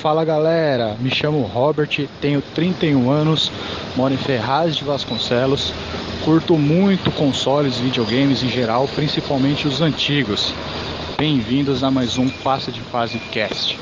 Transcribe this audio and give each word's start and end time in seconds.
Fala 0.00 0.24
galera, 0.24 0.96
me 0.98 1.08
chamo 1.08 1.42
Robert, 1.42 2.08
tenho 2.20 2.42
31 2.42 3.08
anos, 3.08 3.52
moro 3.94 4.12
em 4.12 4.16
Ferraz 4.16 4.74
de 4.74 4.82
Vasconcelos, 4.82 5.72
curto 6.24 6.58
muito 6.58 7.12
consoles 7.12 7.78
videogames 7.78 8.42
em 8.42 8.48
geral, 8.48 8.88
principalmente 8.88 9.68
os 9.68 9.80
antigos. 9.80 10.52
Bem-vindos 11.16 11.84
a 11.84 11.90
mais 11.92 12.18
um 12.18 12.28
Passa 12.28 12.72
de 12.72 12.80
Fase 12.80 13.20
Cast. 13.30 13.78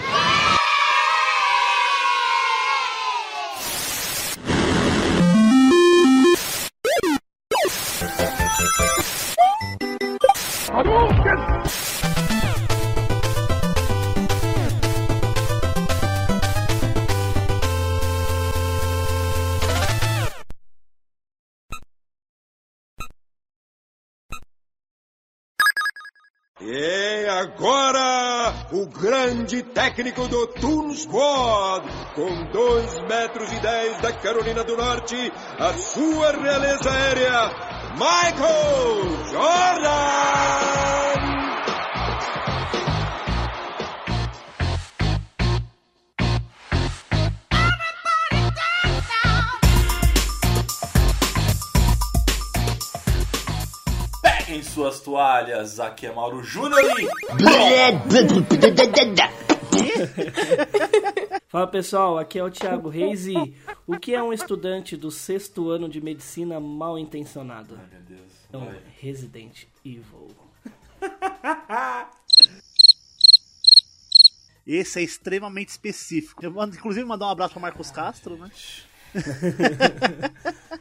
Grande 29.51 29.63
técnico 29.75 30.29
do 30.29 30.47
Toon 30.47 30.95
Squad, 30.95 31.85
com 32.15 32.45
2 32.53 33.01
metros 33.09 33.53
e 33.53 33.61
10 33.61 34.01
da 34.01 34.13
Carolina 34.13 34.63
do 34.63 34.77
Norte, 34.77 35.33
a 35.59 35.73
sua 35.73 36.31
realeza 36.31 36.89
aérea, 36.89 37.51
Michael 37.97 39.25
Jordan! 39.33 40.90
Suas 54.71 55.01
toalhas, 55.01 55.81
aqui 55.81 56.07
é 56.07 56.13
Mauro 56.13 56.45
Júnior 56.45 56.81
e... 57.01 57.09
Fala 61.49 61.67
pessoal, 61.67 62.17
aqui 62.17 62.39
é 62.39 62.45
o 62.45 62.51
Thiago 62.51 62.89
Reis 62.89 63.27
e 63.27 63.35
o 63.85 63.99
que 63.99 64.15
é 64.15 64.23
um 64.23 64.33
estudante 64.33 64.97
do 64.97 65.11
sexto 65.11 65.71
ano 65.71 65.89
de 65.89 66.01
medicina 66.01 66.61
mal 66.61 66.97
intencionado? 66.97 67.77
Ai, 67.81 67.87
meu 67.91 68.01
Deus. 68.17 68.31
É 68.53 68.57
um 68.57 68.67
Vai. 68.67 68.81
Resident 69.01 69.65
Evil. 69.85 70.29
Esse 74.65 75.01
é 75.01 75.03
extremamente 75.03 75.71
específico. 75.71 76.45
Eu 76.45 76.53
mando, 76.53 76.77
inclusive, 76.77 77.05
mandar 77.05 77.27
um 77.27 77.31
abraço 77.31 77.55
para 77.55 77.63
Marcos 77.63 77.91
Castro, 77.91 78.37
né? 78.37 78.49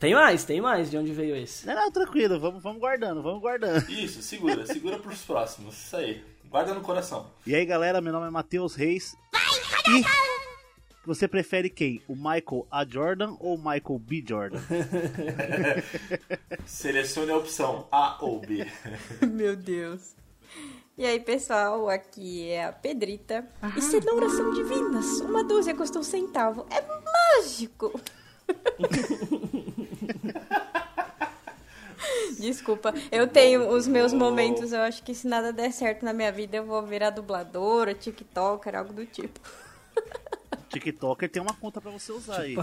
Tem 0.00 0.14
mais, 0.14 0.44
tem 0.44 0.62
mais. 0.62 0.90
De 0.90 0.96
onde 0.96 1.12
veio 1.12 1.36
esse? 1.36 1.66
Não, 1.66 1.74
não, 1.74 1.92
tranquilo, 1.92 2.40
vamos, 2.40 2.62
vamos 2.62 2.80
guardando, 2.80 3.22
vamos 3.22 3.42
guardando. 3.42 3.86
Isso, 3.90 4.22
segura, 4.22 4.66
segura 4.66 4.98
pros 4.98 5.20
próximos. 5.20 5.76
Isso 5.76 5.94
aí. 5.94 6.24
Guarda 6.48 6.72
no 6.72 6.80
coração. 6.80 7.30
E 7.46 7.54
aí, 7.54 7.66
galera, 7.66 8.00
meu 8.00 8.10
nome 8.10 8.26
é 8.26 8.30
Matheus 8.30 8.74
Reis. 8.74 9.14
E 9.88 10.02
você 11.04 11.28
prefere 11.28 11.68
quem? 11.68 12.02
O 12.08 12.16
Michael 12.16 12.66
A. 12.70 12.84
Jordan 12.84 13.36
ou 13.38 13.56
o 13.56 13.58
Michael 13.58 13.98
B. 13.98 14.24
Jordan? 14.26 14.58
Selecione 16.64 17.30
a 17.30 17.36
opção 17.36 17.86
A 17.92 18.16
ou 18.24 18.40
B. 18.40 18.66
Meu 19.30 19.54
Deus. 19.54 20.16
E 20.96 21.04
aí, 21.04 21.20
pessoal, 21.20 21.88
aqui 21.90 22.48
é 22.48 22.64
a 22.64 22.72
Pedrita. 22.72 23.46
E 23.76 23.82
cenouras 23.82 24.32
são 24.32 24.52
divinas. 24.52 25.20
Uma 25.20 25.44
dúzia 25.44 25.74
custa 25.74 25.98
um 25.98 26.02
centavo. 26.02 26.66
É 26.70 26.82
mágico. 27.38 28.00
Desculpa, 32.40 32.94
eu 33.12 33.26
tenho 33.28 33.68
os 33.68 33.86
meus 33.86 34.12
momentos. 34.12 34.72
Eu 34.72 34.80
acho 34.80 35.02
que 35.02 35.14
se 35.14 35.26
nada 35.28 35.52
der 35.52 35.72
certo 35.72 36.04
na 36.04 36.12
minha 36.12 36.32
vida, 36.32 36.56
eu 36.56 36.64
vou 36.64 36.82
virar 36.82 37.10
dubladora, 37.10 37.92
TikToker, 37.94 38.74
algo 38.76 38.92
do 38.92 39.04
tipo. 39.06 39.38
TikToker 40.68 41.28
tem 41.28 41.42
uma 41.42 41.52
conta 41.54 41.80
pra 41.80 41.90
você 41.90 42.12
usar 42.12 42.42
aí. 42.42 42.54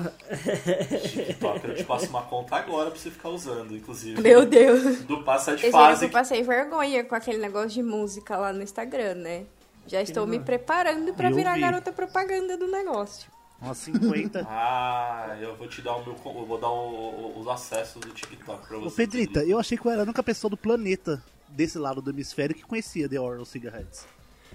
TikTok, 1.11 1.67
eu 1.67 1.75
te 1.75 1.83
passo 1.83 2.07
uma 2.07 2.23
conta 2.23 2.55
agora 2.55 2.89
pra 2.89 2.99
você 2.99 3.11
ficar 3.11 3.29
usando, 3.29 3.75
inclusive. 3.75 4.21
Meu 4.21 4.45
Deus. 4.45 4.99
Do 5.03 5.23
passa 5.23 5.55
de 5.55 5.63
Esse 5.63 5.71
fase. 5.71 6.05
eu 6.05 6.09
passei 6.11 6.41
vergonha 6.41 7.03
com 7.03 7.15
aquele 7.15 7.37
negócio 7.37 7.69
de 7.69 7.83
música 7.83 8.37
lá 8.37 8.53
no 8.53 8.61
Instagram, 8.63 9.15
né? 9.15 9.43
Já 9.87 10.01
estou 10.01 10.25
me 10.25 10.39
preparando 10.39 11.13
pra 11.13 11.29
Eu 11.29 11.35
virar 11.35 11.55
vi. 11.55 11.61
garota 11.61 11.91
propaganda 11.91 12.57
do 12.57 12.67
negócio. 12.67 13.29
Umas 13.61 13.77
50. 13.79 14.45
Ah, 14.49 15.35
eu 15.41 15.55
vou 15.55 15.67
te 15.67 15.81
dar 15.81 15.95
o 15.95 16.03
meu. 16.05 16.13
Eu 16.15 16.45
vou 16.45 16.59
dar 16.59 16.69
o- 16.69 17.33
o- 17.35 17.39
os 17.39 17.47
acessos 17.47 17.99
do 18.01 18.09
TikTok 18.11 18.67
pra 18.67 18.77
você. 18.77 18.87
Ô, 18.87 18.91
Pedrita, 18.91 19.43
eu 19.43 19.57
achei 19.59 19.75
que 19.77 19.85
eu 19.85 19.91
era 19.91 20.01
a 20.01 20.03
única 20.03 20.21
pessoa 20.23 20.49
do 20.49 20.57
planeta 20.57 21.23
desse 21.49 21.77
lado 21.79 22.01
do 22.01 22.09
hemisfério 22.11 22.55
que 22.55 22.63
conhecia 22.63 23.09
The 23.09 23.19
Oral 23.19 23.45
Cigarettes. 23.45 24.05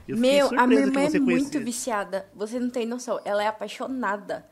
Eu 0.06 0.16
Meu, 0.16 0.48
a 0.58 0.66
minha 0.66 0.80
irmã 0.80 1.00
é 1.02 1.10
você 1.10 1.18
muito 1.20 1.40
conhecia. 1.42 1.60
viciada. 1.64 2.28
Você 2.34 2.58
não 2.60 2.70
tem 2.70 2.86
noção. 2.86 3.20
Ela 3.24 3.42
é 3.44 3.48
apaixonada. 3.48 4.46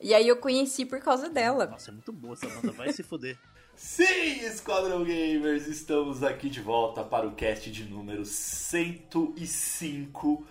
E 0.00 0.12
aí 0.14 0.26
eu 0.28 0.36
conheci 0.36 0.84
por 0.84 1.00
causa 1.00 1.28
dela. 1.28 1.66
Nossa, 1.66 1.90
é 1.90 1.92
muito 1.92 2.12
boa 2.12 2.34
essa 2.34 2.46
banda, 2.48 2.72
vai 2.72 2.92
se 2.92 3.02
foder. 3.02 3.36
Sim, 3.76 4.40
Esquadrão 4.44 5.02
Gamers, 5.04 5.66
estamos 5.66 6.22
aqui 6.22 6.48
de 6.48 6.60
volta 6.60 7.02
para 7.02 7.26
o 7.26 7.32
cast 7.34 7.70
de 7.72 7.82
número 7.84 8.24
105 8.24 10.46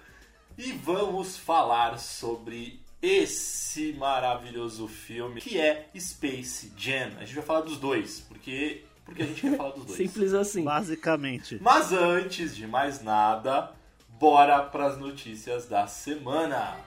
e 0.57 0.71
vamos 0.73 1.37
falar 1.37 1.97
sobre 1.99 2.82
esse 3.03 3.91
maravilhoso 3.91 4.88
filme 4.88 5.41
que 5.41 5.59
é 5.59 5.90
Space 5.94 6.72
Jam. 6.78 7.12
A 7.18 7.25
gente 7.25 7.36
vai 7.36 7.44
falar 7.44 7.62
dos 7.62 7.78
dois, 7.78 8.22
porque, 8.22 8.86
porque 9.03 9.24
a 9.24 9.25
gente 9.25 9.41
quer 9.41 9.58
falar 9.58 9.72
dos 9.72 9.84
dois. 9.86 9.97
Simples 9.97 10.34
assim. 10.34 10.64
Basicamente. 10.64 11.59
Mas 11.62 11.91
antes 11.91 12.56
de 12.56 12.66
mais 12.66 13.03
nada, 13.03 13.74
bora 14.08 14.64
para 14.64 14.88
as 14.88 14.97
notícias 14.97 15.68
da 15.68 15.86
semana. 15.86 16.78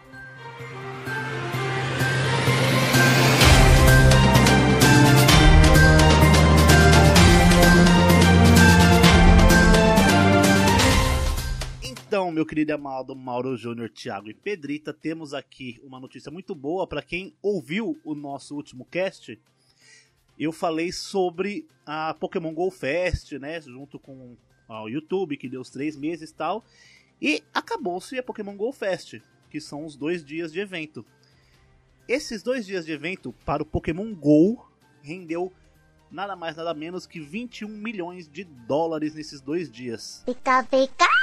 Então, 12.06 12.30
meu 12.30 12.46
querido 12.46 12.72
amado 12.72 13.16
Mauro 13.16 13.56
Júnior, 13.56 13.90
Thiago 13.90 14.30
e 14.30 14.34
Pedrita, 14.34 14.94
temos 14.94 15.34
aqui 15.34 15.80
uma 15.82 15.98
notícia 15.98 16.30
muito 16.30 16.54
boa 16.54 16.86
para 16.86 17.02
quem 17.02 17.34
ouviu 17.42 18.00
o 18.04 18.14
nosso 18.14 18.54
último 18.54 18.84
cast. 18.84 19.36
Eu 20.38 20.52
falei 20.52 20.92
sobre 20.92 21.66
a 21.84 22.14
Pokémon 22.14 22.54
Go 22.54 22.70
Fest, 22.70 23.32
né, 23.32 23.60
junto 23.60 23.98
com 23.98 24.36
o 24.68 24.88
YouTube, 24.88 25.36
que 25.36 25.48
deu 25.48 25.60
os 25.60 25.68
três 25.68 25.96
meses 25.96 26.30
e 26.30 26.34
tal. 26.34 26.64
E 27.20 27.42
acabou-se 27.52 28.16
a 28.16 28.22
Pokémon 28.22 28.56
Go 28.56 28.72
Fest, 28.72 29.20
que 29.50 29.60
são 29.60 29.84
os 29.84 29.96
dois 29.96 30.24
dias 30.24 30.52
de 30.52 30.60
evento. 30.60 31.04
Esses 32.06 32.40
dois 32.40 32.64
dias 32.64 32.86
de 32.86 32.92
evento 32.92 33.34
para 33.44 33.64
o 33.64 33.66
Pokémon 33.66 34.14
Go 34.14 34.64
rendeu 35.02 35.52
nada 36.08 36.36
mais 36.36 36.54
nada 36.54 36.72
menos 36.72 37.04
que 37.04 37.18
21 37.18 37.66
milhões 37.68 38.28
de 38.28 38.44
dólares 38.44 39.12
nesses 39.12 39.40
dois 39.40 39.68
dias. 39.68 40.22
Pica, 40.24 40.62
pica. 40.62 41.16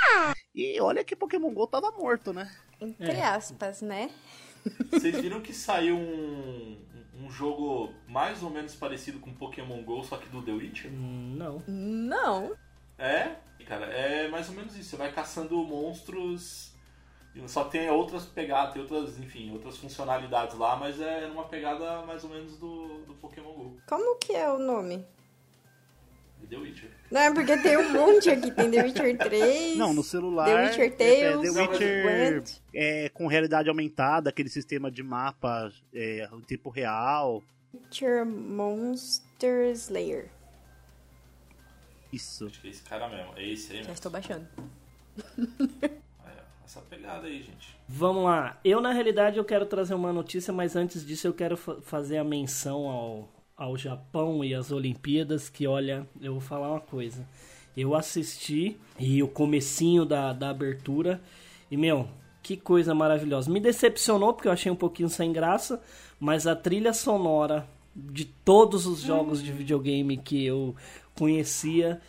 E 0.54 0.80
olha 0.80 1.04
que 1.04 1.16
Pokémon 1.16 1.52
GO 1.52 1.66
tava 1.66 1.92
morto, 1.92 2.32
né? 2.32 2.52
Entre 2.80 3.20
aspas, 3.22 3.82
né? 3.82 4.12
Vocês 4.92 5.20
viram 5.20 5.42
que 5.42 5.54
saiu 5.54 5.98
um, 5.98 6.78
um 7.20 7.30
jogo 7.30 7.92
mais 8.08 8.44
ou 8.44 8.50
menos 8.50 8.76
parecido 8.76 9.20
com 9.20 9.34
Pokémon 9.34 9.82
GO, 9.84 10.04
só 10.04 10.18
que 10.18 10.30
do 10.30 10.42
The 10.42 10.52
Witcher? 10.52 10.92
Não. 10.92 11.64
Não. 11.68 12.56
É, 12.98 13.36
cara, 13.68 13.88
é 13.88 14.28
mais 14.28 14.50
ou 14.50 14.56
menos 14.56 14.76
isso. 14.78 14.92
Você 14.92 14.96
vai 14.96 15.12
caçando 15.12 15.58
monstros. 15.64 16.72
Só 17.48 17.64
tem 17.64 17.90
outras 17.90 18.26
pegadas, 18.26 18.74
tem 18.74 18.82
outras, 18.84 19.18
enfim, 19.18 19.52
outras 19.52 19.78
funcionalidades 19.78 20.56
lá, 20.56 20.76
mas 20.76 21.02
é 21.02 21.28
numa 21.28 21.46
pegada 21.46 22.04
mais 22.04 22.24
ou 22.24 22.30
menos 22.30 22.58
do, 22.58 23.00
do 23.06 23.16
Pokémon 23.16 23.52
GO. 23.54 23.78
Como 23.88 24.18
que 24.20 24.34
é 24.34 24.48
o 24.52 24.60
nome? 24.60 25.04
The 26.48 26.58
Witcher. 26.58 26.90
Não, 27.12 27.22
é 27.22 27.34
porque 27.34 27.58
tem 27.58 27.78
um 27.78 27.92
monte 27.92 28.30
aqui. 28.30 28.52
Tem 28.52 28.72
The 28.72 28.84
Witcher 28.84 29.18
3. 29.20 29.78
Não, 29.78 29.94
no 29.94 30.04
celular. 30.04 30.46
The 30.46 30.66
Witcher 30.66 30.86
é, 30.86 30.90
Tales. 30.90 31.54
The 31.54 31.62
Witcher 31.62 32.44
é, 32.74 33.10
com 33.10 33.28
realidade 33.28 33.70
aumentada, 33.70 34.30
aquele 34.30 34.50
sistema 34.50 34.90
de 34.92 35.04
mapa 35.04 35.72
é, 35.94 36.28
em 36.34 36.42
tempo 36.42 36.70
real. 36.70 37.44
Witcher 37.74 38.26
Monster 38.26 39.72
Slayer. 39.72 40.30
Isso. 42.12 42.46
Acho 42.48 42.62
que 42.62 42.68
é 42.68 42.70
esse 42.72 42.84
cara 42.84 43.08
mesmo. 43.10 43.34
É 43.36 43.48
esse 43.48 43.72
aí 43.72 43.78
Já 43.78 43.82
mesmo. 43.84 43.94
estou 43.94 44.12
baixando. 44.12 44.48
É, 46.26 46.32
essa 46.66 46.82
pegada 46.82 47.28
aí, 47.28 47.44
gente. 47.44 47.76
Vamos 47.88 48.24
lá. 48.24 48.60
Eu, 48.64 48.80
na 48.82 48.92
realidade, 48.94 49.38
eu 49.38 49.46
quero 49.46 49.66
trazer 49.66 49.94
uma 49.94 50.14
notícia, 50.14 50.52
mas 50.54 50.76
antes 50.76 51.06
disso 51.06 51.28
eu 51.28 51.34
quero 51.34 51.58
fa- 51.58 51.82
fazer 51.82 52.18
a 52.18 52.24
menção 52.24 52.88
ao, 52.88 53.30
ao 53.56 53.78
Japão 53.78 54.44
e 54.44 54.54
às 54.54 54.72
Olimpíadas, 54.72 55.50
que, 55.50 55.68
olha, 55.68 56.08
eu 56.22 56.34
vou 56.34 56.42
falar 56.42 56.70
uma 56.72 56.82
coisa. 56.82 57.28
Eu 57.76 57.96
assisti 57.96 58.78
e 59.00 59.22
o 59.24 59.28
comecinho 59.28 60.06
da, 60.06 60.34
da 60.34 60.50
abertura, 60.50 61.22
e, 61.70 61.78
meu, 61.78 62.08
Que 62.44 62.58
coisa 62.58 62.94
maravilhosa. 62.94 63.50
Me 63.50 63.60
decepcionou 63.60 64.34
porque 64.34 64.50
eu 64.50 64.52
achei 64.52 64.72
um 64.72 64.76
pouquinho 64.76 65.10
sem 65.10 65.32
graça, 65.32 65.82
mas 66.20 66.46
a 66.46 66.56
trilha 66.56 66.94
sonora 66.94 67.66
de 67.96 68.26
todos 68.26 68.86
os 68.86 69.00
jogos 69.00 69.42
de 69.42 69.52
videogame 69.52 70.18
que 70.18 70.46
eu 70.46 70.76
conhecia, 71.16 72.02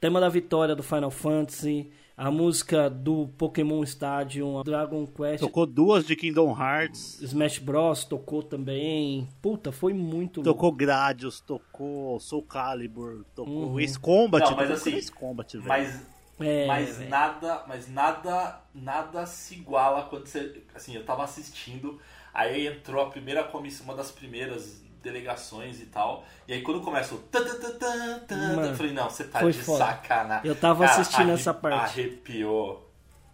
tema 0.00 0.20
da 0.20 0.28
vitória 0.28 0.74
do 0.74 0.82
Final 0.82 1.10
Fantasy, 1.10 1.88
a 2.16 2.30
música 2.30 2.88
do 2.88 3.28
Pokémon 3.36 3.82
Stadium, 3.82 4.62
Dragon 4.62 5.06
Quest, 5.06 5.40
Tocou 5.40 5.66
duas 5.66 6.06
de 6.06 6.16
Kingdom 6.16 6.50
Hearts. 6.58 7.20
Smash 7.20 7.58
Bros 7.58 8.04
tocou 8.04 8.42
também. 8.42 9.28
Puta, 9.42 9.70
foi 9.70 9.92
muito 9.92 10.42
Tocou 10.42 10.72
Gradius, 10.72 11.40
tocou 11.40 12.18
Soul 12.18 12.42
Calibur, 12.44 13.24
tocou 13.34 13.70
Uhum. 13.72 13.80
Ace 13.80 13.98
Combat. 13.98 14.42
Não, 14.48 14.56
mas 14.56 14.70
assim, 14.70 14.94
Ace 14.94 15.12
Combat, 15.12 15.52
velho. 15.58 15.68
Mas 15.68 16.06
É, 16.40 16.66
mas 16.66 16.96
velho. 16.98 17.10
nada, 17.10 17.64
mas 17.68 17.88
nada, 17.90 18.60
nada 18.74 19.26
se 19.26 19.54
iguala 19.54 20.04
quando 20.04 20.26
você, 20.26 20.62
assim, 20.74 20.94
eu 20.94 21.04
tava 21.04 21.22
assistindo, 21.24 21.98
aí 22.32 22.66
entrou 22.66 23.02
a 23.02 23.10
primeira 23.10 23.44
comissão, 23.44 23.84
uma 23.84 23.94
das 23.94 24.10
primeiras 24.10 24.82
delegações 25.06 25.80
e 25.80 25.86
tal, 25.86 26.24
e 26.46 26.52
aí 26.52 26.62
quando 26.62 26.80
começa 26.80 27.14
o 27.14 27.18
tan, 27.18 27.42
tan, 27.44 28.18
tan, 28.26 28.36
Mano, 28.56 28.66
eu 28.68 28.74
falei, 28.74 28.92
não, 28.92 29.08
você 29.08 29.24
tá 29.24 29.42
de 29.48 29.58
foda. 29.62 29.78
sacanagem. 29.84 30.46
Eu 30.48 30.54
tava 30.56 30.84
Cara, 30.86 31.00
assistindo 31.00 31.30
arre- 31.30 31.32
essa 31.40 31.54
parte. 31.54 32.00
Arrepiou. 32.00 32.82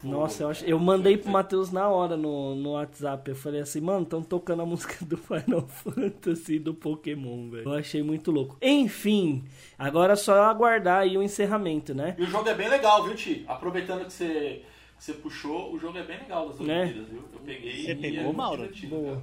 Nossa, 0.02 0.42
eu, 0.42 0.48
ach... 0.50 0.62
eu 0.66 0.78
mandei 0.80 1.16
pro 1.16 1.30
Matheus 1.30 1.70
na 1.70 1.88
hora 1.88 2.16
no, 2.16 2.56
no 2.56 2.72
WhatsApp. 2.72 3.30
Eu 3.30 3.36
falei 3.36 3.60
assim, 3.60 3.80
mano, 3.80 4.02
estão 4.02 4.20
tocando 4.20 4.60
a 4.62 4.66
música 4.66 4.96
do 5.04 5.16
Final 5.16 5.62
Fantasy 5.70 6.54
e 6.54 6.58
do 6.58 6.74
Pokémon, 6.74 7.48
velho. 7.48 7.69
Eu 7.69 7.72
achei 7.74 8.02
muito 8.02 8.32
louco. 8.32 8.56
Enfim, 8.60 9.44
agora 9.78 10.14
é 10.14 10.16
só 10.16 10.42
aguardar 10.42 11.02
aí 11.02 11.16
o 11.16 11.22
encerramento, 11.22 11.94
né? 11.94 12.16
E 12.19 12.22
o 12.24 12.26
jogo 12.26 12.48
é 12.48 12.54
bem 12.54 12.69
legal, 12.69 13.04
viu, 13.04 13.14
Ti? 13.14 13.44
Aproveitando 13.46 14.04
que 14.04 14.12
você, 14.12 14.62
que 14.98 15.04
você 15.04 15.12
puxou, 15.12 15.72
o 15.72 15.78
jogo 15.78 15.96
é 15.96 16.02
bem 16.02 16.19
legal 16.19 16.48
das 16.48 16.58
Né? 16.58 16.80
Olimpíadas, 16.82 17.08
viu? 17.08 17.22
Eu 17.32 17.38
peguei 17.38 17.84
Você 17.84 17.92
e 17.92 17.94
pegou, 17.94 18.30
é 18.30 18.32
Mauro? 18.32 18.70
Boa. 18.88 19.22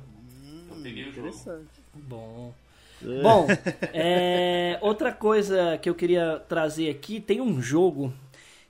Eu 0.69 0.81
peguei 0.81 1.03
o 1.09 1.11
jogo. 1.11 1.27
Interessante. 1.27 1.78
Bom. 1.93 2.53
Bom, 3.01 3.47
é, 3.93 4.77
outra 4.81 5.11
coisa 5.11 5.77
que 5.81 5.89
eu 5.89 5.95
queria 5.95 6.41
trazer 6.47 6.89
aqui, 6.89 7.19
tem 7.19 7.39
um 7.39 7.61
jogo 7.61 8.13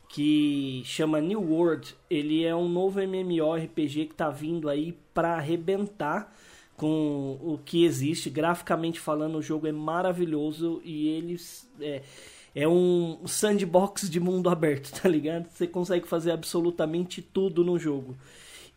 que 0.10 0.82
chama 0.86 1.22
New 1.22 1.42
World. 1.42 1.96
Ele 2.10 2.44
é 2.44 2.56
um 2.56 2.68
novo 2.68 3.00
MMORPG 3.00 4.08
que 4.08 4.16
tá 4.16 4.30
vindo 4.30 4.70
aí 4.70 4.98
pra 5.14 5.36
arrebentar 5.36 6.34
com 6.76 7.38
o 7.42 7.60
que 7.64 7.86
existe. 7.86 8.30
Graficamente 8.30 9.00
falando, 9.00 9.38
o 9.38 9.42
jogo 9.42 9.68
é 9.68 9.72
maravilhoso 9.72 10.82
e 10.84 11.10
eles 11.10 11.70
é, 11.82 12.02
é 12.56 12.68
um 12.68 13.20
sandbox 13.28 14.10
de 14.10 14.20
mundo 14.20 14.50
aberto, 14.50 14.92
tá 15.00 15.08
ligado? 15.08 15.48
Você 15.52 15.68
consegue 15.68 16.08
fazer 16.08 16.32
absolutamente 16.32 17.22
tudo 17.22 17.64
no 17.64 17.78
jogo. 17.78 18.18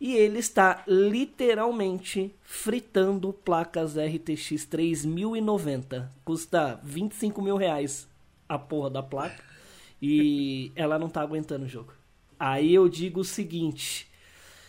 E 0.03 0.17
ele 0.17 0.39
está 0.39 0.83
literalmente 0.85 2.35
fritando 2.43 3.31
placas 3.31 3.95
RTX 3.95 4.65
3090. 4.65 6.11
Custa 6.25 6.77
25 6.83 7.41
mil 7.41 7.55
reais 7.55 8.05
a 8.49 8.59
porra 8.59 8.89
da 8.89 9.01
placa. 9.01 9.41
E 10.01 10.73
ela 10.75 10.99
não 10.99 11.07
tá 11.07 11.21
aguentando 11.21 11.63
o 11.63 11.69
jogo. 11.69 11.93
Aí 12.37 12.73
eu 12.73 12.89
digo 12.89 13.21
o 13.21 13.23
seguinte: 13.23 14.05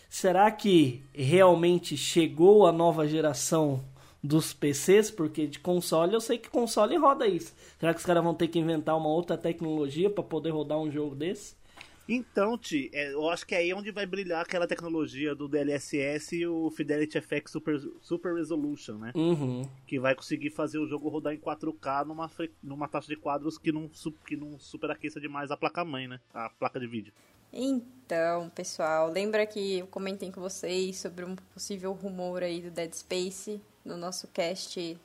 será 0.09 0.53
que 0.53 1.03
realmente 1.13 1.97
chegou 1.97 2.65
a 2.65 2.71
nova 2.71 3.05
geração 3.09 3.85
dos 4.23 4.53
PCs? 4.53 5.11
Porque 5.11 5.49
de 5.49 5.59
console 5.59 6.15
eu 6.15 6.21
sei 6.21 6.39
que 6.39 6.49
console 6.49 6.97
roda 6.97 7.27
isso. 7.27 7.53
Será 7.81 7.93
que 7.93 7.99
os 7.99 8.07
caras 8.07 8.23
vão 8.23 8.35
ter 8.35 8.47
que 8.47 8.61
inventar 8.61 8.97
uma 8.97 9.09
outra 9.09 9.37
tecnologia 9.37 10.09
para 10.09 10.23
poder 10.23 10.51
rodar 10.51 10.79
um 10.79 10.93
jogo 10.93 11.17
desse? 11.17 11.57
Então, 12.09 12.59
Ti, 12.59 12.91
é, 12.93 13.13
eu 13.13 13.29
acho 13.31 13.47
que 13.47 13.55
é 13.55 13.59
aí 13.59 13.73
onde 13.73 13.91
vai 13.91 14.05
brilhar 14.05 14.43
aquela 14.43 14.67
tecnologia 14.67 15.35
do 15.35 15.49
DLSS 15.49 16.37
e 16.37 16.47
o 16.47 16.71
Fidelity 16.71 17.21
FX 17.21 17.53
Super, 17.53 17.81
Super 18.01 18.35
Resolution, 18.35 18.99
né? 18.99 19.13
Uhum. 19.15 19.67
Que 19.87 19.99
vai 19.99 20.15
conseguir 20.15 20.51
fazer 20.51 20.79
o 20.79 20.87
jogo 20.87 21.09
rodar 21.09 21.33
em 21.33 21.39
4K 21.39 22.05
numa, 22.05 22.31
numa 22.63 22.89
taxa 22.89 23.09
de 23.09 23.17
quadros 23.17 23.57
que 23.57 23.73
não, 23.73 23.91
que 24.27 24.37
não 24.37 24.59
superaqueça 24.59 25.19
demais 25.19 25.51
a 25.51 25.57
placa-mãe, 25.57 26.07
né? 26.07 26.21
A 26.33 26.51
placa 26.51 26.79
de 26.79 26.87
vídeo. 26.87 27.13
Então, 27.53 28.51
pessoal, 28.51 29.09
lembra 29.11 29.47
que 29.47 29.79
eu 29.79 29.87
comentei 29.87 30.31
com 30.31 30.41
vocês 30.41 30.99
sobre 30.99 31.25
um 31.25 31.37
possível 31.37 31.93
rumor 31.93 32.43
aí 32.43 32.61
do 32.61 32.71
Dead 32.71 32.93
Space 32.93 33.61
no 33.85 33.97
nosso 33.97 34.27
cast 34.29 34.99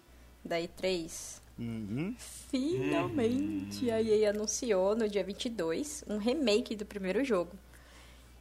da 0.43 0.57
E3? 0.57 1.41
Uhum. 1.59 2.15
Finalmente, 2.17 3.91
a 3.91 4.01
EA 4.01 4.29
anunciou 4.29 4.95
no 4.95 5.09
dia 5.09 5.23
22 5.23 6.05
um 6.07 6.17
remake 6.17 6.73
do 6.73 6.85
primeiro 6.85 7.23
jogo. 7.25 7.51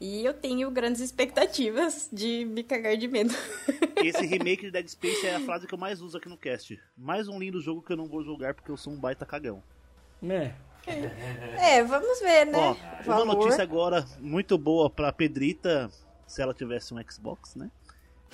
E 0.01 0.25
eu 0.25 0.33
tenho 0.33 0.71
grandes 0.71 1.01
expectativas 1.01 2.09
de 2.13 2.45
me 2.45 2.63
cagar 2.63 2.97
de 2.97 3.09
medo. 3.09 3.35
Esse 3.99 4.25
remake 4.25 4.67
de 4.67 4.71
Dead 4.71 4.87
Space 4.87 5.27
é 5.27 5.35
a 5.35 5.41
frase 5.41 5.67
que 5.67 5.75
eu 5.75 5.79
mais 5.79 6.01
uso 6.01 6.17
aqui 6.17 6.29
no 6.29 6.37
cast. 6.37 6.81
Mais 6.97 7.27
um 7.27 7.41
lindo 7.41 7.61
jogo 7.61 7.83
que 7.83 7.93
eu 7.93 7.97
não 7.97 8.07
vou 8.07 8.23
jogar 8.23 8.55
porque 8.55 8.71
eu 8.71 8.77
sou 8.77 8.93
um 8.93 8.97
baita 8.97 9.27
cagão. 9.27 9.61
É. 10.23 10.53
É, 11.59 11.83
vamos 11.83 12.21
ver, 12.21 12.47
né? 12.47 12.77
Ó, 13.07 13.13
uma 13.13 13.25
notícia 13.25 13.63
agora 13.63 14.07
muito 14.21 14.57
boa 14.57 14.89
pra 14.89 15.13
Pedrita, 15.13 15.91
se 16.27 16.41
ela 16.41 16.55
tivesse 16.55 16.95
um 16.95 17.03
Xbox, 17.11 17.57
né? 17.57 17.69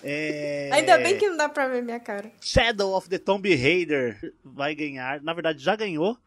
É... 0.03 0.71
Ainda 0.73 0.99
bem 0.99 1.17
que 1.19 1.29
não 1.29 1.37
dá 1.37 1.49
pra 1.49 1.69
ver 1.69 1.83
minha 1.83 2.01
cara. 2.01 2.31
Shadow 2.41 2.95
of 2.95 3.09
the 3.09 3.19
Tomb 3.19 3.55
Raider 3.55 4.35
vai 4.45 4.75
ganhar, 4.75 5.23
na 5.23 5.33
verdade 5.33 5.63
já 5.63 5.77
ganhou 5.77 6.19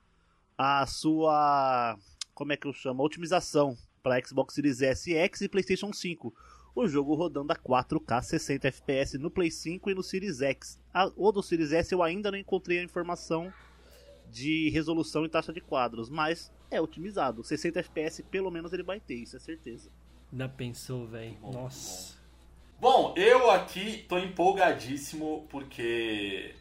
a 0.58 0.86
sua, 0.88 1.98
como 2.34 2.54
é 2.54 2.58
que 2.58 2.68
eu 2.68 2.74
chamo, 2.74 3.04
otimização 3.04 3.78
para 4.02 4.20
Xbox 4.26 4.56
Series 4.56 4.82
S 4.82 5.12
e 5.12 5.16
X 5.16 5.42
e 5.42 5.50
PlayStation 5.50 5.94
5. 5.94 6.34
O 6.76 6.88
jogo 6.88 7.16
rodando 7.16 7.52
a 7.52 7.56
4K 7.56 8.22
60 8.22 8.68
FPS 8.68 9.18
no 9.18 9.32
Play 9.32 9.50
5 9.50 9.90
e 9.90 9.96
no 9.96 10.04
Series 10.04 10.42
X. 10.42 10.80
A, 10.94 11.12
o 11.16 11.32
do 11.32 11.42
Series 11.42 11.72
S 11.72 11.92
eu 11.92 12.04
ainda 12.04 12.32
não 12.32 12.38
encontrei 12.38 12.80
a 12.80 12.84
informação 12.84 13.52
de 14.30 14.70
resolução 14.70 15.26
e 15.26 15.30
taxa 15.30 15.54
de 15.54 15.62
quadros, 15.62 16.10
mas 16.10 16.52
é 16.70 16.80
otimizado. 16.80 17.44
60 17.44 17.80
FPS 17.80 18.24
pelo 18.24 18.52
menos 18.52 18.74
ele 18.74 18.84
vai 18.84 19.00
ter, 19.00 19.16
isso 19.16 19.36
é 19.36 19.40
certeza. 19.40 19.90
Ainda 20.32 20.50
pensou, 20.50 21.08
velho. 21.08 21.38
Nossa. 21.42 22.17
Bom, 22.80 23.14
eu 23.16 23.50
aqui 23.50 24.06
tô 24.08 24.20
empolgadíssimo 24.20 25.48
porque 25.50 26.54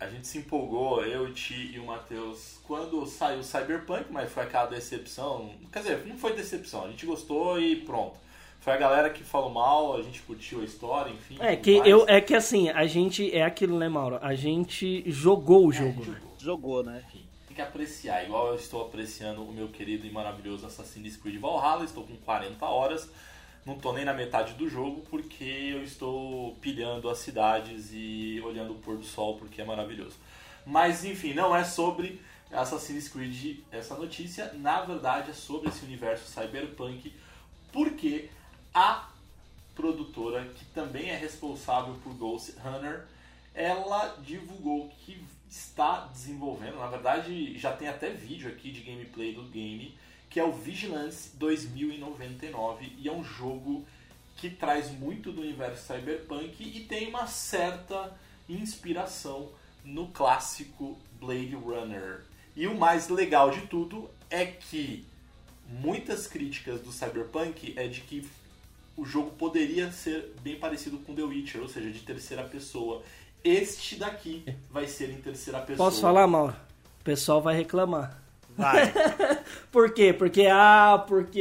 a 0.00 0.08
gente 0.08 0.26
se 0.26 0.38
empolgou, 0.38 1.04
eu, 1.04 1.24
o 1.24 1.32
Ti 1.32 1.72
e 1.74 1.78
o 1.78 1.86
Matheus, 1.86 2.58
quando 2.64 3.06
saiu 3.06 3.38
o 3.40 3.44
Cyberpunk, 3.44 4.06
mas 4.10 4.32
foi 4.32 4.42
aquela 4.42 4.66
decepção. 4.66 5.50
Quer 5.70 5.80
dizer, 5.80 6.06
não 6.06 6.16
foi 6.16 6.34
decepção, 6.34 6.86
a 6.86 6.88
gente 6.88 7.06
gostou 7.06 7.60
e 7.60 7.76
pronto. 7.76 8.18
Foi 8.60 8.72
a 8.72 8.76
galera 8.76 9.10
que 9.10 9.22
falou 9.22 9.50
mal, 9.50 9.96
a 9.96 10.02
gente 10.02 10.20
curtiu 10.22 10.60
a 10.60 10.64
história, 10.64 11.10
enfim. 11.10 11.36
É 11.40 11.54
que, 11.56 11.78
mais. 11.78 11.90
eu, 11.90 12.04
é 12.08 12.20
que 12.20 12.34
assim, 12.34 12.68
a 12.68 12.86
gente. 12.86 13.34
É 13.34 13.42
aquilo, 13.42 13.78
né, 13.78 13.88
Mauro? 13.88 14.18
A 14.20 14.34
gente 14.34 15.02
jogou 15.10 15.66
o 15.66 15.72
jogo, 15.72 16.04
né? 16.04 16.20
Jogou, 16.38 16.82
né? 16.82 17.02
Enfim, 17.06 17.24
tem 17.46 17.54
que 17.54 17.62
apreciar, 17.62 18.24
igual 18.24 18.48
eu 18.48 18.56
estou 18.56 18.82
apreciando 18.82 19.42
o 19.42 19.52
meu 19.52 19.68
querido 19.68 20.06
e 20.06 20.10
maravilhoso 20.10 20.66
Assassin's 20.66 21.16
Creed 21.16 21.40
Valhalla, 21.40 21.84
estou 21.84 22.04
com 22.04 22.16
40 22.16 22.66
horas, 22.66 23.10
não 23.64 23.78
tô 23.78 23.92
nem 23.92 24.04
na 24.04 24.14
metade 24.14 24.54
do 24.54 24.68
jogo 24.68 25.02
porque 25.10 25.72
eu 25.74 25.82
estou 25.82 26.54
pilhando 26.56 27.08
as 27.08 27.18
cidades 27.18 27.90
e 27.92 28.40
olhando 28.44 28.72
o 28.72 28.78
pôr 28.78 28.96
do 28.96 29.04
sol 29.04 29.36
porque 29.36 29.60
é 29.60 29.64
maravilhoso. 29.64 30.16
Mas 30.66 31.04
enfim, 31.04 31.34
não 31.34 31.54
é 31.54 31.64
sobre 31.64 32.20
Assassin's 32.52 33.08
Creed 33.08 33.60
essa 33.70 33.94
notícia, 33.94 34.52
na 34.54 34.82
verdade 34.82 35.30
é 35.30 35.34
sobre 35.34 35.68
esse 35.68 35.84
universo 35.84 36.26
cyberpunk, 36.28 37.12
porque 37.72 38.28
a 38.74 39.08
produtora, 39.74 40.44
que 40.44 40.64
também 40.66 41.10
é 41.10 41.16
responsável 41.16 41.94
por 42.02 42.12
Ghost 42.14 42.54
Runner, 42.62 43.06
ela 43.54 44.16
divulgou 44.22 44.88
que 45.04 45.22
está 45.48 46.06
desenvolvendo, 46.12 46.76
na 46.76 46.86
verdade 46.86 47.58
já 47.58 47.72
tem 47.72 47.88
até 47.88 48.10
vídeo 48.10 48.50
aqui 48.50 48.70
de 48.70 48.82
gameplay 48.82 49.32
do 49.32 49.42
game, 49.44 49.94
que 50.30 50.38
é 50.38 50.44
o 50.44 50.52
Vigilance 50.52 51.30
2099 51.36 52.92
e 52.96 53.08
é 53.08 53.12
um 53.12 53.24
jogo 53.24 53.84
que 54.36 54.48
traz 54.48 54.90
muito 54.90 55.32
do 55.32 55.42
universo 55.42 55.92
cyberpunk 55.92 56.62
e 56.62 56.80
tem 56.84 57.08
uma 57.08 57.26
certa 57.26 58.16
inspiração 58.48 59.50
no 59.84 60.06
clássico 60.08 60.96
Blade 61.20 61.54
Runner. 61.56 62.22
E 62.56 62.66
o 62.66 62.78
mais 62.78 63.08
legal 63.08 63.50
de 63.50 63.62
tudo 63.66 64.08
é 64.30 64.46
que 64.46 65.04
muitas 65.68 66.26
críticas 66.26 66.80
do 66.80 66.92
cyberpunk 66.92 67.74
é 67.76 67.88
de 67.88 68.00
que 68.00 68.26
o 68.96 69.04
jogo 69.04 69.30
poderia 69.32 69.90
ser 69.90 70.32
bem 70.42 70.56
parecido 70.56 70.98
com 70.98 71.14
The 71.14 71.22
Witcher, 71.22 71.60
ou 71.60 71.68
seja, 71.68 71.90
de 71.90 72.00
terceira 72.00 72.44
pessoa. 72.44 73.02
Este 73.42 73.96
daqui 73.96 74.44
vai 74.70 74.86
ser 74.86 75.10
em 75.10 75.20
terceira 75.20 75.60
pessoa. 75.60 75.90
Posso 75.90 76.00
falar, 76.00 76.26
Mauro? 76.26 76.54
O 77.00 77.04
pessoal 77.04 77.40
vai 77.40 77.56
reclamar. 77.56 78.19
Vai. 78.60 78.92
Por 79.72 79.92
quê? 79.92 80.12
Porque, 80.12 80.46
ah, 80.50 81.04
porque 81.06 81.40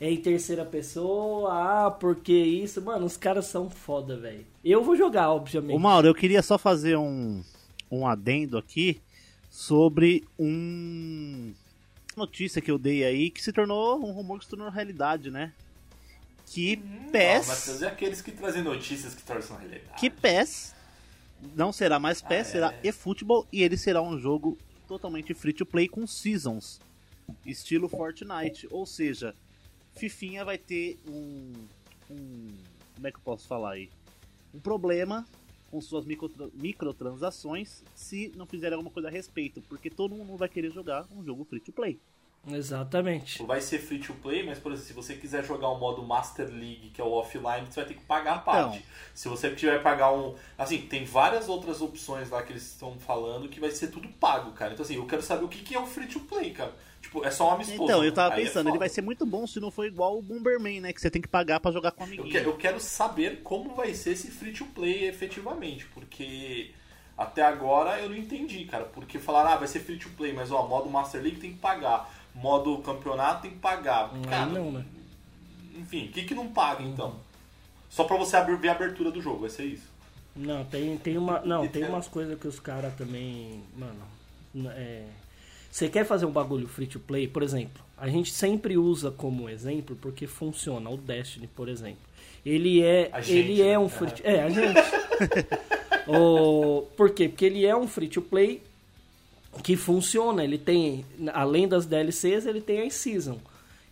é 0.00 0.10
em 0.10 0.16
terceira 0.16 0.64
pessoa, 0.64 1.86
ah, 1.86 1.90
porque 1.90 2.32
isso. 2.32 2.80
Mano, 2.82 3.06
os 3.06 3.16
caras 3.16 3.46
são 3.46 3.70
foda, 3.70 4.16
velho. 4.16 4.44
Eu 4.64 4.82
vou 4.82 4.96
jogar, 4.96 5.30
obviamente. 5.30 5.76
Ô 5.76 5.78
Mauro, 5.78 6.06
eu 6.08 6.14
queria 6.14 6.42
só 6.42 6.58
fazer 6.58 6.96
um, 6.96 7.42
um 7.90 8.06
adendo 8.06 8.58
aqui 8.58 9.00
sobre 9.50 10.24
um 10.38 11.52
notícia 12.16 12.62
que 12.62 12.70
eu 12.70 12.78
dei 12.78 13.04
aí 13.04 13.30
que 13.30 13.42
se 13.42 13.52
tornou 13.52 13.98
um 13.98 14.10
rumor 14.12 14.38
que 14.38 14.44
se 14.46 14.50
tornou 14.50 14.70
realidade, 14.70 15.30
né? 15.30 15.52
que 16.46 16.76
Não, 16.76 17.10
PES, 17.10 17.48
mas 17.48 17.64
trazer 17.64 17.86
aqueles 17.86 18.22
que 18.22 18.30
trazem 18.30 18.62
notícias 18.62 19.14
que 19.14 19.22
tornam 19.22 19.58
realidade. 19.58 19.98
que 19.98 20.08
PES 20.08 20.74
não 21.54 21.72
será 21.72 21.98
mais 21.98 22.22
PES, 22.22 22.30
Ah, 22.30 22.40
é. 22.40 22.44
será 22.44 22.74
eFootball 22.84 23.46
e 23.52 23.62
ele 23.62 23.76
será 23.76 24.00
um 24.00 24.18
jogo 24.18 24.56
totalmente 24.86 25.34
free 25.34 25.52
to 25.52 25.66
play 25.66 25.88
com 25.88 26.06
seasons, 26.06 26.80
estilo 27.44 27.88
Fortnite, 27.88 28.68
ou 28.70 28.86
seja, 28.86 29.34
Fifinha 29.94 30.44
vai 30.44 30.58
ter 30.58 30.98
um, 31.08 31.52
um 32.10 32.48
como 32.94 33.06
é 33.06 33.10
que 33.10 33.18
eu 33.18 33.22
posso 33.22 33.46
falar 33.46 33.72
aí? 33.72 33.90
Um 34.54 34.60
problema 34.60 35.26
com 35.70 35.80
suas 35.80 36.04
microtra- 36.04 36.48
microtransações 36.54 37.82
se 37.94 38.32
não 38.36 38.46
fizerem 38.46 38.74
alguma 38.74 38.90
coisa 38.90 39.08
a 39.08 39.10
respeito, 39.10 39.60
porque 39.62 39.90
todo 39.90 40.14
mundo 40.14 40.36
vai 40.36 40.48
querer 40.48 40.70
jogar 40.70 41.06
um 41.12 41.22
jogo 41.22 41.44
free 41.44 41.60
to 41.60 41.72
play. 41.72 41.98
Exatamente. 42.48 43.42
Vai 43.42 43.60
ser 43.60 43.78
free 43.78 43.98
to 43.98 44.14
play, 44.14 44.44
mas 44.44 44.58
por 44.58 44.70
exemplo, 44.72 44.86
se 44.86 44.92
você 44.92 45.14
quiser 45.14 45.44
jogar 45.44 45.68
o 45.68 45.78
modo 45.78 46.02
Master 46.02 46.46
League, 46.48 46.90
que 46.94 47.00
é 47.00 47.04
o 47.04 47.10
offline, 47.10 47.66
você 47.66 47.80
vai 47.80 47.88
ter 47.88 47.94
que 47.94 48.04
pagar 48.04 48.34
a 48.34 48.38
parte. 48.38 48.78
Então. 48.78 48.88
Se 49.14 49.28
você 49.28 49.50
tiver 49.54 49.78
que 49.78 49.82
pagar 49.82 50.12
um. 50.12 50.34
Assim, 50.56 50.82
tem 50.82 51.04
várias 51.04 51.48
outras 51.48 51.80
opções 51.80 52.30
lá 52.30 52.42
que 52.42 52.52
eles 52.52 52.62
estão 52.64 52.96
falando 52.98 53.48
que 53.48 53.58
vai 53.58 53.70
ser 53.70 53.88
tudo 53.88 54.08
pago, 54.08 54.52
cara. 54.52 54.72
Então 54.74 54.84
assim, 54.84 54.94
eu 54.96 55.06
quero 55.06 55.22
saber 55.22 55.44
o 55.44 55.48
que 55.48 55.58
que 55.62 55.74
é 55.74 55.80
o 55.80 55.86
free 55.86 56.06
to 56.06 56.20
play, 56.20 56.52
cara. 56.52 56.72
Tipo, 57.02 57.24
é 57.24 57.30
só 57.30 57.48
um 57.48 57.54
amistoso. 57.54 57.84
Então, 57.84 58.04
eu 58.04 58.12
tava 58.12 58.34
é 58.34 58.44
pensando, 58.44 58.66
ele 58.66 58.70
foda. 58.70 58.78
vai 58.80 58.88
ser 58.88 59.00
muito 59.00 59.24
bom 59.24 59.46
se 59.46 59.60
não 59.60 59.70
for 59.70 59.86
igual 59.86 60.18
o 60.18 60.22
Bomberman, 60.22 60.80
né? 60.80 60.92
Que 60.92 61.00
você 61.00 61.10
tem 61.10 61.22
que 61.22 61.28
pagar 61.28 61.60
pra 61.60 61.70
jogar 61.70 61.92
com 61.92 62.02
um 62.02 62.06
Eu, 62.06 62.12
amiguinho. 62.14 62.42
que- 62.42 62.48
eu 62.48 62.56
quero 62.56 62.80
saber 62.80 63.42
como 63.42 63.74
vai 63.74 63.94
ser 63.94 64.10
esse 64.12 64.28
free 64.30 64.52
to 64.52 64.64
play 64.66 65.06
efetivamente, 65.06 65.86
porque 65.86 66.72
até 67.16 67.42
agora 67.42 68.00
eu 68.00 68.08
não 68.08 68.16
entendi, 68.16 68.64
cara. 68.64 68.84
Porque 68.84 69.18
falaram, 69.18 69.50
ah, 69.50 69.56
vai 69.56 69.68
ser 69.68 69.80
free 69.80 69.98
to 69.98 70.10
play, 70.10 70.32
mas 70.32 70.50
ó, 70.50 70.66
modo 70.66 70.90
Master 70.90 71.22
League 71.22 71.38
tem 71.38 71.52
que 71.52 71.58
pagar, 71.58 72.12
modo 72.36 72.78
campeonato 72.78 73.42
tem 73.42 73.50
que 73.50 73.58
pagar. 73.58 74.10
Aí 74.12 74.22
Cara, 74.22 74.46
não, 74.46 74.70
né? 74.70 74.84
enfim, 75.76 76.06
o 76.06 76.12
que, 76.12 76.24
que 76.24 76.34
não 76.34 76.48
paga 76.48 76.82
então? 76.82 77.16
Só 77.88 78.04
pra 78.04 78.16
você 78.16 78.36
abrir, 78.36 78.56
ver 78.56 78.68
a 78.68 78.72
abertura 78.72 79.10
do 79.10 79.20
jogo, 79.20 79.40
vai 79.40 79.50
ser 79.50 79.64
isso. 79.64 79.96
Não, 80.34 80.64
tem, 80.64 80.96
tem 80.98 81.16
uma. 81.16 81.40
Não, 81.40 81.66
tem 81.66 81.84
umas 81.84 82.08
coisas 82.08 82.38
que 82.38 82.46
os 82.46 82.60
caras 82.60 82.94
também. 82.94 83.62
Mano. 83.74 84.70
É. 84.72 85.04
Você 85.70 85.88
quer 85.88 86.04
fazer 86.04 86.26
um 86.26 86.30
bagulho 86.30 86.66
free 86.66 86.86
to 86.86 86.98
play, 86.98 87.28
por 87.28 87.42
exemplo, 87.42 87.84
a 87.98 88.08
gente 88.08 88.32
sempre 88.32 88.78
usa 88.78 89.10
como 89.10 89.48
exemplo 89.48 89.96
porque 89.96 90.26
funciona 90.26 90.88
o 90.88 90.96
Destiny, 90.96 91.46
por 91.46 91.68
exemplo. 91.68 92.00
Ele 92.44 92.82
é, 92.82 93.10
A 93.12 93.20
gente, 93.20 93.38
ele 93.38 93.62
é 93.62 93.72
né? 93.72 93.78
um 93.78 93.88
free 93.88 94.10
to, 94.10 94.22
é, 94.24 94.42
a 94.42 94.48
gente. 94.48 94.78
o, 96.08 96.82
por 96.96 97.10
quê? 97.10 97.28
Porque 97.28 97.44
ele 97.44 97.66
é 97.66 97.76
um 97.76 97.86
free 97.86 98.08
to 98.08 98.22
play 98.22 98.62
que 99.62 99.76
funciona, 99.76 100.44
ele 100.44 100.58
tem 100.58 101.04
além 101.32 101.66
das 101.68 101.86
DLCs, 101.86 102.46
ele 102.46 102.60
tem 102.60 102.86
as 102.86 102.94
season. 102.94 103.38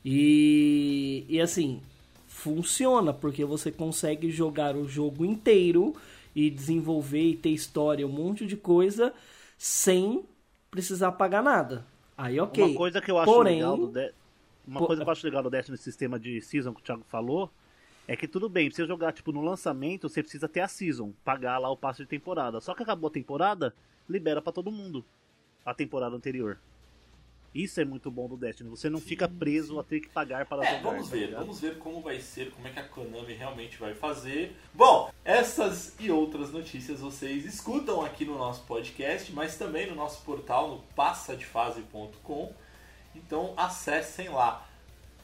E 0.04 1.25
e 1.28 1.40
assim, 1.40 1.80
funciona 2.28 3.12
porque 3.12 3.44
você 3.44 3.73
consegue 3.73 4.30
jogar 4.30 4.76
o 4.76 4.87
jogo 4.87 5.25
inteiro 5.25 5.94
e 6.35 6.50
desenvolver 6.50 7.23
e 7.30 7.37
ter 7.37 7.50
história, 7.50 8.06
um 8.06 8.11
monte 8.11 8.47
de 8.47 8.56
coisa 8.56 9.12
sem 9.56 10.25
precisar 10.71 11.12
pagar 11.12 11.42
nada. 11.42 11.85
Aí 12.16 12.38
OK. 12.38 12.62
Uma 12.62 12.75
coisa 12.76 13.00
que 13.00 13.11
eu 13.11 13.18
acho 13.18 13.33
Porém, 13.33 13.56
legal 13.56 13.76
do 13.76 13.87
De- 13.88 14.12
Uma 14.66 14.80
Po- 14.80 14.87
coisa 14.87 15.02
que 15.02 15.09
eu 15.09 15.12
acho 15.12 15.26
legal 15.26 15.42
do 15.42 15.50
Destiny 15.50 15.73
nesse 15.75 15.85
sistema 15.85 16.18
de 16.18 16.40
season 16.40 16.73
que 16.75 16.80
o 16.80 16.85
Thiago 16.85 17.04
falou 17.09 17.50
é 18.06 18.14
que 18.14 18.28
tudo 18.28 18.49
bem, 18.49 18.68
pra 18.68 18.76
você 18.76 18.87
jogar 18.87 19.12
tipo 19.12 19.33
no 19.33 19.40
lançamento, 19.40 20.09
você 20.09 20.23
precisa 20.23 20.47
ter 20.49 20.61
a 20.61 20.68
season, 20.68 21.12
pagar 21.25 21.59
lá 21.59 21.71
o 21.71 21.76
passe 21.76 22.02
de 22.02 22.09
temporada. 22.09 22.61
Só 22.61 22.75
que 22.75 22.83
acabou 22.83 23.09
a 23.09 23.12
temporada, 23.12 23.75
libera 24.09 24.42
pra 24.42 24.52
todo 24.52 24.71
mundo 24.71 25.04
a 25.64 25.73
temporada 25.75 26.14
anterior. 26.16 26.59
Isso 27.54 27.80
é 27.80 27.85
muito 27.85 28.11
bom 28.11 28.26
do 28.26 28.37
Destiny, 28.37 28.68
você 28.68 28.90
não 28.90 29.00
fica 29.00 29.28
preso 29.28 29.78
a 29.78 29.85
ter 29.85 30.00
que 30.00 30.09
pagar 30.09 30.44
para 30.44 30.64
É, 30.66 30.71
jogar. 30.78 30.83
vamos 30.83 31.09
tá 31.09 31.14
ver, 31.14 31.26
ligado? 31.26 31.40
vamos 31.42 31.61
ver 31.61 31.78
como 31.78 32.00
vai 32.00 32.18
ser, 32.21 32.50
como 32.50 32.66
é 32.66 32.71
que 32.73 32.80
a 32.80 32.83
Konami 32.88 33.33
realmente 33.33 33.76
vai 33.78 33.94
fazer. 33.94 34.56
Bom, 34.75 35.12
essas 35.25 35.94
e 36.00 36.11
outras 36.11 36.50
notícias 36.50 36.99
vocês 36.99 37.44
escutam 37.44 38.02
aqui 38.04 38.25
no 38.25 38.37
nosso 38.37 38.64
podcast, 38.64 39.33
mas 39.33 39.56
também 39.56 39.87
no 39.88 39.94
nosso 39.94 40.21
portal 40.25 40.68
no 40.68 40.83
passadefase.com. 40.97 42.52
Então 43.14 43.54
acessem 43.56 44.28
lá. 44.28 44.66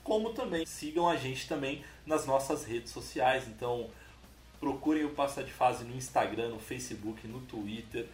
Como 0.04 0.32
também 0.32 0.64
sigam 0.64 1.08
a 1.08 1.16
gente 1.16 1.48
também 1.48 1.82
nas 2.06 2.26
nossas 2.26 2.64
redes 2.64 2.92
sociais. 2.92 3.48
Então 3.48 3.90
procurem 4.60 5.04
o 5.04 5.10
Passa 5.10 5.42
de 5.42 5.50
Fase 5.52 5.84
no 5.84 5.96
Instagram, 5.96 6.50
no 6.50 6.58
Facebook, 6.60 7.26
no 7.26 7.40
Twitter, 7.40 8.06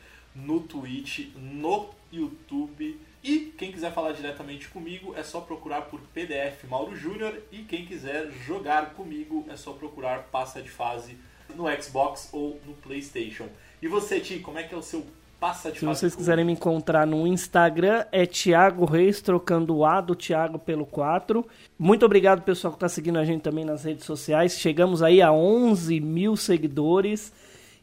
no 0.45 0.61
Twitch, 0.61 1.31
no 1.35 1.91
YouTube. 2.13 3.01
E 3.23 3.53
quem 3.59 3.73
quiser 3.73 3.93
falar 3.93 4.13
diretamente 4.13 4.69
comigo 4.69 5.13
é 5.17 5.23
só 5.23 5.41
procurar 5.41 5.83
por 5.83 6.01
PDF 6.15 6.65
Mauro 6.69 6.95
Júnior. 6.95 7.35
E 7.51 7.59
quem 7.63 7.85
quiser 7.85 8.31
jogar 8.47 8.91
comigo 8.95 9.45
é 9.49 9.57
só 9.57 9.73
procurar 9.73 10.25
Passa 10.31 10.63
de 10.63 10.71
Fase 10.71 11.17
no 11.55 11.65
Xbox 11.83 12.29
ou 12.33 12.61
no 12.67 12.75
PlayStation. 12.75 13.49
E 13.83 13.89
você, 13.89 14.21
Ti, 14.21 14.39
como 14.39 14.59
é 14.59 14.63
que 14.63 14.75
é 14.75 14.79
o 14.79 14.83
seu 14.83 15.05
Passa 15.41 15.71
de 15.71 15.79
Se 15.81 15.85
Fase? 15.85 16.01
vocês 16.01 16.15
quiserem 16.15 16.45
me 16.45 16.53
encontrar 16.53 17.07
no 17.07 17.27
Instagram, 17.27 18.07
é 18.13 18.25
Thiago 18.27 18.85
Reis, 18.85 19.21
trocando 19.21 19.77
o 19.77 19.85
A 19.85 20.01
do 20.01 20.15
Thiago 20.15 20.59
pelo 20.59 20.87
4. 20.87 21.47
Muito 21.79 22.07
obrigado, 22.07 22.43
pessoal, 22.43 22.73
que 22.73 22.77
está 22.77 22.89
seguindo 22.89 23.19
a 23.19 23.25
gente 23.25 23.43
também 23.43 23.65
nas 23.65 23.85
redes 23.85 24.05
sociais. 24.05 24.59
Chegamos 24.59 25.03
aí 25.03 25.21
a 25.21 25.33
11 25.33 26.01
mil 26.01 26.37
seguidores. 26.37 27.33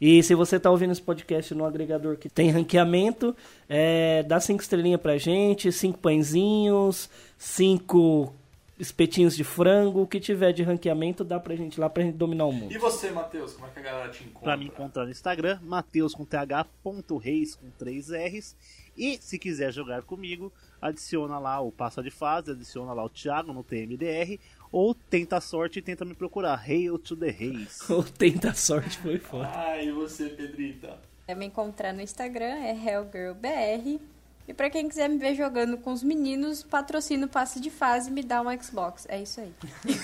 E 0.00 0.22
se 0.22 0.34
você 0.34 0.56
está 0.56 0.70
ouvindo 0.70 0.92
esse 0.92 1.02
podcast 1.02 1.54
no 1.54 1.64
agregador 1.64 2.16
que 2.16 2.28
tem 2.28 2.50
ranqueamento, 2.50 3.34
é, 3.68 4.22
dá 4.22 4.40
cinco 4.40 4.62
estrelinhas 4.62 5.00
pra 5.00 5.16
gente, 5.18 5.70
cinco 5.72 5.98
pãezinhos, 5.98 7.08
cinco 7.38 8.34
espetinhos 8.78 9.36
de 9.36 9.44
frango, 9.44 10.02
o 10.02 10.06
que 10.06 10.18
tiver 10.18 10.52
de 10.52 10.62
ranqueamento, 10.62 11.22
dá 11.22 11.38
pra 11.38 11.54
gente 11.54 11.78
lá 11.78 11.88
pra 11.88 12.02
gente 12.02 12.16
dominar 12.16 12.46
o 12.46 12.52
mundo. 12.52 12.72
E 12.72 12.78
você, 12.78 13.10
Matheus, 13.10 13.54
como 13.54 13.66
é 13.66 13.70
que 13.70 13.78
a 13.78 13.82
galera 13.82 14.10
te 14.10 14.24
encontra? 14.24 14.42
Pra 14.42 14.56
me 14.56 14.66
encontrar 14.66 15.04
no 15.04 15.10
Instagram, 15.10 15.58
Mateus 15.62 16.14
com 16.14 16.24
th.reis 16.24 17.54
com 17.54 17.70
3 17.78 18.10
R's. 18.10 18.56
E 18.96 19.18
se 19.20 19.38
quiser 19.38 19.72
jogar 19.72 20.02
comigo, 20.02 20.52
adiciona 20.80 21.38
lá 21.38 21.60
o 21.60 21.72
Passa 21.72 22.02
de 22.02 22.10
Fase, 22.10 22.52
adiciona 22.52 22.92
lá 22.92 23.04
o 23.04 23.08
Thiago 23.08 23.52
no 23.52 23.64
TMDR, 23.64 24.38
ou 24.76 24.94
tenta 24.94 25.36
a 25.36 25.40
sorte 25.40 25.78
e 25.78 25.82
tenta 25.82 26.04
me 26.04 26.14
procurar. 26.14 26.56
Hail 26.68 26.98
to 26.98 27.14
the 27.16 27.30
Reis. 27.30 27.78
O 27.88 28.02
Tenta 28.02 28.52
Sorte 28.54 28.98
foi 28.98 29.18
foda. 29.18 29.50
Ah, 29.54 29.80
e 29.82 29.90
você, 29.92 30.28
Pedrita? 30.30 30.98
É 31.28 31.34
me 31.34 31.46
encontrar 31.46 31.92
no 31.92 32.00
Instagram, 32.00 32.56
é 32.64 32.72
HellGirlBR. 32.72 34.00
E 34.46 34.52
pra 34.52 34.68
quem 34.68 34.86
quiser 34.88 35.08
me 35.08 35.16
ver 35.16 35.34
jogando 35.34 35.78
com 35.78 35.90
os 35.92 36.02
meninos, 36.02 36.62
patrocina 36.62 37.24
o 37.24 37.28
passe 37.28 37.58
de 37.60 37.70
fase 37.70 38.10
e 38.10 38.12
me 38.12 38.22
dá 38.22 38.42
um 38.42 38.62
Xbox. 38.62 39.06
É 39.08 39.22
isso 39.22 39.40
aí. 39.40 39.52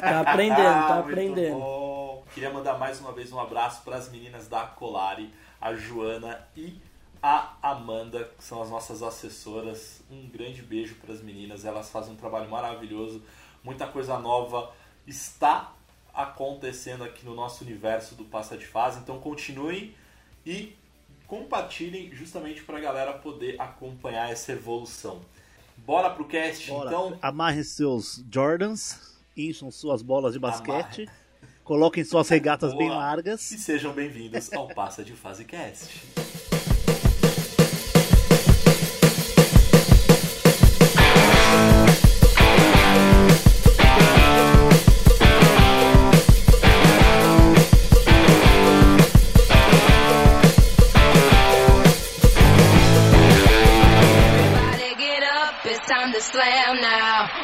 Tá 0.00 0.20
aprendendo, 0.20 0.56
tá 0.62 0.94
Ah, 0.94 0.98
aprendendo. 1.00 1.58
bom. 1.58 2.24
Queria 2.34 2.50
mandar 2.50 2.78
mais 2.78 3.00
uma 3.00 3.12
vez 3.12 3.30
um 3.32 3.38
abraço 3.40 3.82
para 3.82 3.96
as 3.96 4.10
meninas 4.10 4.48
da 4.48 4.62
Colari, 4.62 5.30
a 5.60 5.74
Joana 5.74 6.40
e 6.56 6.80
a 7.22 7.54
Amanda, 7.62 8.24
que 8.36 8.42
são 8.42 8.60
as 8.60 8.68
nossas 8.68 9.02
assessoras. 9.02 10.02
Um 10.10 10.28
grande 10.28 10.60
beijo 10.60 10.96
para 10.96 11.14
as 11.14 11.22
meninas, 11.22 11.64
elas 11.64 11.88
fazem 11.88 12.12
um 12.12 12.16
trabalho 12.16 12.50
maravilhoso, 12.50 13.22
muita 13.62 13.86
coisa 13.86 14.18
nova 14.18 14.72
está 15.06 15.72
acontecendo 16.12 17.04
aqui 17.04 17.24
no 17.24 17.34
nosso 17.34 17.64
universo 17.64 18.14
do 18.14 18.24
Passa 18.24 18.56
de 18.56 18.66
Fase, 18.66 18.98
então 18.98 19.18
continuem 19.18 19.94
e 20.44 20.76
compartilhem 21.26 22.14
justamente 22.14 22.62
para 22.62 22.76
a 22.76 22.80
galera 22.80 23.12
poder 23.14 23.58
acompanhar 23.60 24.30
essa 24.30 24.52
evolução. 24.52 25.20
Bora 25.78 26.10
pro 26.10 26.26
cast, 26.26 26.68
Bora. 26.68 26.88
então? 26.88 27.18
Amarrem 27.22 27.62
seus 27.62 28.22
Jordans, 28.30 29.16
encham 29.36 29.70
suas 29.70 30.02
bolas 30.02 30.34
de 30.34 30.38
basquete, 30.38 31.08
coloquem 31.64 32.04
suas 32.04 32.28
regatas 32.28 32.74
bem 32.74 32.88
Boa. 32.88 32.98
largas. 32.98 33.50
E 33.50 33.58
sejam 33.58 33.92
bem-vindos 33.92 34.52
ao 34.52 34.68
Passa 34.68 35.02
de 35.02 35.14
Fase 35.14 35.44
Cast. 35.44 36.31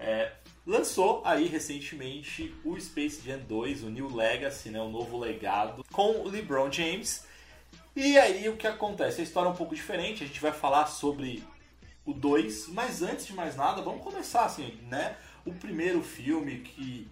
É, 0.00 0.32
lançou 0.66 1.20
aí 1.26 1.46
recentemente 1.46 2.54
o 2.64 2.80
Space 2.80 3.20
Jam 3.22 3.40
2, 3.46 3.82
o 3.82 3.90
New 3.90 4.16
Legacy, 4.16 4.70
né, 4.70 4.80
o 4.80 4.88
novo 4.88 5.18
legado, 5.18 5.84
com 5.92 6.22
o 6.22 6.28
LeBron 6.28 6.72
James. 6.72 7.26
E 7.94 8.16
aí 8.18 8.48
o 8.48 8.56
que 8.56 8.66
acontece? 8.66 9.20
A 9.20 9.24
história 9.24 9.48
é 9.48 9.52
um 9.52 9.56
pouco 9.56 9.74
diferente, 9.74 10.24
a 10.24 10.26
gente 10.26 10.40
vai 10.40 10.52
falar 10.52 10.86
sobre 10.86 11.44
o 12.06 12.14
2, 12.14 12.68
mas 12.68 13.02
antes 13.02 13.26
de 13.26 13.34
mais 13.34 13.56
nada, 13.56 13.82
vamos 13.82 14.02
começar 14.02 14.46
assim, 14.46 14.78
né? 14.88 15.16
O 15.44 15.52
primeiro 15.52 16.02
filme 16.02 16.60
que, 16.60 17.06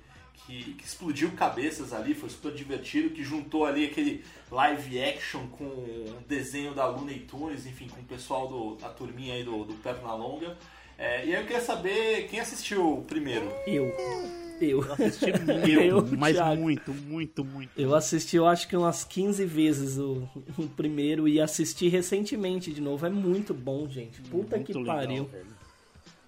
que, 0.47 0.73
que 0.75 0.85
explodiu 0.85 1.31
cabeças 1.33 1.93
ali, 1.93 2.15
foi 2.15 2.31
super 2.31 2.55
divertido, 2.55 3.11
que 3.11 3.23
juntou 3.23 3.67
ali 3.67 3.85
aquele 3.85 4.25
live 4.51 5.03
action 5.03 5.47
com 5.49 5.65
o 5.65 6.25
desenho 6.27 6.73
da 6.73 6.87
Looney 6.87 7.21
Tunes, 7.21 7.67
enfim, 7.67 7.87
com 7.87 8.01
o 8.01 8.05
pessoal 8.05 8.77
da 8.77 8.89
turminha 8.89 9.35
aí 9.35 9.45
do, 9.45 9.65
do 9.65 9.75
Pernalonga. 9.75 10.57
É, 10.99 11.25
e 11.25 11.35
aí 11.35 11.41
eu 11.41 11.47
queria 11.47 11.61
saber 11.63 12.27
quem 12.29 12.41
assistiu 12.41 12.99
o 12.99 13.03
primeiro. 13.05 13.51
Eu. 13.67 13.85
Eu. 13.87 14.39
Eu 14.61 14.93
assisti 14.93 15.27
muito, 15.47 15.69
Eu, 15.81 16.05
mas 16.19 16.35
Thiago. 16.35 16.61
muito, 16.61 16.93
muito, 16.93 17.45
muito. 17.45 17.71
Eu 17.81 17.95
assisti, 17.95 18.35
eu 18.37 18.45
acho 18.45 18.67
que 18.67 18.77
umas 18.77 19.05
15 19.05 19.45
vezes 19.45 19.99
o, 19.99 20.29
o 20.59 20.67
primeiro 20.67 21.29
e 21.29 21.41
assisti 21.41 21.87
recentemente 21.89 22.73
de 22.73 22.81
novo. 22.81 23.07
É 23.07 23.11
muito 23.11 23.55
bom, 23.55 23.89
gente. 23.89 24.21
Puta 24.23 24.57
Muito 24.57 24.73
que 24.73 24.77
legal, 24.79 24.97
pariu. 24.97 25.25
velho. 25.27 25.59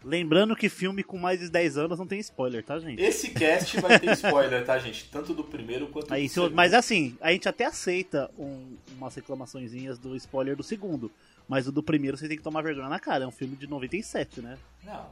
Lembrando 0.03 0.57
que 0.57 0.69
filme 0.71 1.03
com 1.03 1.19
mais 1.19 1.41
de 1.41 1.51
10 1.51 1.77
anos 1.77 1.99
não 1.99 2.07
tem 2.07 2.19
spoiler, 2.21 2.65
tá, 2.65 2.79
gente? 2.79 3.03
Esse 3.03 3.31
cast 3.33 3.79
vai 3.81 3.99
ter 3.99 4.13
spoiler, 4.13 4.65
tá, 4.65 4.79
gente? 4.79 5.05
Tanto 5.11 5.35
do 5.35 5.45
primeiro 5.45 5.89
quanto 5.89 6.15
Aí, 6.15 6.27
do 6.27 6.33
segundo. 6.33 6.55
mas 6.55 6.73
assim, 6.73 7.19
a 7.21 7.33
gente 7.33 7.47
até 7.47 7.67
aceita 7.67 8.31
um- 8.39 8.77
umas 8.97 9.15
reclamaçõezinhas 9.15 9.99
do 9.99 10.17
spoiler 10.17 10.57
do 10.57 10.63
segundo. 10.63 11.11
Mas 11.51 11.67
o 11.67 11.73
do 11.73 11.83
primeiro 11.83 12.17
você 12.17 12.29
tem 12.29 12.37
que 12.37 12.45
tomar 12.45 12.63
vergonha 12.63 12.89
na 12.89 13.01
cara. 13.01 13.25
É 13.25 13.27
um 13.27 13.33
filme 13.33 13.57
de 13.57 13.67
97, 13.67 14.41
né? 14.41 14.57
Não. 14.85 15.05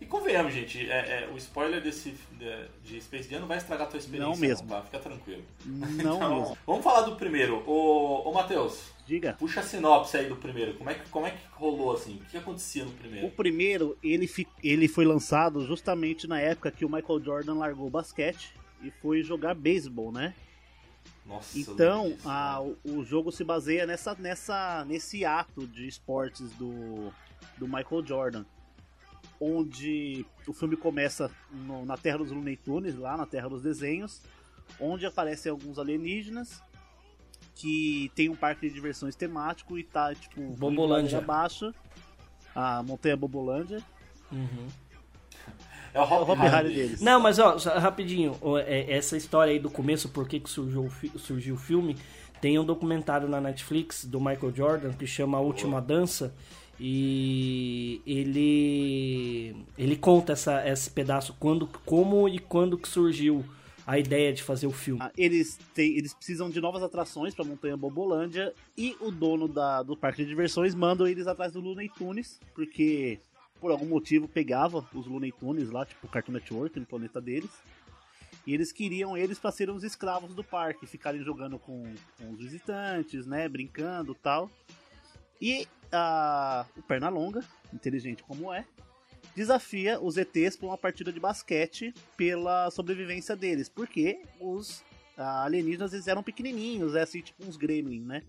E 0.00 0.06
convenhamos, 0.06 0.54
gente, 0.54 0.88
é, 0.88 1.24
é, 1.24 1.30
o 1.30 1.36
spoiler 1.36 1.82
desse 1.82 2.14
de, 2.38 2.68
de 2.84 3.00
Space 3.02 3.28
Jam 3.28 3.40
não 3.40 3.48
vai 3.48 3.58
estragar 3.58 3.86
a 3.88 3.90
tua 3.90 3.98
experiência. 3.98 4.30
Não 4.30 4.36
mesmo. 4.40 4.68
tá? 4.68 4.80
Fica 4.82 4.98
tranquilo. 5.00 5.42
Não 5.66 5.88
Então, 6.16 6.38
mesmo. 6.40 6.58
Vamos 6.64 6.84
falar 6.84 7.00
do 7.02 7.16
primeiro. 7.16 7.62
Ô, 7.68 8.22
ô 8.28 8.32
Matheus, 8.32 8.92
Diga. 9.06 9.34
puxa 9.38 9.58
a 9.58 9.62
sinopse 9.64 10.16
aí 10.16 10.26
do 10.28 10.36
primeiro. 10.36 10.74
Como 10.74 10.88
é 10.88 10.94
que, 10.94 11.06
como 11.10 11.26
é 11.26 11.32
que 11.32 11.38
rolou 11.50 11.92
assim? 11.92 12.14
O 12.14 12.30
que 12.30 12.38
acontecia 12.38 12.84
no 12.84 12.90
O 12.92 12.94
primeiro? 12.94 13.30
primeiro, 13.32 13.98
ele, 14.02 14.26
fi- 14.28 14.46
ele 14.64 14.86
foi 14.88 15.04
lançado 15.04 15.66
justamente 15.66 16.26
na 16.28 16.40
época 16.40 16.70
que 16.70 16.84
o 16.84 16.88
Michael 16.90 17.22
Jordan 17.22 17.54
largou 17.54 17.88
o 17.88 17.90
basquete 17.90 18.54
e 18.82 18.90
foi 19.02 19.22
jogar 19.24 19.52
beisebol, 19.54 20.10
né? 20.12 20.32
Nossa, 21.30 21.58
Então, 21.58 22.14
a- 22.24 22.60
o, 22.60 22.76
o 22.84 23.04
jogo 23.04 23.30
se 23.30 23.44
baseia 23.44 23.86
nessa, 23.86 24.14
nessa, 24.16 24.84
nesse 24.84 25.24
ato 25.24 25.66
de 25.66 25.86
esportes 25.86 26.50
do, 26.54 27.12
do 27.56 27.66
Michael 27.68 28.04
Jordan. 28.04 28.44
Onde 29.40 30.26
o 30.46 30.52
filme 30.52 30.76
começa 30.76 31.30
no- 31.50 31.86
na 31.86 31.96
Terra 31.96 32.18
dos 32.18 32.30
Looney 32.30 32.56
Tunes, 32.56 32.94
lá 32.96 33.16
na 33.16 33.24
Terra 33.26 33.48
dos 33.48 33.62
Desenhos, 33.62 34.20
onde 34.78 35.06
aparecem 35.06 35.50
alguns 35.50 35.78
alienígenas 35.78 36.60
que 37.54 38.10
tem 38.14 38.28
um 38.28 38.36
parque 38.36 38.68
de 38.68 38.74
diversões 38.74 39.14
temático 39.14 39.78
e 39.78 39.84
tá, 39.84 40.14
tipo, 40.14 40.40
Bobolândia. 40.56 41.18
abaixo, 41.18 41.72
a 42.54 42.82
Montanha 42.82 43.16
Bobolândia, 43.16 43.82
Uhum. 44.32 44.68
É 45.92 46.00
o 46.00 46.02
é 46.02 46.06
o 46.06 46.22
Hop 46.22 46.28
Hop 46.30 46.38
Harry 46.38 46.74
deles. 46.74 47.00
Não, 47.00 47.20
mas 47.20 47.38
ó, 47.38 47.56
rapidinho, 47.56 48.36
ó, 48.40 48.58
é, 48.58 48.90
essa 48.90 49.16
história 49.16 49.52
aí 49.52 49.58
do 49.58 49.70
começo, 49.70 50.08
por 50.08 50.28
que, 50.28 50.40
que 50.40 50.48
surgiu, 50.48 50.90
surgiu 51.16 51.54
o 51.54 51.58
filme, 51.58 51.96
tem 52.40 52.58
um 52.58 52.64
documentário 52.64 53.28
na 53.28 53.40
Netflix 53.40 54.04
do 54.04 54.18
Michael 54.20 54.54
Jordan 54.54 54.92
que 54.92 55.06
chama 55.06 55.38
A 55.38 55.40
Última 55.40 55.80
Dança 55.80 56.34
e 56.78 58.00
ele 58.06 59.54
ele 59.76 59.96
conta 59.96 60.32
essa, 60.32 60.66
esse 60.66 60.88
pedaço 60.88 61.36
quando 61.38 61.68
como 61.84 62.26
e 62.26 62.38
quando 62.38 62.78
que 62.78 62.88
surgiu 62.88 63.44
a 63.86 63.98
ideia 63.98 64.32
de 64.32 64.42
fazer 64.42 64.66
o 64.66 64.72
filme. 64.72 65.00
Ah, 65.02 65.10
Eles, 65.18 65.58
têm, 65.74 65.96
eles 65.96 66.14
precisam 66.14 66.48
de 66.48 66.60
novas 66.60 66.82
atrações 66.82 67.34
para 67.34 67.44
Montanha 67.44 67.76
Bobolândia 67.76 68.54
e 68.76 68.96
o 69.00 69.10
dono 69.10 69.48
da, 69.48 69.82
do 69.82 69.96
parque 69.96 70.22
de 70.22 70.28
diversões 70.28 70.74
manda 70.74 71.10
eles 71.10 71.26
atrás 71.26 71.52
do 71.52 71.60
Looney 71.60 71.90
Tunes, 71.98 72.38
porque 72.54 73.18
por 73.60 73.70
algum 73.70 73.86
motivo 73.86 74.26
pegava 74.26 74.88
os 74.94 75.06
Looney 75.06 75.32
Tunes 75.32 75.70
lá, 75.70 75.84
tipo 75.84 76.08
Cartoon 76.08 76.32
Network 76.32 76.78
no 76.80 76.86
planeta 76.86 77.20
deles. 77.20 77.50
E 78.46 78.54
eles 78.54 78.72
queriam 78.72 79.16
eles 79.16 79.38
para 79.38 79.52
serem 79.52 79.74
os 79.74 79.84
escravos 79.84 80.34
do 80.34 80.42
parque, 80.42 80.86
ficarem 80.86 81.22
jogando 81.22 81.58
com, 81.58 81.84
com 82.18 82.30
os 82.30 82.40
visitantes, 82.40 83.26
né, 83.26 83.48
brincando 83.48 84.14
tal. 84.14 84.50
E 85.40 85.68
ah, 85.92 86.64
o 86.76 86.82
Pernalonga, 86.82 87.44
inteligente 87.72 88.22
como 88.22 88.52
é, 88.52 88.64
desafia 89.34 90.00
os 90.00 90.16
ETs 90.16 90.56
para 90.56 90.66
uma 90.66 90.78
partida 90.78 91.12
de 91.12 91.20
basquete 91.20 91.94
pela 92.16 92.70
sobrevivência 92.70 93.36
deles, 93.36 93.68
porque 93.68 94.22
os 94.40 94.82
ah, 95.16 95.44
alienígenas 95.44 95.92
eles 95.92 96.08
eram 96.08 96.22
pequenininhos, 96.22 96.94
é 96.94 97.02
assim, 97.02 97.20
tipo 97.20 97.44
uns 97.44 97.56
gremlin, 97.56 98.00
né? 98.00 98.22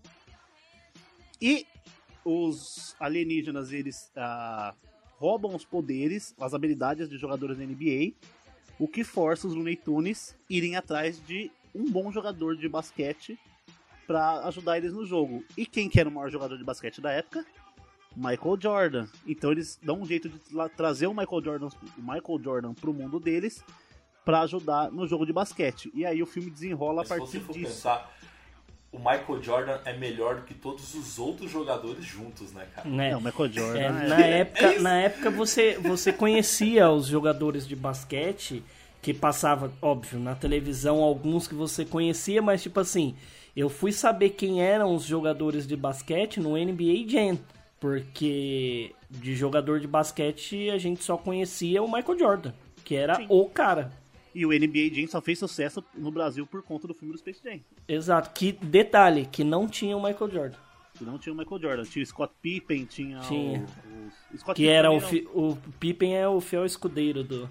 E 1.40 1.66
os 2.24 2.94
alienígenas 3.00 3.72
eles 3.72 4.10
ah, 4.16 4.74
roubam 5.22 5.54
os 5.54 5.64
poderes, 5.64 6.34
as 6.40 6.52
habilidades 6.52 7.08
de 7.08 7.16
jogadores 7.16 7.56
da 7.56 7.64
NBA, 7.64 8.12
o 8.76 8.88
que 8.88 9.04
força 9.04 9.46
os 9.46 9.54
Looney 9.54 9.76
Tunes 9.76 10.36
irem 10.50 10.74
atrás 10.74 11.24
de 11.24 11.48
um 11.72 11.88
bom 11.88 12.10
jogador 12.10 12.56
de 12.56 12.68
basquete 12.68 13.38
para 14.04 14.44
ajudar 14.48 14.78
eles 14.78 14.92
no 14.92 15.06
jogo. 15.06 15.44
E 15.56 15.64
quem 15.64 15.88
que 15.88 16.00
era 16.00 16.08
o 16.08 16.12
maior 16.12 16.28
jogador 16.28 16.58
de 16.58 16.64
basquete 16.64 17.00
da 17.00 17.12
época? 17.12 17.46
Michael 18.16 18.58
Jordan. 18.60 19.06
Então 19.24 19.52
eles 19.52 19.78
dão 19.80 20.00
um 20.00 20.04
jeito 20.04 20.28
de 20.28 20.40
trazer 20.76 21.06
o 21.06 21.14
Michael 21.14 21.44
Jordan, 21.44 21.68
o 21.96 22.00
Michael 22.00 22.42
Jordan 22.42 22.74
pro 22.74 22.92
mundo 22.92 23.20
deles 23.20 23.64
para 24.24 24.40
ajudar 24.40 24.90
no 24.90 25.06
jogo 25.06 25.24
de 25.24 25.32
basquete. 25.32 25.88
E 25.94 26.04
aí 26.04 26.20
o 26.20 26.26
filme 26.26 26.50
desenrola 26.50 27.02
a 27.02 27.06
Mas 27.08 27.08
se 27.08 27.16
partir 27.16 27.40
for 27.40 27.52
disso. 27.52 27.74
pensar, 27.74 28.12
o 28.92 28.98
Michael 28.98 29.42
Jordan 29.42 29.78
é 29.86 29.94
melhor 29.96 30.36
do 30.36 30.42
que 30.42 30.52
todos 30.54 30.94
os 30.94 31.18
outros 31.18 31.50
jogadores 31.50 32.04
juntos, 32.04 32.52
né, 32.52 32.66
cara? 32.74 32.86
Né? 32.88 33.10
Não, 33.12 33.18
o 33.18 33.22
Michael 33.22 33.52
Jordan 33.52 33.78
É, 33.80 33.86
é- 33.86 33.90
na 34.08 34.20
época, 34.20 34.72
isso. 34.74 34.82
na 34.82 34.94
época 35.00 35.30
você, 35.30 35.78
você 35.78 36.12
conhecia 36.12 36.90
os 36.90 37.06
jogadores 37.06 37.66
de 37.66 37.74
basquete 37.74 38.62
que 39.00 39.12
passava, 39.14 39.72
óbvio, 39.80 40.20
na 40.20 40.34
televisão 40.34 41.02
alguns 41.02 41.48
que 41.48 41.54
você 41.54 41.84
conhecia, 41.84 42.40
mas 42.42 42.62
tipo 42.62 42.78
assim, 42.78 43.16
eu 43.56 43.68
fui 43.68 43.92
saber 43.92 44.30
quem 44.30 44.62
eram 44.62 44.94
os 44.94 45.04
jogadores 45.04 45.66
de 45.66 45.74
basquete 45.76 46.38
no 46.38 46.50
NBA 46.56 47.08
Jam, 47.08 47.38
porque 47.80 48.92
de 49.10 49.34
jogador 49.34 49.80
de 49.80 49.86
basquete 49.88 50.70
a 50.70 50.78
gente 50.78 51.02
só 51.02 51.16
conhecia 51.16 51.82
o 51.82 51.90
Michael 51.92 52.18
Jordan, 52.18 52.52
que 52.84 52.94
era 52.94 53.16
Sim. 53.16 53.26
o 53.28 53.46
cara. 53.48 53.90
E 54.34 54.46
o 54.46 54.50
NBA 54.50 54.94
Jam 54.94 55.06
só 55.06 55.20
fez 55.20 55.38
sucesso 55.38 55.84
no 55.94 56.10
Brasil 56.10 56.46
por 56.46 56.62
conta 56.62 56.86
do 56.88 56.94
filme 56.94 57.12
do 57.12 57.18
Space 57.18 57.40
Jam. 57.44 57.60
Exato, 57.86 58.30
que 58.30 58.52
detalhe, 58.52 59.26
que 59.26 59.44
não 59.44 59.68
tinha 59.68 59.96
o 59.96 60.02
Michael 60.02 60.30
Jordan. 60.30 60.58
Que 60.94 61.04
não 61.04 61.18
tinha 61.18 61.32
o 61.32 61.36
Michael 61.36 61.60
Jordan. 61.60 61.82
Tinha 61.84 62.02
o 62.02 62.06
Scott 62.06 62.32
Pippen, 62.42 62.84
tinha, 62.84 63.18
Tinha. 63.20 63.64
o, 64.30 64.34
o 64.34 64.38
Scott 64.38 64.54
Que 64.56 64.62
Pippen 64.62 64.68
era 64.76 64.90
o, 64.90 65.00
fi- 65.00 65.26
o 65.32 65.56
Pippen 65.80 66.16
é 66.16 66.28
o 66.28 66.40
fiel 66.40 66.64
escudeiro 66.66 67.24
do, 67.24 67.48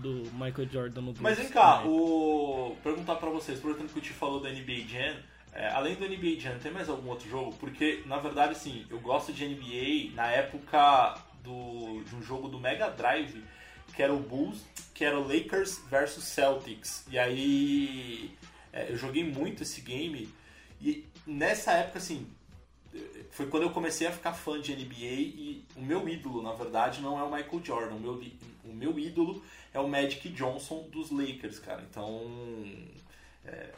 do 0.00 0.22
Michael 0.32 0.68
Jordan 0.70 1.00
no 1.00 1.14
Mas 1.20 1.36
Bulls. 1.36 1.38
vem 1.38 1.48
cá, 1.48 1.84
o... 1.86 2.76
perguntar 2.82 3.16
pra 3.16 3.30
vocês, 3.30 3.58
aproveitando 3.58 3.92
que 3.92 3.98
o 3.98 4.02
Ti 4.02 4.12
falou 4.12 4.40
da 4.40 4.48
NBA 4.50 4.86
Jam, 4.88 5.16
é, 5.52 5.68
além 5.70 5.94
do 5.96 6.04
NBA 6.08 6.38
Jam, 6.40 6.58
tem 6.60 6.72
mais 6.72 6.88
algum 6.88 7.08
outro 7.10 7.28
jogo? 7.28 7.52
Porque, 7.58 8.02
na 8.06 8.18
verdade, 8.18 8.52
assim, 8.52 8.84
eu 8.90 8.98
gosto 9.00 9.32
de 9.32 9.44
NBA 9.46 10.14
na 10.14 10.28
época 10.30 11.14
do, 11.42 12.02
de 12.04 12.14
um 12.16 12.22
jogo 12.22 12.48
do 12.48 12.58
Mega 12.60 12.88
Drive, 12.90 13.42
que 13.94 14.02
era 14.02 14.12
o 14.12 14.20
Bulls, 14.20 14.58
que 14.94 15.04
era 15.04 15.18
o 15.18 15.26
Lakers 15.26 15.80
versus 15.88 16.24
Celtics. 16.24 17.04
E 17.10 17.18
aí, 17.18 18.36
é, 18.72 18.90
eu 18.90 18.96
joguei 18.96 19.24
muito 19.24 19.62
esse 19.62 19.80
game, 19.80 20.28
e 20.80 21.06
nessa 21.26 21.72
época, 21.72 21.98
assim, 21.98 22.26
foi 23.30 23.46
quando 23.46 23.64
eu 23.64 23.70
comecei 23.70 24.06
a 24.06 24.12
ficar 24.12 24.32
fã 24.32 24.60
de 24.60 24.72
NBA 24.72 25.20
e 25.20 25.64
o 25.76 25.82
meu 25.82 26.08
ídolo, 26.08 26.42
na 26.42 26.52
verdade, 26.52 27.00
não 27.00 27.18
é 27.18 27.22
o 27.22 27.30
Michael 27.32 27.64
Jordan. 27.64 27.94
O 27.96 28.00
meu, 28.00 28.22
o 28.64 28.72
meu 28.74 28.98
ídolo 28.98 29.42
é 29.72 29.80
o 29.80 29.88
Magic 29.88 30.28
Johnson 30.30 30.88
dos 30.90 31.10
Lakers, 31.10 31.58
cara. 31.58 31.82
Então. 31.88 32.22
é, 33.44 33.72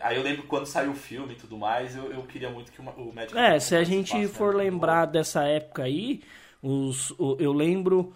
Aí 0.00 0.16
eu 0.16 0.22
lembro 0.22 0.44
quando 0.46 0.66
saiu 0.66 0.92
o 0.92 0.96
filme 0.96 1.34
e 1.34 1.36
tudo 1.36 1.56
mais, 1.58 1.96
eu, 1.96 2.12
eu 2.12 2.22
queria 2.24 2.50
muito 2.50 2.72
que 2.72 2.80
o, 2.80 2.84
Ma- 2.84 2.92
o 2.92 3.12
Magic 3.14 3.40
É, 3.40 3.58
Johnson 3.58 3.60
se 3.60 3.74
a 3.74 3.82
gente 3.84 4.26
participasse, 4.28 4.28
for 4.28 4.54
né? 4.54 4.54
lembrar 4.54 5.06
dessa 5.06 5.44
época 5.44 5.84
aí, 5.84 6.22
os, 6.62 7.14
eu 7.38 7.52
lembro 7.52 8.14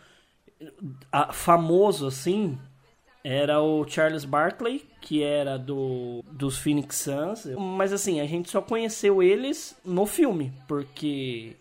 famoso 1.33 2.07
assim 2.07 2.59
era 3.25 3.61
o 3.61 3.85
Charles 3.89 4.25
Barkley, 4.25 4.87
que 5.01 5.23
era 5.23 5.59
do 5.59 6.23
dos 6.31 6.59
Phoenix 6.59 6.97
Suns, 6.97 7.45
mas 7.59 7.93
assim, 7.93 8.21
a 8.21 8.27
gente 8.27 8.49
só 8.49 8.63
conheceu 8.63 9.21
eles 9.23 9.77
no 9.85 10.07
filme, 10.07 10.53
porque 10.69 11.57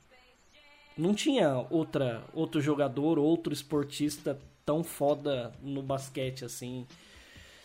não 0.97 1.13
tinha 1.13 1.65
outra 1.71 2.23
outro 2.33 2.61
jogador, 2.61 3.17
outro 3.17 3.51
esportista 3.51 4.37
tão 4.63 4.83
foda 4.83 5.51
no 5.61 5.81
basquete 5.81 6.45
assim. 6.45 6.85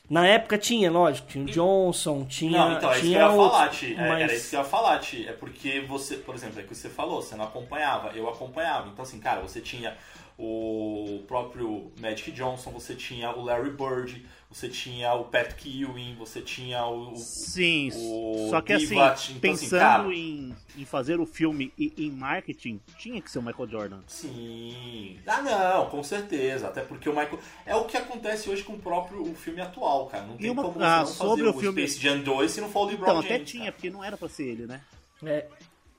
Na 0.08 0.26
época 0.26 0.58
tinha, 0.58 0.90
lógico, 0.90 1.28
tinha 1.28 1.44
o 1.44 1.46
Johnson, 1.48 2.24
tinha. 2.24 2.58
Não, 2.58 2.72
então, 2.76 2.90
é 2.92 2.94
isso 2.98 3.02
que 3.06 3.12
eu 3.12 3.20
ia 3.20 3.28
falar, 3.28 3.68
Ti. 3.68 3.94
É, 3.94 4.08
mas- 4.08 4.22
Era 4.22 4.34
isso 4.34 4.50
que 4.50 4.56
eu 4.56 4.60
ia 4.60 4.66
falar, 4.66 4.98
Ti. 4.98 5.28
É 5.28 5.32
porque 5.32 5.80
você, 5.82 6.16
por 6.16 6.34
exemplo, 6.34 6.58
é 6.58 6.64
que 6.64 6.74
você 6.74 6.88
falou, 6.88 7.22
você 7.22 7.36
não 7.36 7.44
acompanhava, 7.44 8.08
eu 8.16 8.28
acompanhava. 8.28 8.88
Então, 8.88 9.04
assim, 9.04 9.20
cara, 9.20 9.40
você 9.40 9.60
tinha 9.60 9.96
o 10.42 11.22
próprio 11.28 11.92
Magic 12.00 12.30
Johnson, 12.32 12.70
você 12.70 12.94
tinha 12.94 13.30
o 13.30 13.42
Larry 13.44 13.70
Bird, 13.70 14.24
você 14.50 14.68
tinha 14.68 15.12
o 15.14 15.24
Patrick 15.24 15.68
Ewing, 15.82 16.16
você 16.18 16.40
tinha 16.40 16.84
o. 16.86 17.14
Sim, 17.16 17.90
o 17.94 18.48
só 18.50 18.60
que 18.60 18.72
assim. 18.72 18.94
Então, 18.94 19.04
assim, 19.04 19.38
pensando 19.38 19.78
cara- 19.80 20.14
em, 20.14 20.54
em 20.76 20.84
fazer 20.84 21.20
o 21.20 21.26
filme 21.26 21.72
e 21.78 21.92
em 21.98 22.10
marketing, 22.10 22.80
tinha 22.98 23.20
que 23.20 23.30
ser 23.30 23.38
o 23.38 23.42
Michael 23.42 23.68
Jordan. 23.68 24.00
Sim. 24.06 25.18
Ah, 25.26 25.42
não, 25.42 25.86
com 25.90 26.02
certeza. 26.02 26.68
Até 26.68 26.80
porque 26.82 27.08
o 27.08 27.12
Michael. 27.12 27.38
É 27.66 27.76
o 27.76 27.84
que 27.84 27.96
acontece 27.96 28.48
hoje 28.50 28.62
com 28.64 28.72
o 28.72 28.78
próprio 28.78 29.22
o 29.22 29.34
filme 29.34 29.60
atual, 29.60 30.06
cara. 30.06 30.24
Não 30.26 30.36
tem 30.36 30.50
uma- 30.50 30.62
como 30.62 30.74
você 30.74 30.84
ah, 30.84 30.98
não 31.00 31.06
sobre 31.06 31.44
fazer 31.44 31.56
o 31.56 31.60
filme- 31.60 31.86
Space 31.88 32.02
Jam 32.02 32.22
2 32.22 32.50
se 32.50 32.60
não 32.60 32.70
for 32.70 32.80
o 32.80 32.86
LeBron 32.86 33.04
Então, 33.04 33.18
até 33.20 33.34
James, 33.34 33.50
tinha, 33.50 33.62
cara. 33.64 33.72
porque 33.72 33.90
não 33.90 34.02
era 34.02 34.16
pra 34.16 34.28
ser 34.28 34.44
ele, 34.48 34.66
né? 34.66 34.80
É, 35.22 35.46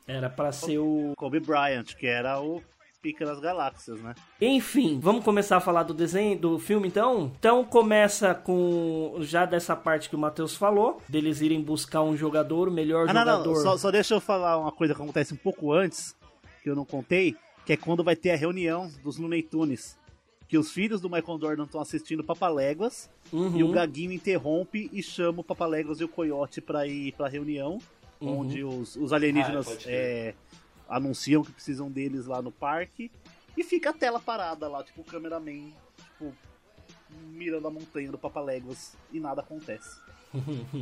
era 0.08 0.30
pra 0.30 0.52
ser 0.52 0.78
o. 0.80 1.14
Kobe 1.16 1.40
Bryant, 1.40 1.94
que 1.96 2.08
era 2.08 2.42
o 2.42 2.62
pica 3.02 3.26
das 3.26 3.40
galáxias, 3.40 4.00
né? 4.02 4.14
Enfim, 4.40 5.00
vamos 5.02 5.24
começar 5.26 5.58
a 5.58 5.60
falar 5.60 5.84
do 5.84 5.94
desenho, 5.94 6.38
do 6.38 6.60
filme 6.60 6.88
então? 6.88 7.32
Então 7.40 7.64
começa 7.66 8.34
com 8.36 9.16
já 9.22 9.46
dessa 9.46 9.76
parte 9.76 10.10
que 10.10 10.16
o 10.16 10.20
Matheus 10.20 10.56
falou, 10.56 11.02
deles 11.10 11.42
irem 11.42 11.62
buscar 11.62 12.04
um 12.04 12.16
jogador, 12.16 12.68
o 12.68 12.72
melhor 12.72 13.10
Ah, 13.10 13.14
não, 13.14 13.22
jogador. 13.22 13.54
não, 13.56 13.62
só, 13.62 13.78
só 13.78 13.92
deixa 13.92 14.14
eu 14.14 14.22
falar 14.22 14.58
uma 14.58 14.72
coisa 14.72 14.94
que 14.94 15.02
acontece 15.02 15.34
um 15.34 15.38
pouco 15.38 15.72
antes, 15.74 16.16
que 16.64 16.70
eu 16.70 16.76
não 16.76 16.86
contei, 16.86 17.36
que 17.66 17.74
é 17.74 17.78
quando 17.78 18.04
vai 18.04 18.16
ter 18.16 18.32
a 18.32 18.36
reunião 18.36 18.90
dos 19.04 19.18
Looney 19.18 19.42
Tunes. 19.44 19.98
Que 20.48 20.58
os 20.58 20.70
filhos 20.72 21.00
do 21.00 21.10
Michael 21.10 21.40
Jordan 21.40 21.64
estão 21.64 21.80
assistindo 21.82 22.24
Papaléguas 22.24 23.10
Uhum. 23.32 23.56
e 23.58 23.64
o 23.64 23.72
Gaguinho 23.72 24.12
interrompe 24.12 24.90
e 24.92 25.02
chama 25.02 25.40
o 25.40 25.44
Papaléguas 25.44 26.02
e 26.02 26.04
o 26.04 26.10
Coyote 26.10 26.60
pra 26.60 26.86
ir 26.86 27.14
pra 27.14 27.30
reunião, 27.30 27.80
Uhum. 28.20 28.40
onde 28.42 28.64
os, 28.64 28.96
os 28.98 29.12
Ah, 29.14 29.16
alienígenas 29.16 29.68
crer. 29.78 29.88
é, 29.88 30.34
anunciam 30.92 31.44
que 31.44 31.52
precisam 31.52 31.90
deles 31.90 32.26
lá 32.28 32.42
no 32.42 32.52
parque 32.52 33.10
e 33.58 33.64
fica 33.64 33.90
a 33.90 33.94
tela 33.94 34.20
parada 34.20 34.68
lá, 34.68 34.84
tipo 34.84 35.02
o 35.02 35.04
cameraman, 35.04 35.72
tipo, 35.98 36.34
mirando 37.32 37.68
a 37.68 37.72
montanha 37.72 38.12
do 38.12 38.18
Papaléguas 38.18 38.96
e 39.12 39.20
nada 39.20 39.42
acontece. 39.42 40.00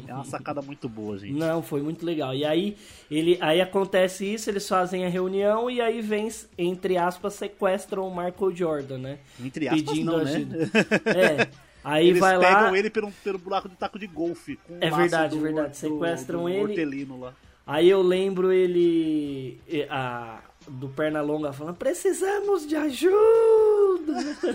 É 0.07 0.13
uma 0.13 0.25
sacada 0.25 0.61
muito 0.61 0.87
boa, 0.87 1.17
gente. 1.17 1.33
Não, 1.33 1.63
foi 1.63 1.81
muito 1.81 2.05
legal. 2.05 2.35
E 2.35 2.45
aí, 2.45 2.77
ele, 3.09 3.35
aí 3.41 3.59
acontece 3.59 4.23
isso, 4.31 4.47
eles 4.47 4.67
fazem 4.67 5.05
a 5.05 5.09
reunião 5.09 5.71
e 5.71 5.81
aí 5.81 6.01
vem, 6.01 6.29
entre 6.55 6.97
aspas, 6.97 7.33
sequestram 7.33 8.07
o 8.07 8.11
Michael 8.15 8.55
Jordan, 8.55 8.97
né? 8.99 9.19
Entre 9.43 9.67
aspas, 9.67 9.81
Pedindo 9.83 10.11
não, 10.11 10.19
ajuda. 10.19 10.57
né? 10.57 10.65
É. 11.49 11.69
Aí 11.83 12.09
Eles 12.09 12.19
vai 12.19 12.37
pegam 12.37 12.71
lá. 12.71 12.77
ele 12.77 12.89
pelo, 12.91 13.11
pelo 13.23 13.39
buraco 13.39 13.67
de 13.69 13.75
taco 13.75 13.97
de 13.97 14.05
golfe. 14.05 14.57
Com 14.57 14.77
É 14.81 14.89
verdade, 14.91 15.35
do, 15.35 15.41
verdade. 15.41 15.69
do- 15.71 15.75
Sequestram 15.77 16.41
do 16.43 16.49
ele. 16.49 16.59
hortelino 16.61 17.19
lá. 17.19 17.33
Aí 17.69 17.87
eu 17.87 18.01
lembro 18.01 18.51
ele. 18.51 19.61
A, 19.91 20.39
do 20.67 20.89
Pernalonga 20.89 21.53
falando: 21.53 21.75
precisamos 21.75 22.65
de 22.65 22.75
ajuda! 22.75 24.49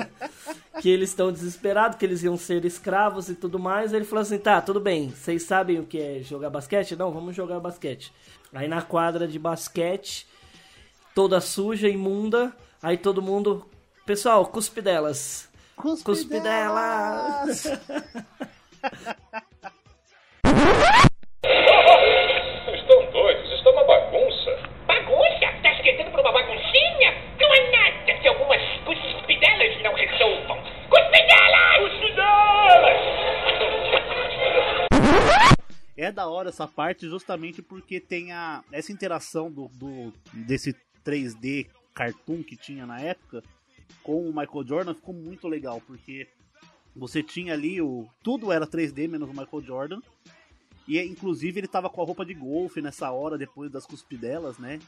que 0.80 0.88
eles 0.88 1.10
estão 1.10 1.30
desesperados, 1.30 1.98
que 1.98 2.06
eles 2.06 2.22
iam 2.22 2.38
ser 2.38 2.64
escravos 2.64 3.28
e 3.28 3.34
tudo 3.34 3.58
mais. 3.58 3.92
Ele 3.92 4.06
falou 4.06 4.22
assim: 4.22 4.38
tá, 4.38 4.62
tudo 4.62 4.80
bem, 4.80 5.10
vocês 5.10 5.42
sabem 5.42 5.78
o 5.78 5.84
que 5.84 6.00
é 6.00 6.22
jogar 6.22 6.48
basquete? 6.48 6.96
Não, 6.96 7.12
vamos 7.12 7.36
jogar 7.36 7.60
basquete. 7.60 8.10
Aí 8.54 8.66
na 8.66 8.80
quadra 8.80 9.28
de 9.28 9.38
basquete, 9.38 10.26
toda 11.14 11.38
suja, 11.38 11.86
imunda, 11.86 12.50
aí 12.82 12.96
todo 12.96 13.20
mundo. 13.20 13.66
Pessoal, 14.06 14.46
cuspe 14.46 14.80
delas. 14.80 15.50
Cuspe 15.76 16.40
delas! 16.40 17.66
Estão 17.66 17.82
da 36.16 36.26
hora 36.26 36.48
essa 36.48 36.66
parte 36.66 37.06
justamente 37.08 37.62
porque 37.62 38.00
tem 38.00 38.32
a, 38.32 38.64
essa 38.72 38.90
interação 38.90 39.50
do, 39.52 39.68
do- 39.74 40.12
desse 40.32 40.74
3D 41.04 41.68
cartoon 41.94 42.42
que 42.42 42.56
tinha 42.56 42.84
na 42.86 43.00
época 43.00 43.42
com 44.02 44.28
o 44.28 44.34
Michael 44.36 44.66
Jordan 44.66 44.94
ficou 44.94 45.14
muito 45.14 45.46
legal, 45.46 45.80
porque 45.86 46.26
você 46.94 47.22
tinha 47.22 47.52
ali 47.52 47.80
o. 47.80 48.06
Tudo 48.22 48.50
era 48.50 48.66
3D 48.66 49.08
menos 49.08 49.28
o 49.28 49.32
Michael 49.32 49.62
Jordan. 49.62 50.00
E 50.88 50.98
inclusive 51.00 51.58
ele 51.60 51.66
tava 51.68 51.90
com 51.90 52.00
a 52.00 52.04
roupa 52.04 52.24
de 52.24 52.32
golfe 52.32 52.80
nessa 52.80 53.10
hora, 53.10 53.36
depois 53.36 53.70
das 53.70 53.84
cuspidelas, 53.84 54.56
né? 54.58 54.78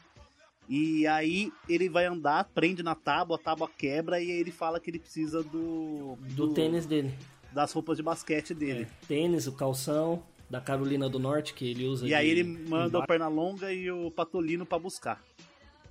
E 0.67 1.05
aí 1.07 1.51
ele 1.67 1.89
vai 1.89 2.05
andar, 2.05 2.45
prende 2.53 2.81
na 2.83 2.95
tábua, 2.95 3.35
a 3.35 3.39
tábua 3.39 3.67
quebra 3.69 4.21
e 4.21 4.31
aí 4.31 4.39
ele 4.39 4.51
fala 4.51 4.79
que 4.79 4.89
ele 4.89 4.99
precisa 4.99 5.43
do. 5.43 6.17
Do 6.35 6.53
tênis 6.53 6.85
dele. 6.85 7.13
Das 7.51 7.71
roupas 7.73 7.97
de 7.97 8.03
basquete 8.03 8.53
dele. 8.53 8.87
Tênis, 9.07 9.47
o 9.47 9.51
calção 9.51 10.23
da 10.49 10.59
Carolina 10.59 11.07
do 11.09 11.19
Norte 11.19 11.53
que 11.53 11.69
ele 11.69 11.85
usa. 11.85 12.07
E 12.07 12.13
aí 12.13 12.25
de- 12.33 12.39
ele 12.41 12.43
manda 12.67 12.97
o 12.99 13.05
Pernalonga 13.07 13.71
e 13.73 13.91
o 13.91 14.09
Patolino 14.11 14.65
pra 14.65 14.79
buscar 14.79 15.21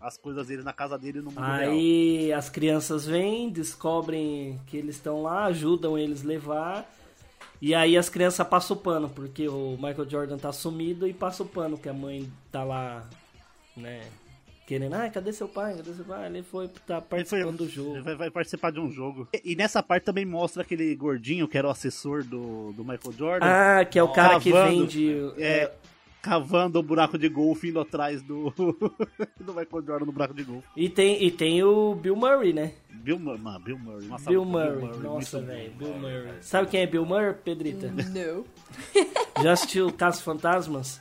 as 0.01 0.17
coisas 0.17 0.47
dele 0.47 0.63
na 0.63 0.73
casa 0.73 0.97
dele 0.99 1.19
no 1.21 1.31
mundo 1.31 1.41
real. 1.41 1.73
Aí 1.73 2.33
as 2.33 2.49
crianças 2.49 3.05
vêm, 3.07 3.51
descobrem 3.51 4.61
que 4.67 4.77
eles 4.77 4.97
estão 4.97 5.23
lá, 5.23 5.45
ajudam 5.47 5.99
eles 5.99 6.23
levar. 6.23 6.89
E 7.61 7.75
aí 7.75 7.97
as 7.97 8.09
crianças 8.09 8.47
passam 8.47 8.77
o 8.77 8.81
pano, 8.81 9.09
porque 9.09 9.49
o 9.49 9.73
Michael 9.77 10.09
Jordan 10.09 10.39
tá 10.39 10.53
sumido 10.53 11.07
e 11.09 11.13
passa 11.13 11.43
o 11.43 11.47
pano, 11.47 11.77
que 11.77 11.89
a 11.89 11.93
mãe 11.93 12.31
tá 12.53 12.63
lá, 12.63 13.05
né? 13.77 14.03
Querendo, 14.69 14.93
ah, 14.93 15.09
cadê 15.09 15.33
seu 15.33 15.49
pai? 15.49 15.75
Cadê 15.79 15.95
seu 15.95 16.05
pai? 16.05 16.27
Ele 16.27 16.43
foi 16.43 16.69
tá 16.87 16.97
Ele 17.13 17.25
foi- 17.25 17.41
participando 17.41 17.57
do 17.57 17.69
jogo. 17.71 18.03
Vai, 18.03 18.15
vai 18.17 18.31
participar 18.31 18.71
de 18.71 18.79
um 18.79 18.91
jogo. 18.93 19.27
E, 19.33 19.53
e 19.53 19.57
nessa 19.57 19.83
parte 19.83 20.05
também 20.05 20.27
mostra 20.27 20.61
aquele 20.63 20.95
gordinho 20.95 21.49
que 21.49 21.57
era 21.57 21.67
o 21.67 21.71
assessor 21.71 22.23
do, 22.23 22.73
do 22.75 22.85
Michael 22.85 23.13
Jordan. 23.17 23.47
Ah, 23.47 23.83
que 23.87 23.99
é 23.99 24.03
o 24.03 24.09
cara 24.13 24.39
que 24.39 24.53
Cavando. 24.53 24.81
vende. 24.83 25.33
É, 25.39 25.73
cavando 26.21 26.79
o 26.79 26.83
buraco 26.83 27.17
de 27.17 27.31
golfe 27.31 27.69
indo 27.71 27.81
atrás 27.81 28.21
do, 28.21 28.51
do 29.41 29.55
Michael 29.55 29.83
Jordan 29.87 30.05
no 30.05 30.13
buraco 30.13 30.35
de 30.35 30.45
golfe. 30.45 30.69
E 30.77 30.91
tem, 30.91 31.25
e 31.25 31.31
tem 31.31 31.63
o 31.63 31.95
Bill 31.95 32.15
Murray, 32.15 32.53
né? 32.53 32.75
Bill, 32.91 33.19
mano, 33.19 33.59
Bill 33.61 33.79
Murray. 33.79 34.07
uma 34.07 34.19
Bill 34.19 34.45
salva 34.45 34.67
pro 34.67 34.81
Murray. 34.87 35.01
Nossa, 35.01 35.41
velho. 35.41 35.73
Bill 35.79 35.95
Murray. 35.95 36.29
Sabe 36.43 36.69
quem 36.69 36.81
é 36.83 36.87
Bill 36.87 37.07
Murray, 37.07 37.33
Pedrita? 37.33 37.91
Não. 37.91 38.45
Já 39.43 39.53
assistiu 39.53 39.91
Caça 39.91 40.21
Fantasmas? 40.23 41.01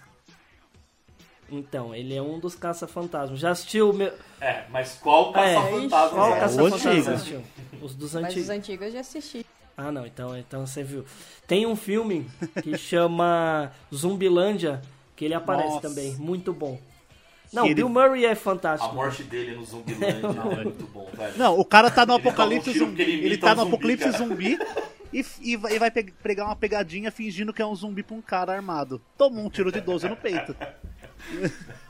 Então, 1.50 1.96
ele 1.96 2.14
é 2.14 2.22
um 2.22 2.40
dos 2.40 2.56
caça-fantasmas. 2.56 3.40
Já 3.40 3.52
assistiu 3.52 3.90
o 3.92 3.94
meu. 3.94 4.12
É, 4.42 4.64
mas 4.70 4.96
qual 5.02 5.30
É, 5.36 5.54
caça-fantasma? 5.56 6.10
Qual 6.10 6.36
é? 6.36 6.40
caça-fantasma 6.40 6.92
antigo. 6.92 7.10
assistiu? 7.12 7.44
Os 7.82 7.96
dos 7.96 8.14
Mas 8.14 8.24
antigos. 8.26 8.44
os 8.44 8.50
antigos 8.50 8.86
eu 8.88 8.92
já 8.92 9.00
assisti. 9.00 9.46
Ah, 9.78 9.92
não, 9.92 10.06
então, 10.06 10.38
então 10.38 10.66
você 10.66 10.84
viu. 10.84 11.06
Tem 11.48 11.66
um 11.66 11.76
filme 11.76 12.28
que 12.64 12.76
chama 12.78 13.72
Zumbilândia, 13.94 14.82
que 15.16 15.24
ele 15.26 15.34
aparece 15.36 15.70
Nossa. 15.76 15.88
também. 15.88 16.16
Muito 16.16 16.52
bom. 16.52 16.80
Não, 17.54 17.64
ele- 17.66 17.76
Bill 17.76 17.88
Murray 17.88 18.26
é 18.26 18.32
A 18.32 18.36
fantástico. 18.36 18.94
morte 18.94 19.24
dele 19.24 19.56
no 19.56 19.64
Zumbilândia 19.64 20.28
é 20.60 20.64
muito 20.66 20.86
bom, 20.88 21.08
velho. 21.14 21.38
Não, 21.38 21.58
o 21.58 21.64
cara 21.64 21.90
tá 21.90 22.06
no 22.06 22.14
Ele 22.16 22.18
um 22.18 22.28
apocalipse 22.28 22.78
zumbi. 22.78 23.02
ele 23.04 23.26
Ele, 23.26 23.38
tá 23.38 23.48
um 23.48 23.50
no 23.52 23.56
zumbi, 23.62 23.70
apocalipse 23.74 24.06
cara. 24.12 24.18
zumbi 24.18 24.60
e, 25.14 25.26
e 25.42 25.56
vai, 25.56 25.80
vai 25.80 25.90
pe- 25.92 26.12
pregar 26.22 26.46
uma 26.48 26.56
pegadinha 26.58 27.10
fingindo 27.10 27.54
que 27.54 27.62
é 27.62 27.66
um 27.66 27.74
zumbi 27.74 28.04
pra 28.04 28.16
um 28.18 28.22
cara 28.22 28.52
armado. 28.54 29.02
Tomou 29.18 29.46
um 29.46 29.50
tiro 29.50 29.72
de 29.72 29.80
12 29.80 30.10
no 30.10 30.18
peito. 30.18 30.54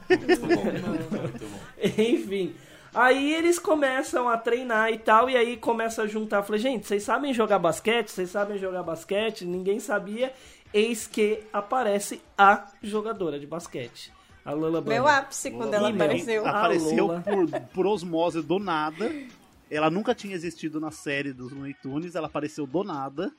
Muito 0.09 0.41
bom, 0.41 0.63
muito 0.63 1.45
bom. 1.49 1.59
Enfim. 1.83 2.55
Aí 2.93 3.33
eles 3.33 3.59
começam 3.59 4.27
a 4.27 4.37
treinar 4.37 4.91
e 4.91 4.97
tal, 4.97 5.29
e 5.29 5.37
aí 5.37 5.57
começa 5.57 6.03
a 6.03 6.07
juntar. 6.07 6.41
Falei, 6.43 6.59
gente, 6.61 6.87
vocês 6.87 7.03
sabem 7.03 7.33
jogar 7.33 7.59
basquete? 7.59 8.09
Vocês 8.09 8.29
sabem 8.31 8.57
jogar 8.57 8.81
basquete? 8.83 9.45
Ninguém 9.45 9.79
sabia. 9.79 10.33
Eis 10.73 11.05
que 11.05 11.43
aparece 11.53 12.21
a 12.37 12.65
jogadora 12.81 13.39
de 13.39 13.45
basquete. 13.45 14.11
A 14.43 14.51
Lula 14.53 14.81
Meu 14.81 15.03
Bunny. 15.03 15.15
ápice 15.15 15.51
quando 15.51 15.73
ela 15.73 15.89
Ih, 15.89 15.93
meu. 15.93 16.05
apareceu. 16.05 16.47
Apareceu 16.47 17.07
Lola. 17.07 17.21
por, 17.21 17.61
por 17.73 17.85
osmose 17.85 18.41
do 18.41 18.57
nada. 18.59 19.11
Ela 19.69 19.89
nunca 19.89 20.15
tinha 20.15 20.33
existido 20.33 20.79
na 20.79 20.89
série 20.89 21.33
dos 21.33 21.51
Looney 21.51 21.73
Tunes, 21.75 22.15
ela 22.15 22.27
apareceu 22.27 22.65
do 22.65 22.83
nada. 22.83 23.31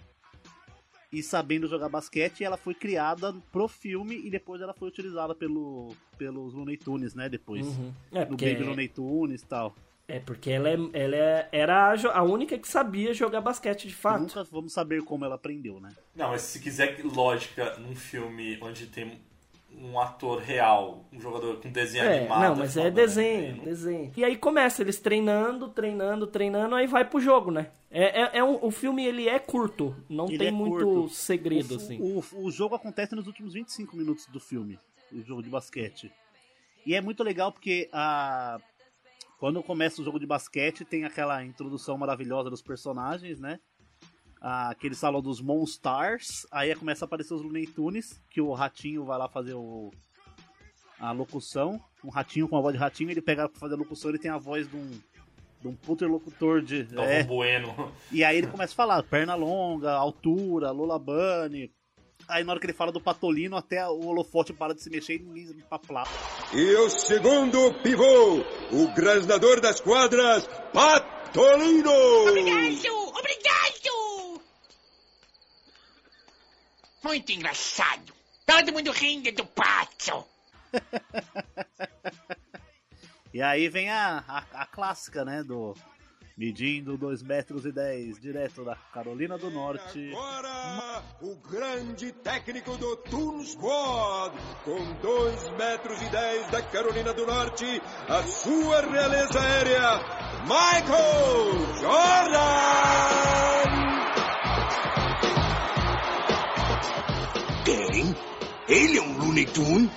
E 1.11 1.23
sabendo 1.23 1.67
jogar 1.67 1.89
basquete, 1.89 2.45
ela 2.45 2.57
foi 2.59 2.75
criada 2.75 3.35
pro 3.51 3.67
filme 3.67 4.21
e 4.25 4.29
depois 4.31 4.61
ela 4.61 4.75
foi 4.75 4.89
utilizada 4.89 5.35
pelo, 5.35 5.95
pelos 6.19 6.53
Looney 6.53 6.77
Tunes, 6.77 7.15
né? 7.15 7.29
Depois. 7.29 7.67
Uhum. 7.67 7.93
É, 8.13 8.21
No 8.21 8.27
porque, 8.29 8.53
Baby 8.53 8.65
Looney 8.65 8.89
Tunes 8.89 9.41
e 9.41 9.47
tal. 9.47 9.75
é 10.07 10.21
porque 10.21 10.51
ela, 10.51 10.69
é, 10.69 10.77
ela 10.93 11.17
é- 11.17 11.49
era 11.51 11.93
a, 11.95 12.19
a 12.19 12.23
única 12.23 12.59
que 12.59 12.69
sabia 12.69 13.15
jogar 13.15 13.41
basquete 13.41 13.89
de 13.89 13.95
fato. 13.95 14.21
Nunca 14.21 14.45
vamos 14.45 14.73
saber 14.75 15.03
como 15.03 15.25
ela 15.25 15.37
aprendeu, 15.37 15.81
né? 15.81 15.91
Não, 16.15 16.29
mas 16.29 16.43
se 16.43 16.61
quiser 16.61 16.99
lógica 17.05 17.79
num 17.79 17.95
filme 17.97 18.59
onde 18.61 18.87
tem 18.87 19.19
um 19.81 19.99
ator 20.01 20.39
real, 20.41 21.05
um 21.13 21.21
jogador 21.21 21.61
com 21.61 21.71
desenho 21.71 22.05
É, 22.05 22.19
animado. 22.19 22.43
não, 22.51 22.57
mas 22.57 22.77
é 22.77 22.83
foda, 22.83 22.91
né? 22.91 22.97
desenho, 22.97 23.63
desenho. 23.63 24.13
E 24.17 24.25
aí 24.25 24.37
começa 24.37 24.83
eles 24.83 24.99
treinando, 25.01 25.69
treinando, 25.69 26.27
treinando, 26.27 26.75
aí 26.75 26.87
vai 26.87 27.05
pro 27.05 27.21
jogo, 27.21 27.51
né? 27.51 27.71
É, 27.91 28.23
é, 28.23 28.31
é 28.39 28.45
um, 28.45 28.59
o 28.65 28.71
filme 28.71 29.05
ele 29.07 29.29
é 29.29 29.39
curto, 29.39 29.95
não 30.09 30.27
Ele 30.29 30.39
tem 30.39 30.49
é 30.49 30.51
muito 30.51 30.85
curto. 30.85 31.09
segredo 31.15 31.75
o, 31.75 31.77
assim. 31.77 31.99
O, 32.01 32.45
o 32.47 32.51
jogo 32.51 32.75
acontece 32.75 33.15
nos 33.15 33.27
últimos 33.27 33.55
25 33.55 33.97
minutos 33.97 34.27
do 34.27 34.41
filme, 34.41 34.79
o 35.13 35.23
jogo 35.23 35.43
de 35.43 35.49
basquete. 35.49 36.13
E 36.85 36.95
é 36.95 37.01
muito 37.01 37.23
legal 37.23 37.53
porque 37.53 37.89
a 37.93 38.59
quando 39.39 39.63
começa 39.63 40.03
o 40.03 40.05
jogo 40.05 40.19
de 40.19 40.27
basquete 40.27 40.85
tem 40.85 41.05
aquela 41.05 41.45
introdução 41.45 41.97
maravilhosa 41.97 42.51
dos 42.51 42.61
personagens, 42.61 43.39
né? 43.39 43.61
Aquele 44.41 44.95
salão 44.95 45.21
dos 45.21 45.41
Monstars, 45.41 46.47
aí 46.53 46.75
começa 46.77 47.05
a 47.05 47.07
aparecer 47.07 47.35
os 47.35 47.43
Looney 47.43 47.67
Tunes, 47.67 48.21
que 48.31 48.41
o 48.41 48.53
ratinho 48.53 49.05
vai 49.05 49.19
lá 49.19 49.29
fazer 49.29 49.55
o 49.55 49.91
a 51.01 51.13
locução, 51.13 51.81
um 52.05 52.09
ratinho 52.11 52.49
com 52.49 52.57
a 52.57 52.61
voz 52.61 52.75
de 52.75 52.81
ratinho, 52.81 53.11
ele 53.11 53.23
pega 53.23 53.49
pra 53.49 53.61
fazer 53.61 53.75
a 53.75 53.79
locução, 53.79 54.11
ele 54.11 54.19
tem 54.19 54.31
a 54.31 54.39
voz 54.39 54.69
de 54.69 54.77
um 54.77 55.01
de 55.61 55.67
um 55.67 55.75
puter 55.75 56.09
locutor 56.09 56.63
de 56.63 56.85
Galvão 56.85 57.13
é, 57.13 57.25
Bueno. 57.25 57.93
e 58.13 58.23
aí 58.23 58.39
ele 58.39 58.47
começa 58.49 58.73
a 58.73 58.77
falar 58.77 59.03
perna 59.03 59.35
longa, 59.35 59.93
altura, 59.93 60.71
Lola 60.71 60.99
Bunny. 60.99 61.73
Aí 62.29 62.45
na 62.45 62.53
hora 62.53 62.61
que 62.61 62.67
ele 62.67 62.73
fala 62.73 62.93
do 62.93 63.01
Patolino, 63.01 63.57
até 63.57 63.87
o 63.89 64.07
holofote 64.07 64.53
para 64.53 64.75
de 64.75 64.83
se 64.83 64.91
mexer 64.91 65.15
e 65.15 65.63
pra 65.69 65.79
plá. 65.79 66.05
E 66.53 66.75
o 66.77 66.91
segundo 66.91 67.75
pivô, 67.83 68.45
o 68.71 68.95
grasnador 68.95 69.61
das 69.61 69.81
quadras, 69.81 70.47
Patolino! 70.73 71.91
Obrigado! 72.29 73.09
Obrigado! 73.19 74.08
Muito 77.03 77.33
engraçado. 77.33 78.13
Todo 78.45 78.73
mundo 78.73 78.91
rindo 78.93 79.31
do 79.33 79.47
pato. 79.47 80.25
E 83.33 83.43
aí 83.43 83.69
vem 83.69 83.91
a, 83.91 84.25
a, 84.27 84.63
a 84.63 84.67
clássica, 84.67 85.23
né, 85.23 85.43
do 85.45 85.77
medindo 86.37 86.97
2 86.97 87.23
metros 87.23 87.67
e 87.67 87.73
10, 87.73 88.21
direto 88.21 88.65
da 88.65 88.75
Carolina 88.75 89.37
do 89.37 89.51
Norte. 89.51 90.11
Agora, 90.13 91.03
o 91.21 91.37
grande 91.37 92.13
técnico 92.13 92.77
do 92.77 92.97
Toon 92.97 93.45
Squad, 93.45 94.35
com 94.65 94.93
2 95.03 95.51
metros 95.59 96.01
e 96.01 96.09
10 96.09 96.51
da 96.51 96.63
Carolina 96.63 97.13
do 97.13 97.27
Norte, 97.27 97.83
a 98.09 98.23
sua 98.23 98.81
realeza 98.81 99.41
aérea, 99.41 99.99
Michael 100.45 101.77
Jordan! 101.81 103.58
Ele 108.79 108.97
é 108.99 109.03
um 109.03 109.19
Looney 109.19 109.45
Tunes? 109.47 109.91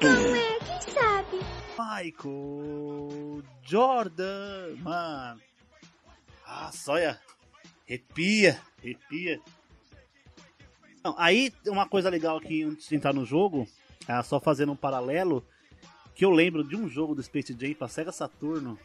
Não 0.00 0.36
é, 0.36 0.58
quem 0.60 0.94
sabe? 0.94 1.38
Michael 1.76 3.42
Jordan, 3.62 4.76
mano. 4.78 5.40
Ah, 6.46 6.70
olha, 6.86 7.20
arrepia, 7.84 8.60
arrepia. 8.78 9.40
Não, 11.02 11.16
aí, 11.18 11.52
uma 11.66 11.88
coisa 11.88 12.08
legal 12.08 12.36
aqui 12.36 12.62
antes 12.62 12.88
de 12.88 12.94
entrar 12.94 13.12
no 13.12 13.24
jogo, 13.24 13.66
é 14.06 14.22
só 14.22 14.38
fazendo 14.38 14.70
um 14.70 14.76
paralelo, 14.76 15.44
que 16.14 16.24
eu 16.24 16.30
lembro 16.30 16.62
de 16.62 16.76
um 16.76 16.88
jogo 16.88 17.12
do 17.12 17.22
Space 17.24 17.56
Jam 17.58 17.74
pra 17.74 17.88
Sega 17.88 18.12
Saturno, 18.12 18.78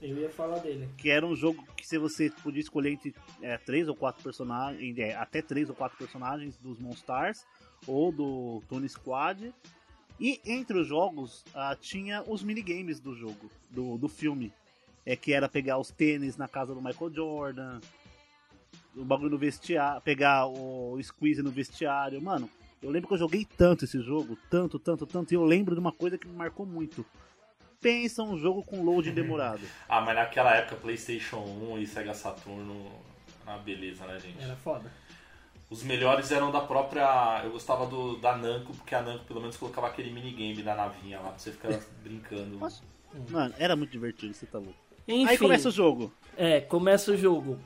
Eu 0.00 0.16
ia 0.16 0.30
falar 0.30 0.60
dele. 0.60 0.88
que 0.96 1.10
era 1.10 1.26
um 1.26 1.36
jogo 1.36 1.62
que 1.76 1.86
se 1.86 1.98
você 1.98 2.30
podia 2.42 2.60
escolher 2.62 2.92
entre 2.92 3.14
é, 3.42 3.58
três 3.58 3.86
ou 3.86 3.94
quatro 3.94 4.22
personagens, 4.22 4.96
é, 4.98 5.14
até 5.14 5.42
três 5.42 5.68
ou 5.68 5.76
quatro 5.76 5.98
personagens 5.98 6.56
dos 6.56 6.78
Monstars 6.78 7.44
ou 7.86 8.12
do 8.12 8.62
Tony 8.68 8.88
Squad. 8.88 9.52
E 10.20 10.40
entre 10.44 10.78
os 10.78 10.86
jogos 10.86 11.44
ah, 11.54 11.76
tinha 11.78 12.22
os 12.22 12.42
minigames 12.42 13.00
do 13.00 13.14
jogo, 13.14 13.50
do, 13.70 13.98
do 13.98 14.08
filme. 14.08 14.52
É 15.04 15.16
que 15.16 15.32
era 15.32 15.48
pegar 15.48 15.78
os 15.78 15.90
tênis 15.90 16.36
na 16.36 16.48
casa 16.48 16.74
do 16.74 16.80
Michael 16.80 17.12
Jordan, 17.12 17.80
o 18.96 19.04
bagulho 19.04 19.30
no 19.30 19.38
vestiário, 19.38 20.00
pegar 20.00 20.46
o 20.46 20.98
squeeze 21.02 21.42
no 21.42 21.50
vestiário. 21.50 22.22
Mano, 22.22 22.48
eu 22.82 22.90
lembro 22.90 23.08
que 23.08 23.14
eu 23.14 23.18
joguei 23.18 23.44
tanto 23.44 23.84
esse 23.84 24.00
jogo, 24.00 24.38
tanto, 24.50 24.78
tanto, 24.78 25.06
tanto, 25.06 25.32
e 25.32 25.34
eu 25.34 25.44
lembro 25.44 25.74
de 25.74 25.80
uma 25.80 25.92
coisa 25.92 26.16
que 26.16 26.28
me 26.28 26.36
marcou 26.36 26.64
muito. 26.64 27.04
Pensa 27.80 28.22
um 28.22 28.38
jogo 28.38 28.62
com 28.62 28.82
loading 28.82 29.12
demorado. 29.14 29.62
Ah, 29.88 30.00
mas 30.00 30.14
naquela 30.14 30.54
época, 30.54 30.76
PlayStation 30.76 31.38
1 31.38 31.78
e 31.78 31.86
Sega 31.86 32.14
Saturno, 32.14 32.90
uma 33.42 33.58
beleza, 33.58 34.06
né, 34.06 34.18
gente? 34.18 34.42
Era 34.42 34.56
foda. 34.56 34.90
Os 35.74 35.82
melhores 35.82 36.30
eram 36.30 36.52
da 36.52 36.60
própria. 36.60 37.40
Eu 37.42 37.50
gostava 37.50 37.84
do 37.84 38.16
da 38.18 38.36
Namco, 38.36 38.72
porque 38.74 38.94
a 38.94 39.02
Namco 39.02 39.24
pelo 39.24 39.40
menos 39.40 39.56
colocava 39.56 39.88
aquele 39.88 40.08
minigame 40.12 40.62
da 40.62 40.72
navinha 40.76 41.18
lá 41.18 41.30
pra 41.30 41.38
você 41.38 41.50
ficar 41.50 41.68
brincando. 42.00 42.60
Mano, 43.28 43.52
era 43.58 43.74
muito 43.74 43.90
divertido, 43.90 44.32
você 44.32 44.46
tá 44.46 44.58
louco. 44.58 44.78
Enfim, 45.08 45.26
Aí 45.26 45.36
começa 45.36 45.68
o 45.68 45.72
jogo. 45.72 46.12
É, 46.36 46.60
começa 46.60 47.10
o 47.10 47.16
jogo. 47.16 47.58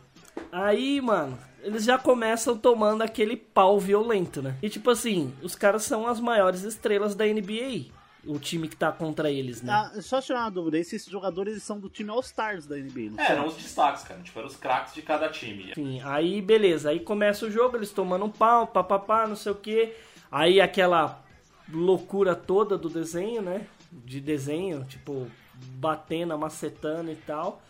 Aí, 0.51 1.03
mano, 1.03 1.39
eles 1.61 1.85
já 1.85 1.99
começam 1.99 2.57
tomando 2.57 3.03
aquele 3.03 3.37
pau 3.37 3.79
violento, 3.79 4.41
né? 4.41 4.57
E 4.63 4.71
tipo 4.71 4.89
assim, 4.89 5.35
os 5.43 5.55
caras 5.55 5.83
são 5.83 6.07
as 6.07 6.19
maiores 6.19 6.63
estrelas 6.63 7.15
da 7.15 7.27
NBA. 7.27 7.93
O 8.31 8.39
time 8.39 8.69
que 8.69 8.77
tá 8.77 8.93
contra 8.93 9.31
eles, 9.31 9.63
né? 9.63 9.73
Ah, 9.73 10.03
só 10.03 10.21
tirar 10.21 10.41
uma 10.41 10.51
dúvida, 10.51 10.77
esses 10.79 11.07
jogadores 11.07 11.53
eles 11.55 11.63
são 11.63 11.81
do 11.81 11.89
time 11.89 12.11
All-Stars 12.11 12.67
da 12.67 12.77
NBA, 12.77 13.11
não 13.13 13.19
É, 13.21 13.27
são? 13.27 13.37
eram 13.37 13.47
os 13.47 13.57
destaques, 13.57 14.03
cara. 14.05 14.21
Tipo, 14.21 14.39
eram 14.41 14.49
os 14.49 14.57
craques 14.57 14.93
de 14.95 15.01
cada 15.01 15.29
time. 15.31 15.71
Enfim, 15.71 16.01
aí 16.05 16.43
beleza, 16.43 16.91
aí 16.91 17.01
começa 17.01 17.47
o 17.47 17.51
jogo, 17.51 17.77
eles 17.77 17.91
tomando 17.91 18.27
um 18.27 18.31
pau, 18.31 18.67
papapá, 18.67 19.27
não 19.27 19.35
sei 19.35 19.53
o 19.53 19.55
que. 19.55 19.95
Aí 20.31 20.61
aquela 20.61 21.25
loucura 21.73 22.35
toda 22.37 22.77
do 22.77 22.91
desenho, 22.91 23.41
né? 23.41 23.67
De 23.91 24.21
desenho, 24.21 24.85
tipo, 24.85 25.27
batendo, 25.55 26.37
macetando 26.39 27.11
e 27.11 27.17
tal. 27.17 27.63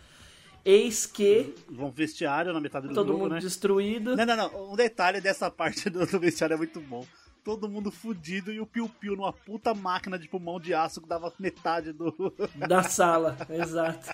Eis 0.65 1.05
que 1.05 1.55
Vão 1.69 1.89
vestiário 1.89 2.51
na 2.51 2.59
metade 2.59 2.87
do 2.89 2.93
todo 2.93 3.07
jogo, 3.07 3.19
mundo 3.19 3.33
né? 3.35 3.39
destruído. 3.39 4.15
Não, 4.17 4.25
não, 4.25 4.35
não. 4.35 4.73
Um 4.73 4.75
detalhe 4.75 5.21
dessa 5.21 5.49
parte 5.51 5.89
do, 5.89 6.05
do 6.05 6.19
vestiário 6.19 6.55
é 6.55 6.57
muito 6.57 6.81
bom. 6.81 7.05
Todo 7.49 7.67
mundo 7.67 7.89
fudido 7.89 8.51
e 8.51 8.59
o 8.59 8.65
Piu 8.67 8.87
Piu 8.87 9.15
numa 9.15 9.33
puta 9.33 9.73
máquina 9.73 10.19
de 10.19 10.27
pulmão 10.27 10.59
de 10.59 10.71
aço 10.71 11.01
que 11.01 11.09
dava 11.09 11.33
metade 11.39 11.91
do. 11.91 12.13
Da 12.55 12.83
sala, 12.83 13.35
exato. 13.49 14.13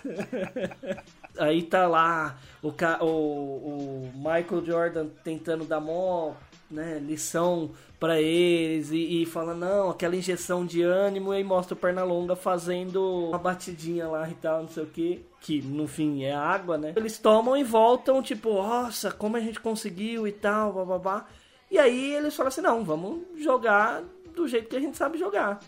Aí 1.38 1.62
tá 1.62 1.86
lá 1.86 2.38
o, 2.62 2.68
o, 2.70 3.04
o 3.04 4.12
Michael 4.16 4.64
Jordan 4.64 5.08
tentando 5.22 5.66
dar 5.66 5.80
mó 5.80 6.32
né, 6.70 6.98
lição 6.98 7.72
pra 8.00 8.18
eles 8.18 8.90
e, 8.90 9.22
e 9.22 9.26
fala, 9.26 9.52
não, 9.52 9.90
aquela 9.90 10.16
injeção 10.16 10.64
de 10.64 10.82
ânimo 10.82 11.34
e 11.34 11.36
aí 11.36 11.44
mostra 11.44 11.74
o 11.74 11.76
Pernalonga 11.76 12.34
fazendo 12.34 13.28
uma 13.28 13.38
batidinha 13.38 14.08
lá 14.08 14.30
e 14.30 14.34
tal, 14.34 14.62
não 14.62 14.68
sei 14.68 14.82
o 14.82 14.86
que, 14.86 15.26
que 15.42 15.60
no 15.60 15.86
fim 15.86 16.24
é 16.24 16.34
água, 16.34 16.78
né? 16.78 16.94
Eles 16.96 17.18
tomam 17.18 17.54
e 17.54 17.62
voltam, 17.62 18.22
tipo, 18.22 18.54
nossa, 18.54 19.12
como 19.12 19.36
a 19.36 19.40
gente 19.40 19.60
conseguiu 19.60 20.26
e 20.26 20.32
tal, 20.32 20.72
bababá. 20.72 21.26
E 21.70 21.78
aí 21.78 22.14
eles 22.14 22.34
falam 22.34 22.48
assim, 22.48 22.60
não, 22.60 22.84
vamos 22.84 23.24
jogar 23.36 24.02
do 24.34 24.46
jeito 24.46 24.68
que 24.68 24.76
a 24.76 24.80
gente 24.80 24.96
sabe 24.96 25.18
jogar. 25.18 25.60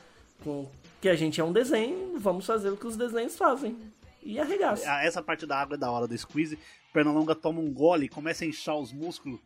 Com, 0.42 0.70
que 1.00 1.08
a 1.08 1.16
gente 1.16 1.40
é 1.40 1.44
um 1.44 1.52
desenho, 1.52 2.18
vamos 2.18 2.46
fazer 2.46 2.70
o 2.70 2.76
que 2.76 2.86
os 2.86 2.96
desenhos 2.96 3.36
fazem. 3.36 3.76
E 4.22 4.38
arregaça. 4.38 4.84
Ah, 4.86 5.04
Essa 5.04 5.22
parte 5.22 5.46
da 5.46 5.58
água 5.58 5.74
é 5.74 5.78
da 5.78 5.90
hora 5.90 6.06
do 6.06 6.16
squeeze. 6.16 6.58
Pernalonga 6.92 7.34
toma 7.34 7.60
um 7.60 7.72
gole, 7.72 8.08
começa 8.08 8.44
a 8.44 8.46
inchar 8.46 8.76
os 8.76 8.92
músculos, 8.92 9.40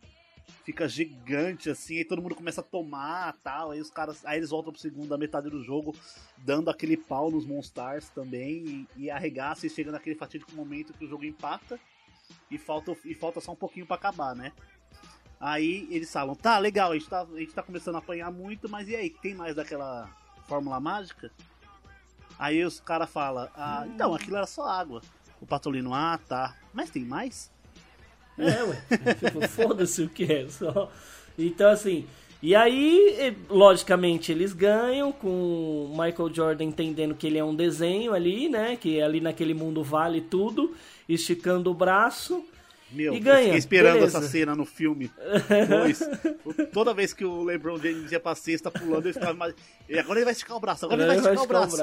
fica 0.63 0.87
gigante 0.87 1.69
assim, 1.69 1.97
aí 1.97 2.05
todo 2.05 2.21
mundo 2.21 2.35
começa 2.35 2.61
a 2.61 2.63
tomar 2.63 3.33
tal. 3.43 3.71
Aí 3.71 3.79
os 3.81 3.89
caras. 3.89 4.25
Aí 4.25 4.37
eles 4.39 4.49
voltam 4.49 4.73
pro 4.73 4.81
segundo 4.81 5.07
da 5.07 5.17
metade 5.17 5.49
do 5.49 5.63
jogo, 5.63 5.95
dando 6.37 6.69
aquele 6.69 6.97
pau 6.97 7.29
nos 7.31 7.45
Monstars 7.45 8.09
também, 8.09 8.87
e, 8.97 9.03
e 9.05 9.09
arregaça 9.11 9.67
e 9.67 9.69
chega 9.69 9.91
naquele 9.91 10.15
fatídico 10.15 10.53
momento 10.53 10.93
que 10.93 11.05
o 11.05 11.07
jogo 11.07 11.23
empata 11.23 11.79
e 12.49 12.57
falta, 12.57 12.95
e 13.05 13.13
falta 13.13 13.39
só 13.39 13.51
um 13.51 13.55
pouquinho 13.55 13.85
pra 13.85 13.95
acabar, 13.95 14.35
né? 14.35 14.51
Aí 15.43 15.85
eles 15.91 16.09
falam, 16.09 16.35
tá, 16.35 16.57
legal, 16.57 16.91
a 16.91 16.93
gente 16.93 17.09
tá, 17.09 17.27
a 17.29 17.37
gente 17.37 17.53
tá 17.53 17.61
começando 17.61 17.95
a 17.95 17.97
apanhar 17.97 18.31
muito, 18.31 18.69
mas 18.69 18.87
e 18.87 18.95
aí, 18.95 19.09
tem 19.09 19.35
mais 19.35 19.53
daquela 19.53 20.09
fórmula 20.47 20.79
mágica? 20.79 21.29
Aí 22.39 22.63
os 22.63 22.79
caras 22.79 23.09
falam, 23.09 23.49
ah, 23.53 23.83
então, 23.85 24.15
aquilo 24.15 24.37
era 24.37 24.47
só 24.47 24.65
água. 24.65 25.01
O 25.41 25.45
Patolino, 25.45 25.93
ah, 25.93 26.17
tá. 26.29 26.55
Mas 26.73 26.89
tem 26.89 27.03
mais? 27.03 27.51
É, 28.37 28.63
ué. 28.63 28.81
Tipo, 29.19 29.45
foda-se 29.49 30.03
o 30.03 30.09
que 30.09 30.23
é. 30.31 30.47
Só. 30.47 30.89
Então, 31.37 31.69
assim. 31.69 32.07
E 32.41 32.55
aí, 32.55 33.37
logicamente, 33.49 34.31
eles 34.31 34.53
ganham 34.53 35.11
com 35.11 35.27
o 35.27 35.89
Michael 35.89 36.33
Jordan 36.33 36.63
entendendo 36.63 37.15
que 37.15 37.27
ele 37.27 37.37
é 37.37 37.43
um 37.43 37.55
desenho 37.55 38.13
ali, 38.13 38.47
né? 38.47 38.77
Que 38.77 39.01
ali 39.01 39.19
naquele 39.19 39.53
mundo 39.53 39.83
vale 39.83 40.21
tudo, 40.21 40.73
esticando 41.07 41.69
o 41.69 41.73
braço. 41.73 42.45
Meu, 42.93 43.13
e 43.13 43.17
eu 43.17 43.23
ganha. 43.23 43.43
fiquei 43.45 43.57
esperando 43.57 43.93
beleza. 43.95 44.17
essa 44.19 44.27
cena 44.27 44.55
no 44.55 44.65
filme. 44.65 45.11
Dois. 45.69 46.01
O- 46.45 46.53
Toda 46.71 46.93
vez 46.93 47.11
que 47.13 47.25
o 47.25 47.43
LeBron 47.43 47.77
James 47.77 48.11
ia 48.11 48.19
pra 48.19 48.35
cesta 48.35 48.69
pulando, 48.71 49.05
ele 49.07 49.13
ficava 49.13 49.33
mais... 49.33 49.55
E 49.89 49.97
agora 49.99 50.19
ele 50.19 50.25
vai 50.25 50.31
esticar 50.33 50.55
o 50.57 50.59
braço, 50.59 50.85
agora 50.85 51.01
ele 51.01 51.21
vai 51.21 51.33
esticar, 51.33 51.43
o 51.43 51.47
braço. 51.47 51.77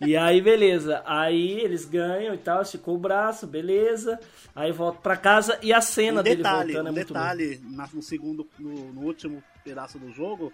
E 0.00 0.16
aí, 0.16 0.40
beleza. 0.40 1.02
Aí 1.04 1.60
eles 1.60 1.84
ganham 1.84 2.34
e 2.34 2.38
tal, 2.38 2.62
esticou 2.62 2.94
o 2.94 2.98
braço, 2.98 3.46
beleza. 3.46 4.18
Aí 4.54 4.72
volta 4.72 5.00
pra 5.00 5.16
casa 5.16 5.58
e 5.62 5.72
a 5.72 5.80
cena 5.80 6.20
um 6.20 6.22
dele 6.24 6.36
detalhe, 6.36 6.72
voltando 6.72 6.86
é 6.86 6.90
um 6.90 6.94
muito 6.94 7.12
boa. 7.14 7.34
detalhe 7.34 7.60
no 7.92 8.02
segundo, 8.02 8.48
no, 8.58 8.92
no 8.92 9.00
último 9.02 9.42
pedaço 9.64 9.98
do 9.98 10.10
jogo, 10.12 10.52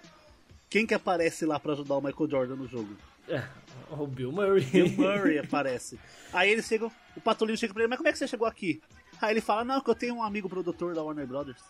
Quem 0.68 0.84
que 0.86 0.94
aparece 0.94 1.46
lá 1.46 1.60
pra 1.60 1.72
ajudar 1.74 1.94
o 1.96 2.00
Michael 2.02 2.28
Jordan 2.30 2.56
no 2.56 2.66
jogo? 2.66 2.88
É, 3.28 3.42
o 3.90 4.06
Bill 4.06 4.32
Murray. 4.32 4.60
Bill 4.64 4.88
Murray 4.98 5.38
aparece. 5.38 5.98
Aí 6.32 6.50
eles 6.50 6.66
chegam, 6.66 6.90
o 7.16 7.20
Patolino 7.20 7.56
chega 7.56 7.72
pra 7.72 7.82
ele, 7.84 7.88
mas 7.88 7.96
como 7.98 8.08
é 8.08 8.12
que 8.12 8.18
você 8.18 8.26
chegou 8.28 8.46
aqui? 8.46 8.80
Aí 9.20 9.33
ele 9.33 9.40
fala, 9.40 9.64
não, 9.64 9.81
que 9.81 9.90
eu 9.90 9.94
tenho 9.94 10.14
um 10.16 10.22
amigo 10.22 10.48
produtor 10.48 10.94
da 10.94 11.02
Warner 11.02 11.26
Brothers. 11.26 11.62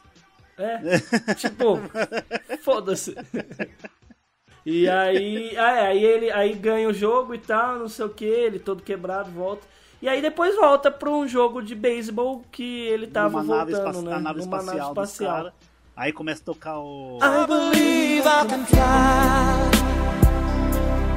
É, 0.58 0.78
tipo, 1.34 1.78
foda-se. 2.62 3.14
E 4.64 4.88
aí, 4.88 5.56
ah, 5.56 5.76
é, 5.76 5.86
aí 5.86 6.04
ele 6.04 6.30
aí 6.32 6.52
ganha 6.54 6.88
o 6.88 6.92
jogo 6.92 7.34
e 7.34 7.38
tal, 7.38 7.78
não 7.78 7.88
sei 7.88 8.04
o 8.04 8.08
que, 8.08 8.24
ele 8.24 8.58
todo 8.58 8.82
quebrado, 8.82 9.30
volta. 9.30 9.66
E 10.02 10.08
aí 10.08 10.20
depois 10.20 10.56
volta 10.56 10.90
pra 10.90 11.08
um 11.10 11.26
jogo 11.28 11.62
de 11.62 11.74
beisebol 11.74 12.42
que 12.50 12.86
ele 12.88 13.06
tava 13.06 13.42
Numa 13.42 13.64
voltando, 13.64 14.02
né? 14.02 14.10
na 14.10 14.20
nave 14.20 14.40
Numa 14.40 14.58
espacial, 14.58 14.94
nave 14.94 15.08
espacial. 15.08 15.36
cara. 15.36 15.54
Aí 15.94 16.12
começa 16.12 16.42
a 16.42 16.44
tocar 16.44 16.78
o. 16.80 17.18
I 17.22 17.46
believe 17.46 18.26
I 18.26 18.46
can 18.48 18.66
fly. 18.66 18.76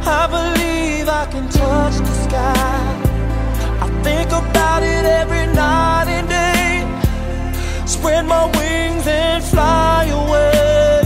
I 0.02 0.28
believe 0.28 1.10
I 1.10 1.26
can 1.32 1.48
touch 1.50 1.98
the 1.98 2.12
sky. 2.24 3.09
I 4.00 4.02
think 4.02 4.32
about 4.32 4.82
it 4.82 5.06
every 5.06 5.46
night 5.48 6.08
and 6.08 6.28
day. 6.30 6.86
Spread 7.86 8.26
my 8.26 8.46
wings 8.46 9.06
and 9.06 9.44
fly 9.44 10.06
away. 10.10 11.02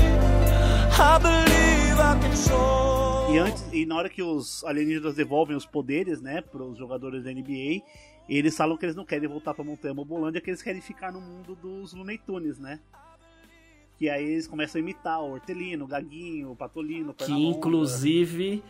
I 0.91 1.17
believe 1.17 1.99
I 1.99 2.19
can 2.21 2.35
soar. 2.35 3.33
E, 3.33 3.39
antes, 3.39 3.65
e 3.73 3.85
na 3.87 3.95
hora 3.95 4.09
que 4.09 4.21
os 4.21 4.63
alienígenas 4.63 5.15
devolvem 5.15 5.57
os 5.57 5.65
poderes, 5.65 6.21
né, 6.21 6.41
pros 6.41 6.77
jogadores 6.77 7.23
da 7.23 7.31
NBA, 7.31 7.81
eles 8.29 8.55
falam 8.55 8.77
que 8.77 8.85
eles 8.85 8.95
não 8.95 9.05
querem 9.05 9.27
voltar 9.27 9.55
pra 9.55 9.63
Montanha 9.63 9.95
Mobolândia, 9.95 10.39
que 10.39 10.51
eles 10.51 10.61
querem 10.61 10.79
ficar 10.81 11.11
no 11.11 11.19
mundo 11.19 11.55
dos 11.55 11.93
Looney 11.93 12.19
Tunes, 12.19 12.59
né? 12.59 12.79
Que 13.97 14.07
aí 14.07 14.23
eles 14.23 14.45
começam 14.45 14.77
a 14.77 14.83
imitar 14.83 15.19
o 15.19 15.31
Hortelino, 15.31 15.85
o 15.85 15.87
Gaguinho, 15.87 16.51
o 16.51 16.55
Patolino, 16.55 17.09
o 17.09 17.13
Que 17.15 17.31
inclusive 17.31 18.63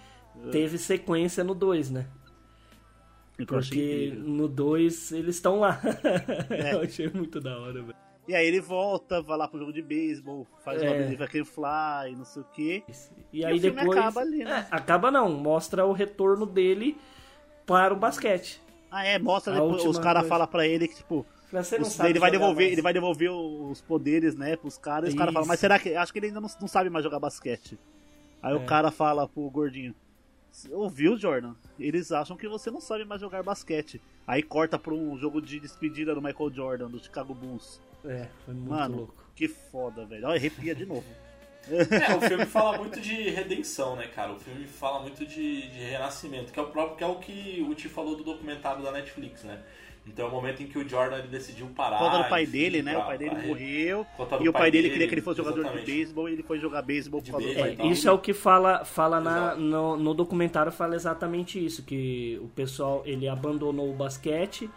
teve 0.49 0.77
sequência 0.77 1.43
no 1.43 1.53
2, 1.53 1.91
né? 1.91 2.07
Porque 3.47 4.13
no 4.17 4.47
2 4.47 5.11
eles 5.11 5.35
estão 5.35 5.59
lá. 5.59 5.79
É. 6.49 6.73
Eu 6.73 6.81
achei 6.81 7.09
muito 7.09 7.39
da 7.39 7.57
hora, 7.57 7.81
velho. 7.81 7.95
E 8.27 8.33
aí 8.33 8.47
ele 8.47 8.61
volta, 8.61 9.21
vai 9.21 9.37
lá 9.37 9.47
pro 9.49 9.59
jogo 9.59 9.73
de 9.73 9.81
beisebol, 9.81 10.47
faz 10.63 10.81
É. 10.81 10.89
uma 10.89 11.11
I 11.13 11.27
Can 11.27 11.43
Fly, 11.43 12.15
não 12.15 12.23
sei 12.23 12.41
o 12.41 12.45
quê. 12.53 12.83
E 13.33 13.43
aí 13.43 13.57
o 13.57 13.59
filme 13.61 13.79
depois. 13.81 13.99
acaba 13.99 14.21
ali, 14.21 14.43
né? 14.45 14.67
É, 14.71 14.75
acaba 14.75 15.11
não, 15.11 15.29
mostra 15.29 15.85
o 15.85 15.91
retorno 15.91 16.45
dele 16.45 16.95
para 17.65 17.93
o 17.93 17.97
basquete. 17.97 18.61
Ah, 18.89 19.05
é, 19.05 19.19
mostra 19.19 19.53
depois, 19.53 19.83
os 19.83 19.97
caras 19.99 20.25
falam 20.27 20.47
pra 20.47 20.65
ele 20.65 20.87
que, 20.87 20.95
tipo, 20.95 21.25
Você 21.51 21.77
não 21.77 21.85
os- 21.87 21.93
sabe 21.93 22.11
ele 22.11 22.19
vai 22.19 22.31
devolver, 22.31 22.63
mais. 22.65 22.71
ele 22.73 22.81
vai 22.81 22.93
devolver 22.93 23.29
os 23.31 23.81
poderes, 23.81 24.35
né, 24.35 24.55
pros 24.55 24.77
caras, 24.77 25.09
e 25.09 25.13
os 25.13 25.17
caras 25.17 25.33
falam, 25.33 25.47
mas 25.47 25.59
será 25.59 25.77
que. 25.77 25.93
Acho 25.95 26.13
que 26.13 26.19
ele 26.19 26.27
ainda 26.27 26.39
não, 26.39 26.49
não 26.61 26.67
sabe 26.67 26.89
mais 26.89 27.03
jogar 27.03 27.19
basquete. 27.19 27.77
Aí 28.41 28.53
É. 28.53 28.55
o 28.55 28.65
cara 28.65 28.89
fala 28.91 29.27
pro 29.27 29.49
gordinho. 29.49 29.93
Ouviu, 30.71 31.17
Jordan? 31.17 31.55
Eles 31.79 32.11
acham 32.11 32.37
que 32.37 32.47
você 32.47 32.69
não 32.69 32.79
sabe 32.79 33.05
mais 33.05 33.19
jogar 33.21 33.41
basquete. 33.43 34.01
Aí 34.27 34.43
corta 34.43 34.77
pra 34.77 34.93
um 34.93 35.17
jogo 35.17 35.41
de 35.41 35.59
despedida 35.59 36.13
do 36.13 36.21
Michael 36.21 36.53
Jordan, 36.53 36.89
do 36.89 37.03
Chicago 37.03 37.33
Bulls. 37.33 37.81
É, 38.05 38.27
foi 38.45 38.53
muito 38.53 38.69
Mano, 38.69 38.97
louco. 38.97 39.15
que 39.35 39.47
foda, 39.47 40.05
velho. 40.05 40.27
Olha, 40.27 40.37
arrepia 40.37 40.75
de 40.75 40.85
novo. 40.85 41.05
É, 41.65 42.13
o 42.13 42.19
filme 42.19 42.45
fala 42.45 42.77
muito 42.77 42.99
de 42.99 43.29
redenção, 43.29 43.95
né, 43.95 44.05
cara? 44.09 44.33
O 44.33 44.37
filme 44.37 44.67
fala 44.67 44.99
muito 44.99 45.25
de, 45.25 45.69
de 45.69 45.79
renascimento, 45.79 46.51
que 46.51 46.59
é 46.59 46.61
o 46.61 46.67
próprio 46.67 46.97
que 46.97 47.03
é 47.05 47.07
o 47.07 47.15
que 47.19 47.65
o 47.65 47.73
Ti 47.73 47.87
falou 47.87 48.17
do 48.17 48.23
documentário 48.25 48.83
da 48.83 48.91
Netflix, 48.91 49.43
né? 49.43 49.63
Então 50.05 50.25
é 50.25 50.27
o 50.27 50.31
momento 50.31 50.61
em 50.61 50.67
que 50.67 50.77
o 50.77 50.87
Jordan 50.87 51.17
ele 51.19 51.29
decidiu 51.29 51.65
parar. 51.67 51.97
Conta 51.97 52.17
do 52.23 52.29
pai 52.29 52.45
dele, 52.45 52.81
né? 52.81 52.97
O 52.97 53.05
pai 53.05 53.17
dele 53.17 53.35
pra- 53.35 53.47
morreu. 53.47 54.05
E 54.41 54.49
o 54.49 54.53
pai, 54.53 54.69
dele, 54.69 54.89
queria 54.89 55.07
que 55.07 55.13
ele 55.13 55.21
fosse 55.21 55.37
jogador 55.37 55.61
exatamente. 55.61 55.85
de 55.85 55.91
beisebol 55.91 56.29
e 56.29 56.33
ele 56.33 56.43
foi 56.43 56.59
jogar 56.59 56.81
beisebol 56.81 57.21
por 57.21 57.31
causa 57.31 57.47
do 57.47 57.53
pai 57.53 57.77
É, 57.79 57.87
isso 57.87 58.09
é 58.09 58.11
o 58.11 58.19
que 58.19 58.33
fala, 58.33 58.83
fala 58.83 59.21
na, 59.21 59.55
no, 59.55 59.95
no 59.95 60.13
documentário 60.13 60.71
fala 60.73 60.95
exatamente 60.95 61.63
isso, 61.63 61.83
que 61.83 62.37
o 62.43 62.49
pessoal 62.49 63.01
ele 63.05 63.29
abandonou 63.29 63.89
o 63.89 63.93
basquete 63.93 64.69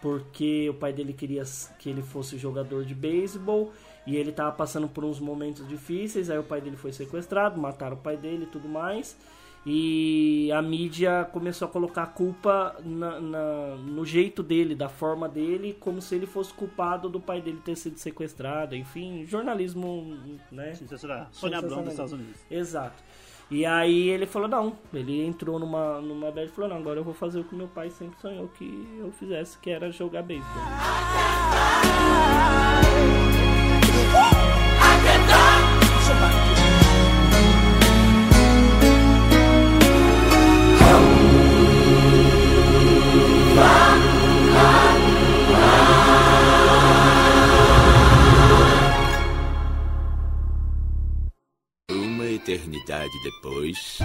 porque 0.00 0.68
o 0.70 0.74
pai 0.74 0.92
dele 0.92 1.12
queria 1.12 1.42
que 1.78 1.90
ele 1.90 2.02
fosse 2.02 2.38
jogador 2.38 2.84
de 2.84 2.94
beisebol 2.94 3.72
e 4.06 4.16
ele 4.16 4.30
tava 4.30 4.52
passando 4.52 4.88
por 4.88 5.04
uns 5.04 5.18
momentos 5.18 5.66
difíceis, 5.68 6.30
aí 6.30 6.38
o 6.38 6.44
pai 6.44 6.60
dele 6.60 6.76
foi 6.76 6.92
sequestrado, 6.92 7.60
mataram 7.60 7.96
o 7.96 7.98
pai 8.00 8.16
dele 8.16 8.44
e 8.44 8.46
tudo 8.46 8.68
mais. 8.68 9.16
E 9.70 10.50
a 10.50 10.62
mídia 10.62 11.28
começou 11.30 11.68
a 11.68 11.70
colocar 11.70 12.04
a 12.04 12.06
culpa 12.06 12.74
na- 12.82 13.20
na- 13.20 13.76
no 13.76 14.02
jeito 14.02 14.42
dele, 14.42 14.74
da 14.74 14.88
forma 14.88 15.28
dele, 15.28 15.76
como 15.78 16.00
se 16.00 16.14
ele 16.14 16.24
fosse 16.24 16.54
culpado 16.54 17.06
do 17.06 17.20
pai 17.20 17.42
dele 17.42 17.60
ter 17.62 17.76
sido 17.76 17.98
sequestrado. 17.98 18.74
Enfim, 18.74 19.26
jornalismo, 19.26 20.16
né? 20.50 20.74
Sensacional. 20.74 21.26
Sônia 21.32 21.58
Abrão 21.58 21.82
dos 21.82 21.92
Estados 21.92 22.14
Unidos. 22.14 22.40
Exato. 22.50 23.02
E 23.50 23.66
aí 23.66 24.08
ele 24.08 24.24
falou, 24.24 24.48
não, 24.48 24.72
ele 24.92 25.22
entrou 25.22 25.58
numa, 25.58 26.00
numa 26.00 26.30
bad 26.30 26.46
e 26.48 26.52
falou, 26.54 26.70
não, 26.70 26.76
agora 26.78 27.00
eu 27.00 27.04
vou 27.04 27.12
fazer 27.14 27.38
o 27.40 27.44
que 27.44 27.54
meu 27.54 27.68
pai 27.68 27.90
sempre 27.90 28.18
sonhou 28.20 28.48
que 28.48 28.88
eu 28.98 29.12
fizesse, 29.12 29.58
que 29.58 29.68
era 29.68 29.90
jogar 29.90 30.22
beisebol. 30.22 30.62
Eternidade 52.48 53.12
depois. 53.22 53.98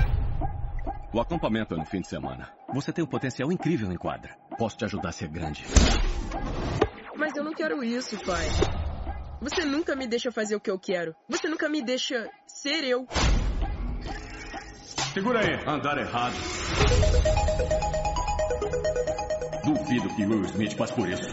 O 1.14 1.22
acampamento 1.22 1.74
é 1.74 1.78
no 1.78 1.86
fim 1.86 2.02
de 2.02 2.10
semana. 2.10 2.52
Você 2.74 2.92
tem 2.92 3.02
um 3.04 3.08
potencial 3.08 3.50
incrível 3.52 3.90
em 3.90 3.96
quadra. 3.96 4.36
Posso 4.58 4.76
te 4.76 4.84
ajudar 4.84 5.10
a 5.10 5.12
ser 5.14 5.30
grande. 5.30 5.64
Mas 7.16 7.34
eu 7.38 7.44
não 7.44 7.54
quero 7.54 7.82
isso, 7.84 8.18
pai. 8.26 8.46
Você 9.40 9.64
nunca 9.64 9.96
me 9.96 10.08
deixa 10.08 10.30
fazer 10.30 10.56
o 10.56 10.60
que 10.60 10.70
eu 10.70 10.78
quero. 10.78 11.16
Você 11.30 11.48
nunca 11.48 11.70
me 11.70 11.82
deixa 11.82 12.30
ser 12.46 12.84
eu. 12.84 13.08
Segura 15.14 15.40
aí. 15.40 15.64
Andar 15.66 15.98
errado. 15.98 16.34
Duvido 19.64 20.10
que 20.16 20.26
Will 20.26 20.44
Smith 20.46 20.76
passe 20.76 20.94
por 20.94 21.08
isso. 21.08 21.24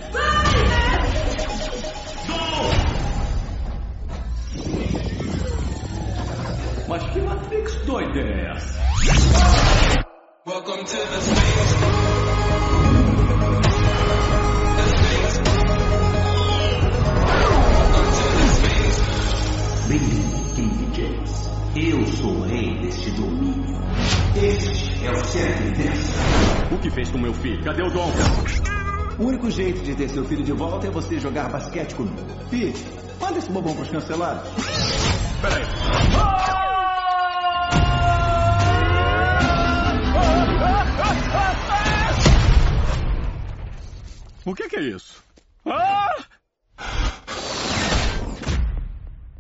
Mas 6.90 7.04
que 7.04 7.20
Matrix 7.20 7.72
doida 7.86 8.18
é 8.18 8.50
essa? 8.50 8.80
Welcome 10.44 10.82
to 10.82 10.96
the 10.96 11.20
space. 11.20 11.74
Bem-vindo, 19.86 20.54
King 20.56 20.96
James. 20.96 21.50
Eu 21.76 22.06
sou 22.08 22.32
o 22.32 22.42
rei 22.42 22.76
deste 22.80 23.12
domínio. 23.12 23.80
Este 24.34 25.06
é 25.06 25.10
o 25.12 25.14
e 25.14 25.70
dessa. 25.70 26.74
O 26.74 26.78
que 26.78 26.90
fez 26.90 27.08
com 27.12 27.18
meu 27.18 27.34
filho? 27.34 27.62
Cadê 27.62 27.84
o 27.84 27.90
Dom? 27.90 28.10
O 29.16 29.26
único 29.26 29.48
jeito 29.48 29.80
de 29.84 29.94
ter 29.94 30.08
seu 30.08 30.24
filho 30.24 30.42
de 30.42 30.52
volta 30.52 30.88
é 30.88 30.90
você 30.90 31.20
jogar 31.20 31.50
basquete 31.50 31.94
comigo. 31.94 32.26
Pete, 32.50 32.84
manda 33.20 33.38
esse 33.38 33.52
bobão 33.52 33.76
pros 33.76 33.90
cancelados. 33.90 34.50
Peraí. 35.40 36.39
O 44.44 44.54
que, 44.54 44.68
que 44.68 44.76
é 44.76 44.82
isso? 44.82 45.22
Ah! 45.66 46.24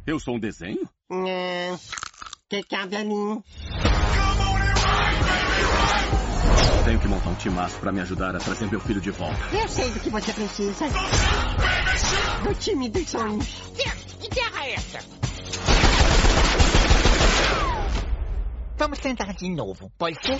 Eu 0.06 0.18
sou 0.20 0.36
um 0.36 0.38
desenho? 0.38 0.88
Não. 1.08 1.80
Que 2.48 2.62
cabelinho. 2.64 3.42
Tenho 6.84 6.98
que 6.98 7.08
montar 7.08 7.30
um 7.30 7.34
timaço 7.34 7.78
pra 7.78 7.92
me 7.92 8.00
ajudar 8.00 8.36
a 8.36 8.38
trazer 8.38 8.70
meu 8.70 8.80
filho 8.80 9.00
de 9.00 9.10
volta. 9.10 9.38
Eu 9.52 9.68
sei 9.68 9.90
do 9.90 10.00
que 10.00 10.10
você 10.10 10.32
precisa. 10.32 10.84
Do 12.42 12.54
time 12.54 12.88
dos 12.90 13.08
sonhos. 13.08 13.46
Que 14.20 14.28
terra 14.28 14.66
é 14.66 14.74
essa? 14.74 14.98
Vamos 18.76 18.98
tentar 18.98 19.32
de 19.34 19.48
novo, 19.48 19.90
pode 19.98 20.16
ser? 20.26 20.38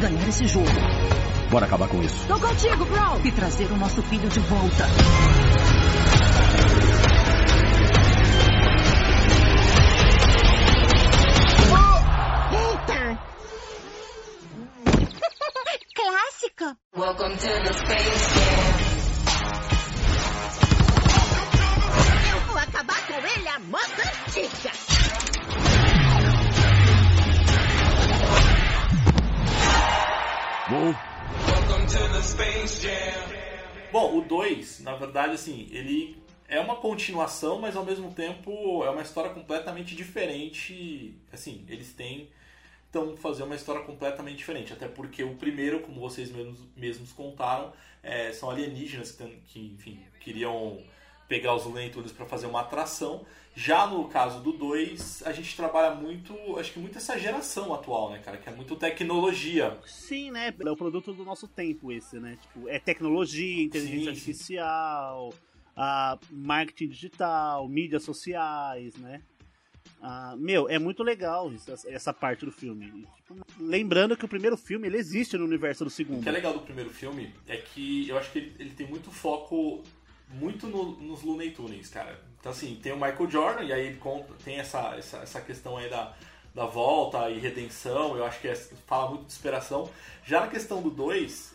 Ganhar 0.00 0.26
esse 0.26 0.46
jogo. 0.46 0.66
Bora 1.50 1.66
acabar 1.66 1.88
com 1.88 2.02
isso. 2.02 2.26
Tô 2.26 2.38
contigo, 2.38 2.84
Bro! 2.86 3.20
E 3.24 3.32
trazer 3.32 3.70
o 3.70 3.76
nosso 3.76 4.02
filho 4.02 4.28
de 4.28 4.40
volta. 4.40 4.84
Assim, 35.40 35.68
ele 35.70 36.16
é 36.48 36.60
uma 36.60 36.76
continuação, 36.76 37.58
mas 37.58 37.76
ao 37.76 37.84
mesmo 37.84 38.12
tempo 38.12 38.84
é 38.84 38.90
uma 38.90 39.02
história 39.02 39.30
completamente 39.30 39.96
diferente. 39.96 41.14
Assim, 41.32 41.64
eles 41.68 41.92
têm 41.92 42.28
então 42.88 43.16
fazer 43.16 43.44
uma 43.44 43.54
história 43.54 43.82
completamente 43.82 44.38
diferente, 44.38 44.72
até 44.72 44.88
porque 44.88 45.22
o 45.22 45.36
primeiro, 45.36 45.80
como 45.80 46.00
vocês 46.00 46.30
mesmos, 46.30 46.58
mesmos 46.76 47.12
contaram, 47.12 47.72
é, 48.02 48.32
são 48.32 48.50
alienígenas 48.50 49.12
que, 49.12 49.24
que, 49.46 49.60
enfim, 49.78 50.00
queriam 50.18 50.82
pegar 51.28 51.54
os 51.54 51.64
Looney 51.64 51.90
Tunes 51.90 52.10
para 52.10 52.26
fazer 52.26 52.46
uma 52.46 52.60
atração. 52.62 53.24
Já 53.54 53.86
no 53.86 54.08
caso 54.08 54.40
do 54.40 54.52
2, 54.52 55.24
a 55.26 55.32
gente 55.32 55.56
trabalha 55.56 55.94
muito, 55.94 56.34
acho 56.58 56.72
que 56.72 56.78
muito 56.78 56.98
essa 56.98 57.18
geração 57.18 57.74
atual, 57.74 58.10
né, 58.10 58.18
cara, 58.18 58.38
que 58.38 58.48
é 58.48 58.52
muito 58.52 58.76
tecnologia. 58.76 59.76
Sim, 59.84 60.30
né? 60.30 60.54
É 60.58 60.70
o 60.70 60.76
produto 60.76 61.12
do 61.12 61.24
nosso 61.24 61.48
tempo 61.48 61.90
esse, 61.90 62.18
né? 62.18 62.38
Tipo, 62.40 62.68
é 62.68 62.78
tecnologia, 62.78 63.62
inteligência 63.62 63.98
Sim, 63.98 64.04
sim. 64.04 64.08
artificial, 64.08 65.34
a 65.76 66.18
marketing 66.30 66.88
digital, 66.88 67.68
mídias 67.68 68.04
sociais, 68.04 68.94
né? 68.96 69.20
Ah, 70.02 70.34
meu, 70.38 70.68
é 70.68 70.78
muito 70.78 71.02
legal 71.02 71.52
essa, 71.52 71.90
essa 71.90 72.12
parte 72.12 72.46
do 72.46 72.52
filme. 72.52 73.06
Tipo, 73.16 73.36
lembrando 73.58 74.16
que 74.16 74.24
o 74.24 74.28
primeiro 74.28 74.56
filme 74.56 74.86
ele 74.86 74.96
existe 74.96 75.36
no 75.36 75.44
universo 75.44 75.84
do 75.84 75.90
segundo. 75.90 76.20
O 76.20 76.22
que 76.22 76.28
é 76.28 76.32
legal 76.32 76.54
do 76.54 76.60
primeiro 76.60 76.88
filme 76.88 77.34
é 77.46 77.56
que 77.58 78.08
eu 78.08 78.16
acho 78.16 78.32
que 78.32 78.38
ele, 78.38 78.54
ele 78.58 78.70
tem 78.70 78.86
muito 78.86 79.10
foco 79.10 79.82
muito 80.30 80.66
no- 80.66 80.92
nos 81.00 81.22
Looney 81.22 81.50
Tunes, 81.50 81.88
cara. 81.88 82.20
Então 82.38 82.52
assim, 82.52 82.78
tem 82.82 82.92
o 82.92 82.96
Michael 82.96 83.30
Jordan 83.30 83.64
e 83.64 83.72
aí 83.72 83.86
ele 83.86 83.96
conta, 83.98 84.32
tem 84.44 84.56
essa, 84.58 84.94
essa, 84.96 85.18
essa 85.18 85.40
questão 85.40 85.76
aí 85.76 85.90
da, 85.90 86.14
da 86.54 86.64
volta 86.66 87.28
e 87.30 87.38
redenção, 87.38 88.16
eu 88.16 88.24
acho 88.24 88.40
que 88.40 88.48
é- 88.48 88.54
fala 88.86 89.10
muito 89.10 89.22
de 89.26 89.32
inspiração. 89.32 89.90
Já 90.24 90.40
na 90.40 90.46
questão 90.48 90.80
do 90.80 90.90
2, 90.90 91.54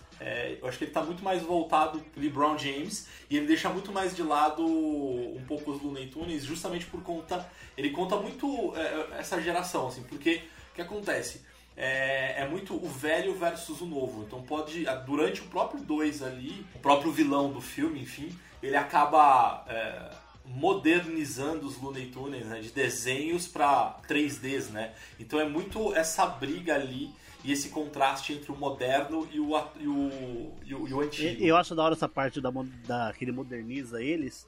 eu 0.62 0.68
acho 0.68 0.78
que 0.78 0.86
ele 0.86 0.92
tá 0.92 1.02
muito 1.04 1.24
mais 1.24 1.42
voltado 1.42 2.02
LeBron 2.16 2.58
James 2.58 3.08
e 3.30 3.36
ele 3.38 3.48
deixa 3.48 3.70
muito 3.70 3.92
mais 3.92 4.16
de 4.16 4.24
lado 4.24 4.64
um 4.66 5.44
pouco 5.48 5.72
os 5.72 5.82
Looney 5.82 6.08
Tunes, 6.08 6.44
justamente 6.44 6.86
por 6.86 7.02
conta. 7.02 7.46
Ele 7.78 7.90
conta 7.90 8.16
muito 8.16 8.74
é, 8.78 9.20
essa 9.20 9.42
geração, 9.42 9.88
assim, 9.88 10.04
porque 10.04 10.44
o 10.72 10.76
que 10.76 10.82
acontece? 10.82 11.42
é, 11.78 12.42
é 12.44 12.48
muito 12.48 12.74
o 12.74 12.88
velho 12.88 13.36
versus 13.36 13.82
o 13.82 13.86
novo. 13.86 14.24
Então 14.24 14.42
pode, 14.42 14.86
durante 15.06 15.42
o 15.42 15.46
próprio 15.48 15.82
2 15.84 16.24
ali, 16.24 16.66
o 16.74 16.80
próprio 16.80 17.12
vilão 17.12 17.52
do 17.52 17.60
filme, 17.60 18.00
enfim, 18.02 18.30
ele 18.66 18.76
acaba 18.76 19.64
é, 19.68 20.12
modernizando 20.46 21.66
os 21.66 21.82
Looney 21.82 22.08
Tunes 22.08 22.46
né, 22.46 22.60
de 22.60 22.72
desenhos 22.72 23.48
para 23.48 23.98
3Ds, 24.08 24.70
né? 24.70 24.94
Então 25.20 25.40
é 25.40 25.48
muito 25.48 25.94
essa 25.96 26.26
briga 26.26 26.76
ali 26.76 27.10
e 27.44 27.52
esse 27.52 27.70
contraste 27.70 28.34
entre 28.34 28.52
o 28.52 28.56
moderno 28.56 29.28
e 29.32 29.40
o, 29.40 29.56
e 29.80 29.88
o, 29.88 30.54
e 30.66 30.74
o, 30.76 30.88
e 30.88 30.94
o 30.94 31.02
antigo. 31.02 31.44
Eu 31.44 31.56
acho 31.56 31.76
da 31.76 31.84
hora 31.84 31.94
essa 31.94 32.10
parte 32.10 32.42
da, 32.42 32.52
da 32.88 33.14
que 33.14 33.24
ele 33.24 33.32
moderniza 33.32 34.02
eles, 34.02 34.48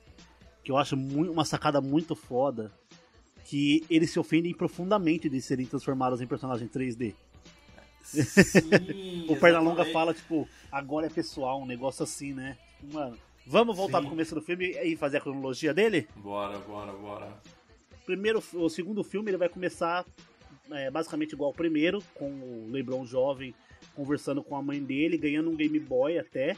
que 0.63 0.71
eu 0.71 0.77
acho 0.77 0.97
muito, 0.97 1.31
uma 1.31 1.45
sacada 1.45 1.79
muito 1.79 2.15
foda, 2.15 2.71
que 3.45 3.85
eles 3.89 4.11
se 4.11 4.19
ofendem 4.19 4.53
profundamente 4.53 5.29
de 5.29 5.39
serem 5.41 5.65
transformados 5.65 6.21
em 6.21 6.27
personagens 6.27 6.69
3D. 6.71 7.13
Sim, 8.03 9.25
o 9.29 9.35
Pernalonga 9.35 9.85
fala, 9.85 10.13
tipo, 10.13 10.47
agora 10.71 11.05
é 11.05 11.09
pessoal, 11.09 11.61
um 11.61 11.65
negócio 11.65 12.03
assim, 12.03 12.33
né? 12.33 12.57
Mano, 12.91 13.17
vamos 13.47 13.75
voltar 13.75 13.97
Sim. 13.97 14.03
pro 14.03 14.09
começo 14.11 14.35
do 14.35 14.41
filme 14.41 14.71
e 14.83 14.95
fazer 14.95 15.17
a 15.17 15.21
cronologia 15.21 15.73
dele? 15.73 16.07
Bora, 16.17 16.59
bora, 16.59 16.91
bora. 16.91 17.41
Primeiro, 18.05 18.43
o 18.53 18.69
segundo 18.69 19.03
filme 19.03 19.31
ele 19.31 19.37
vai 19.37 19.49
começar 19.49 20.05
é, 20.71 20.91
basicamente 20.91 21.33
igual 21.33 21.49
ao 21.49 21.53
primeiro, 21.53 22.03
com 22.13 22.29
o 22.29 22.67
LeBron 22.69 23.05
jovem 23.05 23.53
conversando 23.95 24.43
com 24.43 24.55
a 24.55 24.61
mãe 24.61 24.81
dele, 24.83 25.17
ganhando 25.17 25.49
um 25.49 25.55
Game 25.55 25.79
Boy 25.79 26.17
até, 26.17 26.55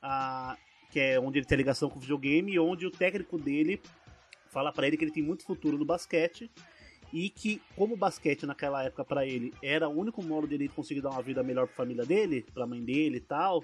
ah, 0.00 0.56
que 0.90 1.00
é 1.00 1.20
onde 1.20 1.38
ele 1.38 1.46
tem 1.46 1.58
ligação 1.58 1.88
com 1.90 1.98
o 1.98 2.00
videogame, 2.00 2.52
e 2.52 2.58
onde 2.58 2.86
o 2.86 2.90
técnico 2.90 3.38
dele 3.38 3.80
fala 4.48 4.72
pra 4.72 4.86
ele 4.86 4.96
que 4.96 5.04
ele 5.04 5.12
tem 5.12 5.22
muito 5.22 5.44
futuro 5.44 5.78
no 5.78 5.84
basquete 5.84 6.50
e 7.12 7.28
que 7.28 7.60
como 7.76 7.94
o 7.94 7.96
basquete 7.96 8.46
naquela 8.46 8.82
época 8.84 9.04
pra 9.04 9.26
ele 9.26 9.52
era 9.62 9.88
o 9.88 9.98
único 9.98 10.22
modo 10.22 10.46
dele 10.46 10.68
conseguir 10.68 11.00
dar 11.00 11.10
uma 11.10 11.22
vida 11.22 11.42
melhor 11.42 11.66
pra 11.66 11.76
família 11.76 12.04
dele, 12.04 12.44
pra 12.54 12.66
mãe 12.66 12.82
dele 12.82 13.16
e 13.18 13.20
tal, 13.20 13.62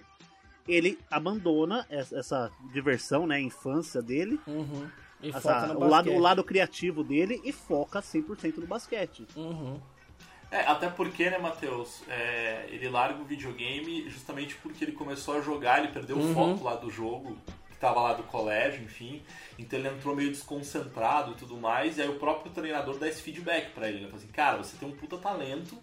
ele 0.69 0.99
abandona 1.11 1.87
essa, 1.89 2.19
essa 2.19 2.53
diversão, 2.73 3.27
né, 3.27 3.37
a 3.37 3.41
infância 3.41 4.01
dele, 4.03 4.39
Uhum. 4.47 4.89
E 5.21 5.31
essa- 5.31 5.41
foca 5.63 5.75
no 5.75 5.81
o, 5.81 5.89
lado, 5.89 6.11
o 6.13 6.19
lado 6.21 6.45
criativo 6.45 7.03
dele 7.03 7.41
e 7.45 7.51
foca 7.53 8.01
100% 8.01 8.59
no 8.59 8.67
basquete. 8.69 9.27
Uhum. 9.35 9.81
É, 10.51 10.61
até 10.61 10.89
porque, 10.89 11.29
né, 11.29 11.39
Matheus, 11.39 12.03
é, 12.09 12.67
ele 12.71 12.89
larga 12.89 13.21
o 13.21 13.25
videogame 13.25 14.09
justamente 14.09 14.55
porque 14.57 14.85
ele 14.85 14.93
começou 14.93 15.35
a 15.37 15.41
jogar, 15.41 15.81
ele 15.83 15.93
perdeu 15.93 16.17
Uhum. 16.17 16.31
o 16.31 16.35
foco 16.35 16.65
lá 16.65 16.77
do 16.77 16.89
jogo, 16.89 17.37
que 17.71 17.77
tava 17.79 18.01
lá 18.01 18.13
do 18.15 18.23
colégio, 18.23 18.83
enfim. 18.83 19.23
Então 19.59 19.79
ele 19.79 19.89
entrou 19.89 20.15
meio 20.17 20.31
desconcentrado 20.31 21.33
e 21.33 21.35
tudo 21.35 21.57
mais, 21.57 21.99
e 21.99 22.03
aí 22.03 22.09
o 22.09 22.15
próprio 22.19 22.53
treinador 22.53 22.97
dá 22.97 23.09
esse 23.09 23.21
feedback 23.21 23.73
pra 23.73 23.89
ele, 23.89 24.01
né? 24.01 24.07
Fala 24.07 24.17
assim, 24.19 24.29
cara, 24.29 24.57
você 24.59 24.77
tem 24.77 24.89
um 24.89 24.93
puta 24.93 25.19
talento, 25.19 25.77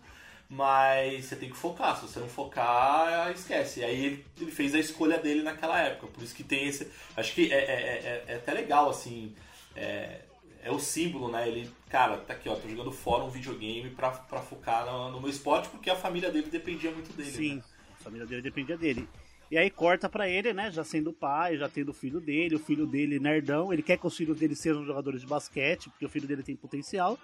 mas 0.49 1.25
você 1.25 1.35
tem 1.35 1.49
que 1.49 1.57
focar, 1.57 1.95
se 1.97 2.07
você 2.07 2.19
não 2.19 2.27
focar, 2.29 3.31
esquece. 3.31 3.79
E 3.79 3.83
aí 3.83 4.05
ele, 4.05 4.25
ele 4.39 4.51
fez 4.51 4.75
a 4.75 4.79
escolha 4.79 5.17
dele 5.17 5.41
naquela 5.41 5.79
época, 5.81 6.07
por 6.07 6.23
isso 6.23 6.35
que 6.35 6.43
tem 6.43 6.67
esse... 6.67 6.87
Acho 7.17 7.33
que 7.33 7.51
é, 7.51 7.57
é, 7.57 7.63
é- 7.63 8.25
é 8.27 8.35
até 8.35 8.53
legal, 8.53 8.89
assim, 8.89 9.33
é, 9.75 10.21
é 10.63 10.71
o 10.71 10.79
símbolo, 10.79 11.29
né? 11.29 11.47
Ele, 11.47 11.69
cara, 11.89 12.17
tá 12.17 12.33
aqui, 12.33 12.47
ó, 12.49 12.55
tô 12.55 12.69
jogando 12.69 12.91
fora 12.91 13.23
um 13.23 13.29
videogame 13.29 13.89
pra, 13.89 14.11
pra 14.11 14.41
focar 14.41 14.85
no, 14.85 15.11
no 15.11 15.21
meu 15.21 15.29
esporte, 15.29 15.69
porque 15.69 15.89
a 15.89 15.95
família 15.95 16.31
dele 16.31 16.47
dependia 16.49 16.91
muito 16.91 17.11
dele. 17.15 17.31
Sim, 17.31 17.55
né? 17.55 17.63
a 17.99 18.03
família 18.03 18.27
dele 18.27 18.41
dependia 18.41 18.77
dele. 18.77 19.07
E 19.49 19.57
aí 19.59 19.69
corta 19.69 20.09
pra 20.09 20.27
ele, 20.27 20.53
né? 20.53 20.71
Já 20.71 20.83
sendo 20.83 21.13
pai, 21.13 21.55
já 21.57 21.69
tendo 21.69 21.89
o 21.89 21.93
filho 21.93 22.19
dele, 22.19 22.55
o 22.55 22.59
filho 22.59 22.87
dele 22.87 23.19
nerdão. 23.19 23.71
Ele 23.71 23.83
quer 23.83 23.97
que 23.97 24.07
os 24.07 24.17
filhos 24.17 24.39
dele 24.39 24.55
sejam 24.55 24.83
jogadores 24.83 25.21
de 25.21 25.27
basquete, 25.27 25.87
porque 25.89 26.05
o 26.05 26.09
filho 26.09 26.27
dele 26.27 26.41
tem 26.41 26.55
potencial. 26.55 27.17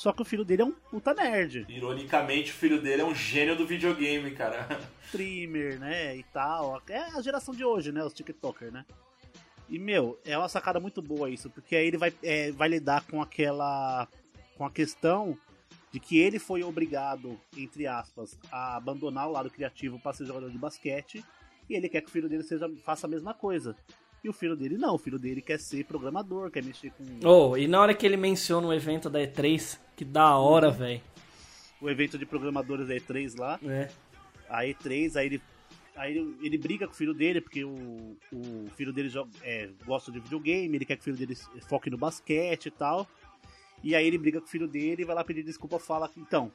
Só 0.00 0.14
que 0.14 0.22
o 0.22 0.24
filho 0.24 0.46
dele 0.46 0.62
é 0.62 0.64
um 0.64 0.72
puta 0.72 1.12
nerd. 1.12 1.66
Ironicamente, 1.68 2.52
o 2.52 2.54
filho 2.54 2.80
dele 2.80 3.02
é 3.02 3.04
um 3.04 3.14
gênio 3.14 3.54
do 3.54 3.66
videogame, 3.66 4.30
cara. 4.30 4.66
Streamer, 5.04 5.78
né? 5.78 6.16
E 6.16 6.22
tal. 6.22 6.80
É 6.88 6.96
a 6.96 7.20
geração 7.20 7.54
de 7.54 7.62
hoje, 7.62 7.92
né? 7.92 8.02
Os 8.02 8.14
TikTokers, 8.14 8.72
né? 8.72 8.86
E, 9.68 9.78
meu, 9.78 10.18
é 10.24 10.38
uma 10.38 10.48
sacada 10.48 10.80
muito 10.80 11.02
boa 11.02 11.28
isso, 11.28 11.50
porque 11.50 11.76
aí 11.76 11.86
ele 11.88 11.98
vai, 11.98 12.14
é, 12.22 12.50
vai 12.50 12.70
lidar 12.70 13.04
com 13.08 13.20
aquela. 13.20 14.08
com 14.56 14.64
a 14.64 14.70
questão 14.70 15.36
de 15.92 16.00
que 16.00 16.18
ele 16.18 16.38
foi 16.38 16.62
obrigado, 16.62 17.38
entre 17.54 17.86
aspas, 17.86 18.38
a 18.50 18.76
abandonar 18.76 19.28
o 19.28 19.32
lado 19.32 19.50
criativo 19.50 19.98
para 19.98 20.14
ser 20.14 20.24
jogador 20.24 20.50
de 20.50 20.56
basquete, 20.56 21.22
e 21.68 21.74
ele 21.74 21.90
quer 21.90 22.00
que 22.00 22.08
o 22.08 22.10
filho 22.10 22.28
dele 22.28 22.42
seja, 22.42 22.70
faça 22.82 23.06
a 23.06 23.10
mesma 23.10 23.34
coisa. 23.34 23.76
E 24.22 24.28
o 24.28 24.32
filho 24.32 24.54
dele 24.54 24.76
não, 24.76 24.94
o 24.94 24.98
filho 24.98 25.18
dele 25.18 25.40
quer 25.40 25.58
ser 25.58 25.84
programador, 25.84 26.50
quer 26.50 26.62
mexer 26.62 26.90
com 26.90 27.04
Oh, 27.26 27.56
e 27.56 27.66
na 27.66 27.80
hora 27.80 27.94
que 27.94 28.04
ele 28.04 28.18
menciona 28.18 28.66
o 28.66 28.72
evento 28.72 29.08
da 29.08 29.18
E3, 29.18 29.78
que 30.00 30.04
da 30.06 30.34
hora, 30.34 30.70
velho. 30.70 31.02
o 31.78 31.90
evento 31.90 32.16
de 32.16 32.24
programadores 32.24 32.88
da 32.88 32.94
E3 32.94 33.38
lá. 33.38 33.60
É. 33.62 33.90
A 34.48 34.62
E3, 34.62 35.14
aí 35.16 35.26
ele, 35.26 35.42
aí 35.94 36.16
ele, 36.16 36.36
ele 36.40 36.56
briga 36.56 36.86
com 36.86 36.94
o 36.94 36.96
filho 36.96 37.12
dele, 37.12 37.38
porque 37.38 37.62
o, 37.62 38.16
o 38.32 38.70
filho 38.78 38.94
dele 38.94 39.10
joga, 39.10 39.30
é, 39.42 39.68
gosta 39.84 40.10
de 40.10 40.18
videogame, 40.18 40.74
ele 40.74 40.86
quer 40.86 40.96
que 40.96 41.02
o 41.02 41.04
filho 41.04 41.18
dele 41.18 41.36
foque 41.68 41.90
no 41.90 41.98
basquete 41.98 42.66
e 42.66 42.70
tal. 42.70 43.06
E 43.84 43.94
aí 43.94 44.06
ele 44.06 44.16
briga 44.16 44.40
com 44.40 44.46
o 44.46 44.48
filho 44.48 44.66
dele 44.66 45.02
e 45.02 45.04
vai 45.04 45.14
lá 45.14 45.22
pedir 45.22 45.42
desculpa, 45.42 45.78
fala, 45.78 46.10
então, 46.16 46.50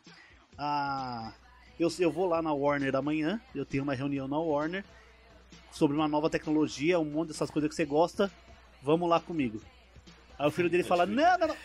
ah, 0.58 1.32
eu, 1.80 1.92
eu 2.00 2.12
vou 2.12 2.26
lá 2.28 2.42
na 2.42 2.52
Warner 2.52 2.96
amanhã, 2.96 3.40
eu 3.54 3.64
tenho 3.64 3.84
uma 3.84 3.94
reunião 3.94 4.28
na 4.28 4.40
Warner 4.40 4.84
sobre 5.72 5.96
uma 5.96 6.08
nova 6.08 6.32
tecnologia, 6.32 7.00
um 7.00 7.06
monte 7.06 7.28
dessas 7.28 7.52
coisas 7.52 7.70
que 7.70 7.76
você 7.76 7.86
gosta, 7.86 8.32
vamos 8.82 9.08
lá 9.08 9.20
comigo. 9.20 9.62
Aí 10.40 10.48
o 10.48 10.52
filho 10.52 10.70
dele 10.70 10.84
fala, 10.84 11.06
não, 11.06 11.38
não, 11.38 11.48
não, 11.50 11.56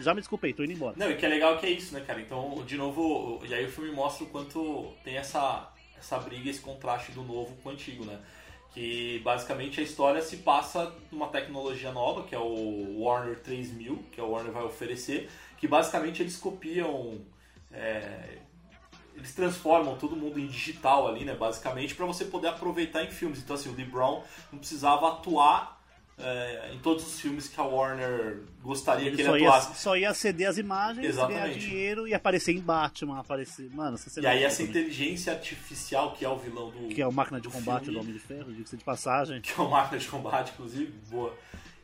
já 0.00 0.14
me 0.14 0.20
desculpei, 0.20 0.52
tô 0.52 0.62
indo 0.62 0.72
embora. 0.72 0.94
Não, 0.96 1.10
e 1.10 1.16
que 1.16 1.24
é 1.24 1.28
legal 1.28 1.58
que 1.58 1.66
é 1.66 1.70
isso, 1.70 1.94
né, 1.94 2.00
cara? 2.00 2.20
Então, 2.20 2.62
de 2.66 2.76
novo, 2.76 3.40
e 3.46 3.54
aí 3.54 3.64
o 3.64 3.70
filme 3.70 3.90
mostra 3.90 4.24
o 4.24 4.28
quanto 4.28 4.92
tem 5.04 5.16
essa, 5.16 5.72
essa 5.98 6.18
briga, 6.18 6.50
esse 6.50 6.60
contraste 6.60 7.12
do 7.12 7.22
novo 7.22 7.56
com 7.62 7.68
o 7.68 7.72
antigo, 7.72 8.04
né? 8.04 8.18
Que 8.72 9.20
basicamente 9.24 9.80
a 9.80 9.82
história 9.82 10.22
se 10.22 10.38
passa 10.38 10.92
numa 11.10 11.28
tecnologia 11.28 11.92
nova, 11.92 12.22
que 12.24 12.34
é 12.34 12.38
o 12.38 13.00
Warner 13.00 13.38
3000, 13.40 14.04
que 14.12 14.20
a 14.20 14.24
Warner 14.24 14.52
vai 14.52 14.62
oferecer, 14.62 15.28
que 15.58 15.66
basicamente 15.66 16.22
eles 16.22 16.36
copiam. 16.36 17.20
é, 17.72 18.38
eles 19.16 19.34
transformam 19.34 19.96
todo 19.96 20.16
mundo 20.16 20.38
em 20.38 20.46
digital 20.46 21.06
ali, 21.06 21.24
né, 21.24 21.34
basicamente, 21.34 21.94
para 21.94 22.06
você 22.06 22.24
poder 22.24 22.48
aproveitar 22.48 23.04
em 23.04 23.10
filmes. 23.10 23.38
Então, 23.38 23.54
assim, 23.54 23.68
o 23.68 23.74
LeBron 23.74 24.24
não 24.50 24.58
precisava 24.58 25.08
atuar 25.08 25.79
é, 26.22 26.70
em 26.74 26.78
todos 26.78 27.06
os 27.06 27.20
filmes 27.20 27.48
que 27.48 27.60
a 27.60 27.64
Warner 27.64 28.42
gostaria 28.62 29.08
Ele 29.08 29.16
que 29.16 29.24
só 29.24 29.34
ele 29.36 29.44
ia, 29.44 29.50
atuasse. 29.50 29.82
só 29.82 29.96
ia 29.96 30.14
ceder 30.14 30.48
as 30.48 30.58
imagens, 30.58 31.06
Exatamente. 31.06 31.40
ganhar 31.42 31.58
dinheiro 31.58 32.06
e 32.08 32.14
aparecer 32.14 32.52
em 32.54 32.60
Batman, 32.60 33.18
aparecer. 33.20 33.70
Mano, 33.74 33.96
E 34.20 34.26
aí 34.26 34.44
essa 34.44 34.62
inteligência 34.62 35.32
artificial 35.32 36.12
que 36.14 36.24
é 36.24 36.28
o 36.28 36.36
vilão 36.36 36.70
do 36.70 36.88
Que 36.88 37.00
é 37.02 37.06
o 37.06 37.12
máquina 37.12 37.38
de 37.40 37.48
do 37.48 37.52
combate 37.52 37.84
filme, 37.84 37.98
do 37.98 38.00
Homem 38.02 38.12
de 38.12 38.20
Ferro, 38.20 38.52
diga-se 38.52 38.76
de 38.76 38.84
passagem. 38.84 39.40
que 39.40 39.52
é 39.52 39.54
uma 39.56 39.70
máquina 39.70 39.98
de 39.98 40.08
combate, 40.08 40.52
inclusive, 40.52 40.92
boa. 41.10 41.34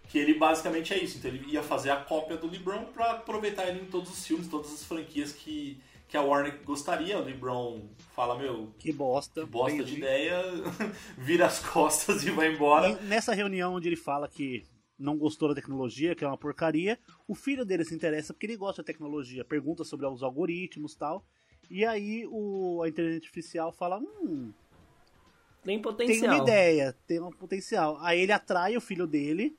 Que 0.09 0.19
ele 0.19 0.35
basicamente 0.35 0.95
é 0.95 1.03
isso. 1.03 1.19
Então 1.19 1.31
ele 1.31 1.45
ia 1.51 1.63
fazer 1.63 1.91
a 1.91 1.97
cópia 1.97 2.37
do 2.37 2.47
LeBron 2.49 2.85
pra 2.95 3.13
aproveitar 3.13 3.67
ele 3.67 3.81
em 3.81 3.87
todos 3.87 4.11
os 4.11 4.25
filmes, 4.27 4.47
todas 4.47 4.73
as 4.73 4.85
franquias 4.85 5.33
que, 5.33 5.79
que 6.09 6.17
a 6.17 6.23
Warner 6.23 6.63
gostaria. 6.65 7.19
O 7.19 7.25
LeBron 7.25 7.89
fala, 8.15 8.39
meu, 8.39 8.73
Que 8.79 8.93
bosta. 8.93 9.43
que 9.43 9.47
bosta 9.47 9.85
de 9.85 9.97
ideia, 9.97 10.43
vira 11.19 11.47
as 11.47 11.59
costas 11.61 12.25
e 12.25 12.31
vai 12.31 12.53
embora. 12.55 12.89
E 12.91 13.05
nessa 13.05 13.35
reunião 13.35 13.75
onde 13.75 13.89
ele 13.89 13.97
fala 13.97 14.29
que 14.29 14.65
não 14.99 15.19
gostou 15.19 15.49
da 15.49 15.55
tecnologia, 15.55 16.15
que 16.15 16.25
é 16.25 16.27
uma 16.27 16.39
porcaria, 16.39 16.99
o 17.29 17.35
filho 17.35 17.65
dele 17.65 17.85
se 17.85 17.95
interessa 17.95 18.33
porque 18.33 18.47
ele 18.47 18.57
gosta 18.57 18.83
da 18.83 18.87
tecnologia, 18.87 19.45
pergunta 19.45 19.85
sobre 19.85 20.07
os 20.07 20.23
algoritmos 20.23 20.95
e 20.95 20.99
tal. 20.99 21.25
E 21.71 21.85
aí 21.85 22.27
o, 22.31 22.81
a 22.83 22.89
inteligência 22.89 23.27
artificial 23.27 23.73
fala: 23.73 23.99
Hum, 23.99 24.53
Tem 25.65 25.75
tem 25.77 25.83
potencial. 25.83 26.35
uma 26.35 26.43
ideia, 26.43 26.97
tem 27.07 27.21
um 27.21 27.31
potencial. 27.31 27.99
Aí 28.01 28.21
ele 28.21 28.33
atrai 28.33 28.77
o 28.77 28.81
filho 28.81 29.07
dele, 29.07 29.55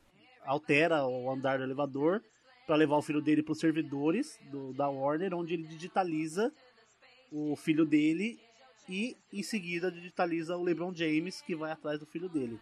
altera 0.45 1.05
o 1.05 1.29
andar 1.29 1.57
do 1.57 1.63
elevador 1.65 2.23
para 2.67 2.75
levar 2.75 2.97
o 2.97 3.01
filho 3.01 3.21
dele 3.21 3.41
para 3.41 3.53
os 3.53 3.59
servidores 3.59 4.37
do, 4.51 4.73
da 4.73 4.87
Warner, 4.89 5.33
onde 5.33 5.53
ele 5.53 5.63
digitaliza 5.63 6.51
o 7.31 7.55
filho 7.55 7.85
dele 7.85 8.37
e 8.89 9.15
em 9.33 9.41
seguida 9.41 9.89
digitaliza 9.91 10.55
o 10.55 10.63
LeBron 10.63 10.93
James 10.93 11.41
que 11.41 11.55
vai 11.55 11.71
atrás 11.71 11.99
do 11.99 12.05
filho 12.05 12.29
dele. 12.29 12.59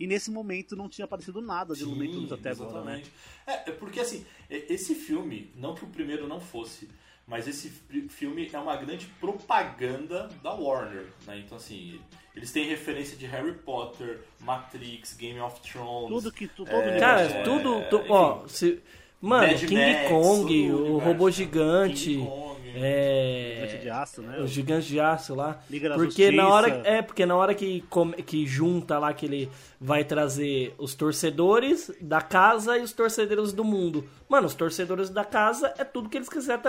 E 0.00 0.06
nesse 0.06 0.30
momento 0.30 0.76
não 0.76 0.88
tinha 0.88 1.04
aparecido 1.04 1.40
nada 1.40 1.74
de 1.74 1.84
Looney 1.84 2.08
Tunes 2.12 2.30
até 2.32 2.50
agora, 2.50 2.84
né? 2.84 3.00
exatamente. 3.02 3.12
É, 3.44 3.70
é 3.70 3.72
porque 3.72 3.98
assim, 3.98 4.24
esse 4.48 4.94
filme, 4.94 5.50
não 5.56 5.74
que 5.74 5.84
o 5.84 5.88
primeiro 5.88 6.28
não 6.28 6.40
fosse, 6.40 6.88
mas 7.26 7.48
esse 7.48 7.68
fi- 7.68 8.08
filme 8.08 8.48
é 8.52 8.58
uma 8.58 8.76
grande 8.76 9.06
propaganda 9.20 10.28
da 10.42 10.52
Warner, 10.54 11.06
né? 11.26 11.38
Então 11.40 11.56
assim, 11.58 12.00
eles 12.34 12.52
têm 12.52 12.64
referência 12.66 13.16
de 13.16 13.26
Harry 13.26 13.54
Potter, 13.54 14.20
Matrix, 14.40 15.14
Game 15.16 15.40
of 15.40 15.60
Thrones. 15.60 16.08
Tudo 16.08 16.30
que 16.32 16.46
tu, 16.46 16.64
todo 16.64 16.88
é. 16.88 16.98
Cara, 17.00 17.22
é, 17.22 17.42
tudo. 17.42 17.82
tu- 17.90 17.96
enfim, 17.96 18.08
ó, 18.12 18.46
se- 18.46 18.80
mano, 19.20 19.46
Mad 19.48 19.60
King 19.60 19.74
Max, 19.74 20.08
Kong, 20.08 20.70
o 20.70 20.94
o 20.94 20.98
robô 20.98 21.26
né? 21.26 21.32
gigante. 21.32 22.16
Kong. 22.18 22.48
É. 22.80 23.54
Gigante 23.64 23.82
de 23.82 23.90
aço, 23.90 24.22
né? 24.22 24.38
O 24.40 24.46
gigante 24.46 24.86
de 24.88 25.00
aço 25.00 25.34
lá. 25.34 25.60
Liga 25.68 25.88
da 25.88 25.94
porque 25.96 26.30
na 26.30 26.42
Justiça. 26.44 26.54
hora 26.54 26.88
é 26.88 27.02
porque 27.02 27.26
na 27.26 27.34
hora 27.34 27.54
que 27.54 27.82
que 28.24 28.46
junta 28.46 28.98
lá 28.98 29.12
que 29.12 29.26
ele 29.26 29.50
vai 29.80 30.04
trazer 30.04 30.74
os 30.78 30.94
torcedores 30.94 31.90
da 32.00 32.20
casa 32.20 32.76
e 32.78 32.82
os 32.82 32.92
torcedores 32.92 33.52
do 33.52 33.64
mundo. 33.64 34.08
Mano, 34.28 34.46
os 34.46 34.54
torcedores 34.54 35.10
da 35.10 35.24
casa 35.24 35.74
é 35.78 35.82
tudo 35.82 36.08
que 36.08 36.18
eles 36.18 36.28
quiser 36.28 36.60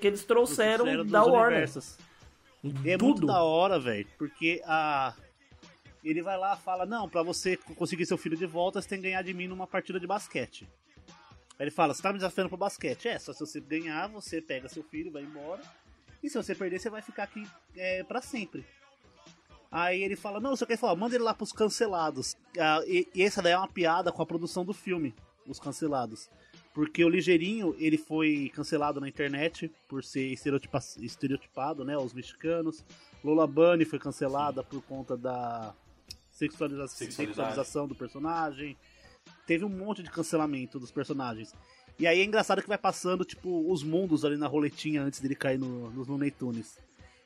que 0.00 0.06
eles 0.06 0.24
trouxeram 0.24 0.84
Fizeram 0.86 1.06
da 1.06 1.22
Warner. 1.22 1.46
universos. 1.48 1.98
E 2.64 2.90
é 2.90 2.98
Tudo. 2.98 3.04
muito 3.10 3.26
da 3.26 3.42
hora, 3.42 3.78
velho, 3.78 4.06
porque 4.18 4.60
a 4.66 5.14
ele 6.02 6.22
vai 6.22 6.36
lá 6.38 6.58
e 6.60 6.64
fala: 6.64 6.84
"Não, 6.86 7.08
pra 7.08 7.22
você 7.22 7.56
conseguir 7.76 8.06
seu 8.06 8.16
filho 8.18 8.36
de 8.36 8.46
volta, 8.46 8.80
você 8.80 8.88
tem 8.88 8.98
que 8.98 9.04
ganhar 9.04 9.22
de 9.22 9.32
mim 9.34 9.46
numa 9.46 9.66
partida 9.66 10.00
de 10.00 10.06
basquete". 10.06 10.66
Aí 11.58 11.64
ele 11.64 11.70
fala: 11.70 11.92
"Você 11.94 12.02
tá 12.02 12.12
me 12.12 12.18
desafiando 12.18 12.48
pro 12.48 12.56
basquete?". 12.58 13.08
É, 13.08 13.18
só 13.18 13.32
se 13.32 13.40
você 13.40 13.60
ganhar, 13.60 14.06
você 14.08 14.40
pega 14.40 14.68
seu 14.68 14.82
filho, 14.82 15.08
e 15.08 15.12
vai 15.12 15.22
embora. 15.22 15.62
E 16.22 16.28
se 16.28 16.36
você 16.36 16.54
perder, 16.54 16.78
você 16.80 16.90
vai 16.90 17.02
ficar 17.02 17.24
aqui 17.24 17.46
é, 17.76 18.02
para 18.04 18.20
sempre. 18.20 18.64
Aí 19.70 20.02
ele 20.02 20.16
fala: 20.16 20.40
Não, 20.40 20.56
você 20.56 20.64
quer 20.66 20.78
falar, 20.78 20.96
manda 20.96 21.14
ele 21.14 21.24
lá 21.24 21.34
pros 21.34 21.52
cancelados. 21.52 22.36
Ah, 22.58 22.80
e, 22.86 23.06
e 23.14 23.22
essa 23.22 23.42
daí 23.42 23.52
é 23.52 23.58
uma 23.58 23.68
piada 23.68 24.10
com 24.10 24.22
a 24.22 24.26
produção 24.26 24.64
do 24.64 24.72
filme, 24.72 25.14
Os 25.46 25.58
Cancelados. 25.60 26.28
Porque 26.74 27.04
o 27.04 27.08
Ligeirinho, 27.08 27.74
ele 27.78 27.98
foi 27.98 28.50
cancelado 28.54 29.00
na 29.00 29.08
internet 29.08 29.68
por 29.88 30.04
ser 30.04 30.32
estereotipa- 30.32 30.78
estereotipado, 31.00 31.84
né? 31.84 31.96
Os 31.98 32.14
mexicanos. 32.14 32.84
Lola 33.24 33.46
Bunny 33.48 33.84
foi 33.84 33.98
cancelada 33.98 34.62
por 34.62 34.80
conta 34.82 35.16
da 35.16 35.74
sexualiza- 36.30 36.86
Sexualidade. 36.86 37.14
sexualização 37.14 37.88
do 37.88 37.94
personagem. 37.96 38.76
Teve 39.48 39.64
um 39.64 39.70
monte 39.70 40.02
de 40.02 40.10
cancelamento 40.10 40.78
dos 40.78 40.90
personagens. 40.90 41.54
E 41.98 42.06
aí 42.06 42.20
é 42.20 42.22
engraçado 42.22 42.60
que 42.60 42.68
vai 42.68 42.76
passando, 42.76 43.24
tipo, 43.24 43.72
os 43.72 43.82
mundos 43.82 44.22
ali 44.22 44.36
na 44.36 44.46
roletinha 44.46 45.02
antes 45.02 45.20
dele 45.20 45.34
cair 45.34 45.58
no, 45.58 45.90
nos 45.90 46.06
Looney 46.06 46.30
Tunes. 46.30 46.78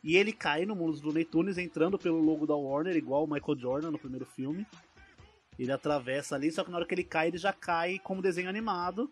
E 0.05 0.16
ele 0.16 0.33
cai 0.33 0.64
no 0.64 0.77
mundo 0.77 0.93
dos 0.93 1.03
Looney 1.03 1.25
Tunes 1.25 1.59
entrando 1.59 1.99
pelo 1.99 2.20
logo 2.20 2.47
da 2.47 2.55
Warner, 2.55 2.97
igual 2.97 3.25
o 3.25 3.27
Michael 3.27 3.59
Jordan 3.59 3.91
no 3.91 3.99
primeiro 3.99 4.25
filme. 4.25 4.64
Ele 5.59 5.73
atravessa 5.73 6.37
ali, 6.37 6.53
só 6.53 6.62
que 6.62 6.70
na 6.70 6.77
hora 6.77 6.87
que 6.87 6.95
ele 6.95 7.03
cai, 7.03 7.27
ele 7.27 7.39
já 7.39 7.53
cai 7.53 7.99
como 7.99 8.23
desenho 8.23 8.49
animado. 8.49 9.11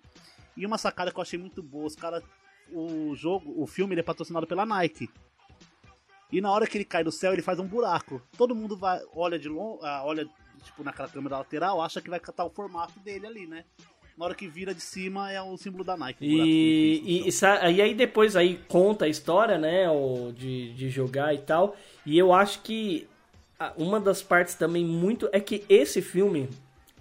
E 0.57 0.65
uma 0.65 0.79
sacada 0.79 1.11
que 1.11 1.19
eu 1.19 1.23
achei 1.23 1.39
muito 1.39 1.65
boa, 1.65 1.87
os 1.87 1.97
caras. 1.97 2.23
O 2.71 3.17
jogo, 3.17 3.61
o 3.61 3.67
filme, 3.67 3.95
ele 3.95 4.03
é 4.03 4.05
patrocinado 4.05 4.47
pela 4.47 4.65
Nike. 4.65 5.11
E 6.31 6.41
na 6.41 6.53
hora 6.53 6.65
que 6.65 6.79
ele 6.79 6.85
cai 6.85 7.03
do 7.03 7.11
céu, 7.11 7.33
ele 7.33 7.43
faz 7.43 7.59
um 7.59 7.67
buraco. 7.67 8.23
Todo 8.39 8.55
mundo 8.55 8.77
vai, 8.77 9.01
olha 9.17 9.37
de 9.37 9.49
longe, 9.49 9.81
olha 10.05 10.31
tipo 10.63 10.83
naquela 10.83 11.09
câmera 11.09 11.39
lateral, 11.39 11.81
acha 11.81 12.01
que 12.01 12.11
vai 12.11 12.21
catar 12.21 12.45
o 12.45 12.51
formato 12.51 12.99
dele 13.01 13.27
ali, 13.27 13.47
né? 13.47 13.65
Na 14.17 14.27
hora 14.27 14.35
que 14.35 14.47
vira 14.47 14.75
de 14.75 14.83
cima 14.83 15.33
é 15.33 15.41
o 15.41 15.57
símbolo 15.57 15.83
da 15.83 15.97
Nike. 15.97 16.25
E, 16.25 17.25
e, 17.27 17.29
e 17.29 17.83
aí 17.83 17.95
depois 17.95 18.37
aí 18.37 18.61
conta 18.69 19.07
a 19.07 19.09
história, 19.09 19.57
né, 19.57 19.89
o, 19.89 20.31
de, 20.33 20.75
de 20.75 20.91
jogar 20.91 21.35
e 21.35 21.39
tal. 21.39 21.75
E 22.05 22.19
eu 22.19 22.33
acho 22.33 22.61
que 22.61 23.09
uma 23.77 24.01
das 24.01 24.23
partes 24.23 24.55
também 24.55 24.85
muito 24.85 25.29
é 25.33 25.41
que 25.41 25.65
esse 25.69 26.01
filme, 26.01 26.49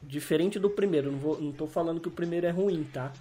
diferente 0.01 0.59
do 0.59 0.69
primeiro, 0.69 1.11
não, 1.11 1.19
vou, 1.19 1.41
não 1.41 1.51
tô 1.51 1.67
falando 1.67 1.99
que 1.99 2.07
o 2.07 2.11
primeiro 2.11 2.45
é 2.45 2.51
ruim, 2.51 2.83
tá? 2.83 3.11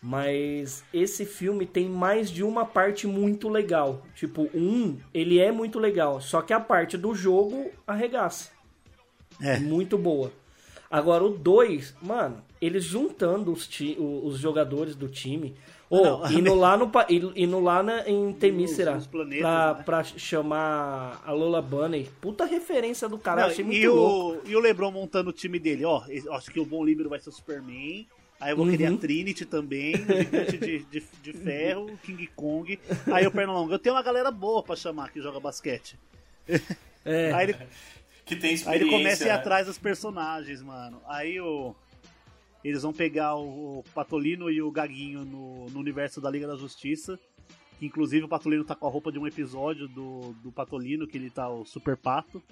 Mas 0.00 0.84
esse 0.92 1.24
filme 1.24 1.66
tem 1.66 1.88
mais 1.88 2.30
de 2.30 2.42
uma 2.42 2.64
parte 2.64 3.06
muito 3.06 3.48
legal. 3.48 4.02
Tipo, 4.14 4.48
um, 4.54 4.98
ele 5.12 5.38
é 5.40 5.50
muito 5.50 5.78
legal, 5.78 6.20
só 6.20 6.42
que 6.42 6.52
a 6.52 6.60
parte 6.60 6.96
do 6.96 7.14
jogo 7.14 7.70
arregaça. 7.86 8.55
É. 9.40 9.58
Muito 9.58 9.96
boa. 9.98 10.32
Agora 10.90 11.24
o 11.24 11.30
2, 11.30 11.94
mano, 12.00 12.42
eles 12.60 12.84
juntando 12.84 13.52
os, 13.52 13.66
ti- 13.66 13.96
os 13.98 14.38
jogadores 14.38 14.94
do 14.94 15.08
time. 15.08 15.54
Ou 15.90 16.02
Não, 16.04 16.32
indo 16.32 16.54
lá 16.54 16.76
no 16.76 16.88
pa- 16.88 17.06
indo 17.08 17.32
indo 17.36 17.60
lá 17.60 17.80
na, 17.82 18.08
em 18.08 18.32
Temícera 18.32 19.00
pra, 19.10 19.24
né? 19.24 19.82
pra 19.84 20.02
chamar 20.02 21.22
a 21.24 21.32
Lola 21.32 21.62
Bunny. 21.62 22.08
Puta 22.20 22.44
referência 22.44 23.08
do 23.08 23.18
cara, 23.18 23.42
Não, 23.42 23.48
achei 23.48 23.64
muito 23.64 23.78
e, 23.78 23.86
louco. 23.88 24.42
o, 24.46 24.50
e 24.50 24.56
o 24.56 24.60
LeBron 24.60 24.90
montando 24.90 25.30
o 25.30 25.32
time 25.32 25.58
dele, 25.60 25.84
ó. 25.84 26.02
Acho 26.32 26.50
que 26.50 26.58
o 26.58 26.64
bom 26.66 26.84
líbero 26.84 27.08
vai 27.08 27.20
ser 27.20 27.28
o 27.28 27.32
Superman. 27.32 28.06
Aí 28.40 28.50
eu 28.52 28.56
vou 28.56 28.66
Uhum. 28.66 28.72
querer 28.72 28.86
a 28.92 28.96
Trinity 28.96 29.44
também, 29.46 29.94
o 29.94 29.98
gigante 29.98 30.58
de, 30.58 30.78
de, 30.84 31.02
de 31.22 31.32
ferro, 31.32 31.86
o 31.86 31.96
King 32.04 32.26
Kong. 32.34 32.78
Aí 33.12 33.26
o 33.26 33.30
Pernalonga, 33.30 33.74
eu 33.74 33.78
tenho 33.78 33.94
uma 33.94 34.02
galera 34.02 34.30
boa 34.30 34.62
pra 34.62 34.74
chamar 34.76 35.10
que 35.10 35.20
joga 35.22 35.38
basquete. 35.40 35.96
É. 37.04 37.32
Aí 37.32 37.44
ele, 37.50 37.56
Que 38.26 38.34
tem 38.34 38.50
aí 38.50 38.54
experiência. 38.56 38.84
ele 38.84 38.90
começa 38.90 39.24
a 39.24 39.26
ir 39.28 39.30
né? 39.30 39.34
atrás 39.36 39.66
dos 39.68 39.78
personagens, 39.78 40.60
mano. 40.60 41.00
Aí 41.06 41.40
o. 41.40 41.74
Eles 42.64 42.82
vão 42.82 42.92
pegar 42.92 43.36
o, 43.36 43.84
Patolino 43.94 44.50
e 44.50 44.60
o 44.60 44.68
Gaguinho 44.72 45.24
no, 45.24 45.66
no 45.66 45.78
universo 45.78 46.20
da 46.20 46.28
Liga 46.28 46.48
da 46.48 46.56
Justiça. 46.56 47.16
Inclusive 47.80 48.24
o 48.24 48.28
Patolino 48.28 48.64
tá 48.64 48.74
com 48.74 48.84
a 48.84 48.90
roupa 48.90 49.12
de 49.12 49.18
um 49.20 49.26
episódio 49.28 49.86
do, 49.86 50.32
do 50.42 50.50
Patolino, 50.50 51.06
que 51.06 51.16
ele 51.16 51.30
tá 51.30 51.48
o 51.48 51.64
Super 51.64 51.96
Pato, 51.96 52.42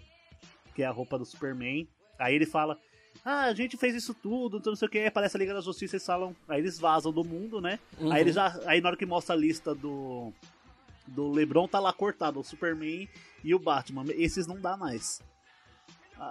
que 0.72 0.85
é 0.85 0.87
a 0.87 0.93
roupa 0.93 1.18
do 1.18 1.25
Superman. 1.25 1.89
Aí 2.16 2.37
ele 2.37 2.47
fala: 2.47 2.79
Ah, 3.25 3.47
a 3.47 3.55
gente 3.55 3.77
fez 3.77 3.97
isso 3.97 4.14
tudo, 4.14 4.59
então 4.59 4.70
não 4.70 4.77
sei 4.77 4.87
o 4.87 4.91
que. 4.91 4.99
Aí 4.99 5.07
aparece 5.09 5.37
a 5.37 5.41
Liga 5.41 5.55
da 5.55 5.61
Justiça 5.61 5.97
e 5.97 5.99
eles 5.99 6.07
falam. 6.07 6.37
Aí 6.47 6.61
eles 6.61 6.79
vazam 6.79 7.11
do 7.11 7.25
mundo, 7.25 7.61
né? 7.61 7.81
Uhum. 7.99 8.12
Aí 8.12 8.20
ele 8.20 8.31
já. 8.31 8.57
Aí 8.66 8.81
na 8.81 8.91
hora 8.91 8.97
que 8.97 9.07
mostra 9.07 9.35
a 9.35 9.39
lista 9.39 9.75
do. 9.75 10.33
Do 11.05 11.33
Lebron 11.33 11.66
tá 11.66 11.81
lá 11.81 11.93
cortado, 11.93 12.39
o 12.39 12.45
Superman 12.45 13.09
e 13.43 13.55
o 13.55 13.59
Batman. 13.59 14.05
Esses 14.11 14.47
não 14.47 14.61
dá 14.61 14.77
mais. 14.77 15.20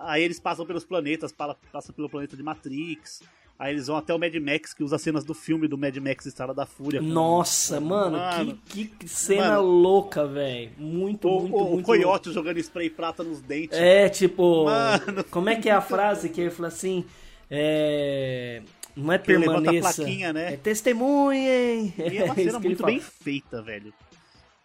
Aí 0.03 0.23
eles 0.23 0.39
passam 0.39 0.65
pelos 0.65 0.83
planetas, 0.83 1.31
passam 1.31 1.93
pelo 1.95 2.09
planeta 2.09 2.35
de 2.35 2.43
Matrix. 2.43 3.21
Aí 3.57 3.71
eles 3.71 3.87
vão 3.87 3.95
até 3.95 4.13
o 4.13 4.19
Mad 4.19 4.33
Max, 4.35 4.73
que 4.73 4.83
usa 4.83 4.97
cenas 4.97 5.23
do 5.23 5.33
filme 5.33 5.67
do 5.67 5.77
Mad 5.77 5.95
Max 5.97 6.25
Estrada 6.25 6.53
da 6.53 6.65
Fúria. 6.65 7.01
Nossa, 7.01 7.79
mano, 7.79 8.17
Mano, 8.17 8.59
que, 8.65 8.85
que 8.85 9.07
cena 9.07 9.49
Mano. 9.55 9.61
louca, 9.61 10.25
velho. 10.25 10.71
Muito, 10.77 11.29
o, 11.29 11.41
muito, 11.41 11.55
o, 11.55 11.69
muito 11.69 11.81
o 11.81 11.85
Coyote 11.85 12.31
jogando 12.33 12.57
spray 12.59 12.89
prata 12.89 13.23
nos 13.23 13.41
dentes. 13.41 13.77
É, 13.77 14.09
tipo. 14.09 14.65
Mano. 14.65 15.23
Como 15.29 15.49
é 15.49 15.55
que 15.55 15.69
é 15.69 15.71
a 15.71 15.81
frase 15.81 16.29
que 16.29 16.41
ele 16.41 16.49
fala 16.49 16.67
assim? 16.69 17.05
É. 17.49 18.61
Não 18.95 19.11
é 19.13 19.17
Que 19.19 19.37
levanta 19.37 19.59
a 19.59 19.61
permaneça. 19.71 20.01
plaquinha, 20.01 20.33
né? 20.33 20.53
É 20.53 20.57
testemunhem. 20.57 21.93
E 21.97 22.17
é 22.17 22.23
uma 22.25 22.33
isso 22.35 22.43
cena 22.43 22.59
muito 22.59 22.83
bem 22.83 22.99
feita, 22.99 23.61
velho. 23.61 23.93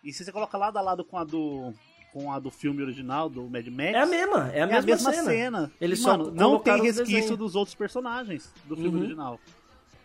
E 0.03 0.13
se 0.13 0.25
você 0.25 0.33
coloca 0.33 0.57
lado 0.57 0.77
a 0.77 0.81
lado 0.81 1.05
com 1.05 1.19
a 1.19 1.25
do. 1.25 1.73
Com 2.13 2.33
a 2.33 2.39
do 2.39 2.51
filme 2.51 2.83
original, 2.83 3.29
do 3.29 3.49
Mad 3.49 3.67
Max. 3.69 3.93
É 3.95 3.99
a 4.01 4.07
mesma, 4.07 4.51
é 4.53 4.63
a 4.63 4.83
mesma 4.83 5.13
cena. 5.13 5.71
Eles 5.81 5.99
E, 5.99 6.03
só 6.03 6.17
não 6.17 6.59
tem 6.59 6.81
resquício 6.83 7.37
dos 7.37 7.55
outros 7.55 7.75
personagens 7.75 8.53
do 8.65 8.75
filme 8.75 8.91
Uhum. 8.97 8.99
original. 9.01 9.41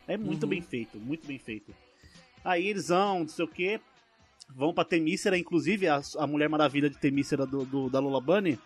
É 0.08 0.18
muito 0.18 0.44
Uhum. 0.44 0.50
bem 0.50 0.62
feito, 0.62 0.98
muito 1.00 1.26
bem 1.26 1.40
feito. 1.40 1.74
Aí 2.44 2.68
eles 2.68 2.90
vão, 2.90 3.20
não 3.22 3.28
sei 3.28 3.46
o 3.46 3.48
quê. 3.48 3.80
vão 4.56 4.74
pra 4.74 4.84
Temícera, 4.84 5.38
inclusive 5.38 5.88
a, 5.88 6.02
a 6.20 6.28
Mulher 6.28 6.50
Maravilha 6.50 6.90
de 6.90 6.98
Temícera 6.98 7.46
do, 7.46 7.64
do- 7.66 7.90
da 7.90 8.00
Lola 8.00 8.20
Bunny 8.20 8.60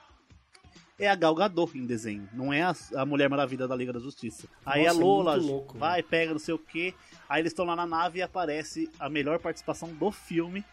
é 0.99 1.07
a 1.07 1.13
Gal 1.15 1.35
Gadot 1.35 1.77
em 1.77 1.85
desenho, 1.85 2.27
não 2.33 2.51
é 2.51 2.63
a, 2.63 2.75
a 2.95 3.05
Mulher 3.05 3.29
Maravilha 3.29 3.67
da 3.67 3.75
Liga 3.75 3.93
da 3.93 3.99
Justiça. 3.99 4.47
Aí 4.65 4.85
Nossa, 4.85 4.97
a 4.97 4.99
Lola 5.01 5.31
muito 5.37 5.47
louco, 5.47 5.77
vai, 5.77 6.01
pega 6.01 6.31
não 6.31 6.39
sei 6.39 6.55
o 6.55 6.57
que, 6.59 6.93
aí 7.29 7.41
eles 7.41 7.51
estão 7.51 7.63
lá 7.63 7.75
na 7.75 7.85
nave 7.85 8.17
e 8.19 8.21
aparece 8.23 8.89
a 8.99 9.07
melhor 9.07 9.37
participação 9.39 9.89
do 9.93 10.11
filme, 10.11 10.65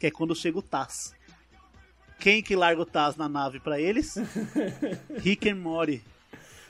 que 0.00 0.06
é 0.06 0.10
quando 0.10 0.34
chega 0.34 0.58
o 0.58 0.62
Taz. 0.62 1.14
Quem 2.18 2.42
que 2.42 2.56
larga 2.56 2.82
o 2.82 2.86
Taz 2.86 3.16
na 3.16 3.28
nave 3.28 3.60
pra 3.60 3.80
eles? 3.80 4.16
Rick 5.22 5.48
and 5.48 5.56
Morty. 5.56 6.02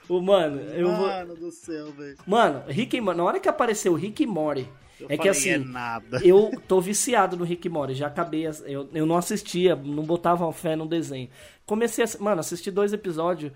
O 0.09 0.20
mano, 0.20 0.61
eu 0.61 0.90
vou. 0.94 1.07
Mano 1.07 1.36
do 1.36 1.51
céu, 1.51 1.92
velho. 1.92 2.16
Mano, 2.26 2.62
Rick 2.66 2.96
e 2.96 3.01
na 3.01 3.22
hora 3.22 3.38
que 3.38 3.49
apareceu 3.49 3.92
o 3.92 3.96
Rick 3.96 4.22
e 4.22 4.26
Morty, 4.26 4.66
Eu 4.99 5.07
é 5.11 5.18
que 5.18 5.28
assim, 5.28 5.51
é 5.51 5.59
nada. 5.59 6.20
eu 6.24 6.51
tô 6.66 6.80
viciado 6.80 7.36
no 7.36 7.44
Rick 7.44 7.66
e 7.66 7.70
Morty, 7.70 7.94
já 7.94 8.07
acabei, 8.07 8.46
eu, 8.64 8.88
eu 8.92 9.05
não 9.05 9.16
assistia, 9.16 9.76
não 9.76 10.03
botava 10.03 10.51
fé 10.53 10.74
no 10.74 10.86
desenho. 10.86 11.28
Comecei 11.66 12.05
a, 12.05 12.09
mano, 12.20 12.40
assisti 12.40 12.70
dois 12.70 12.94
episódios, 12.94 13.53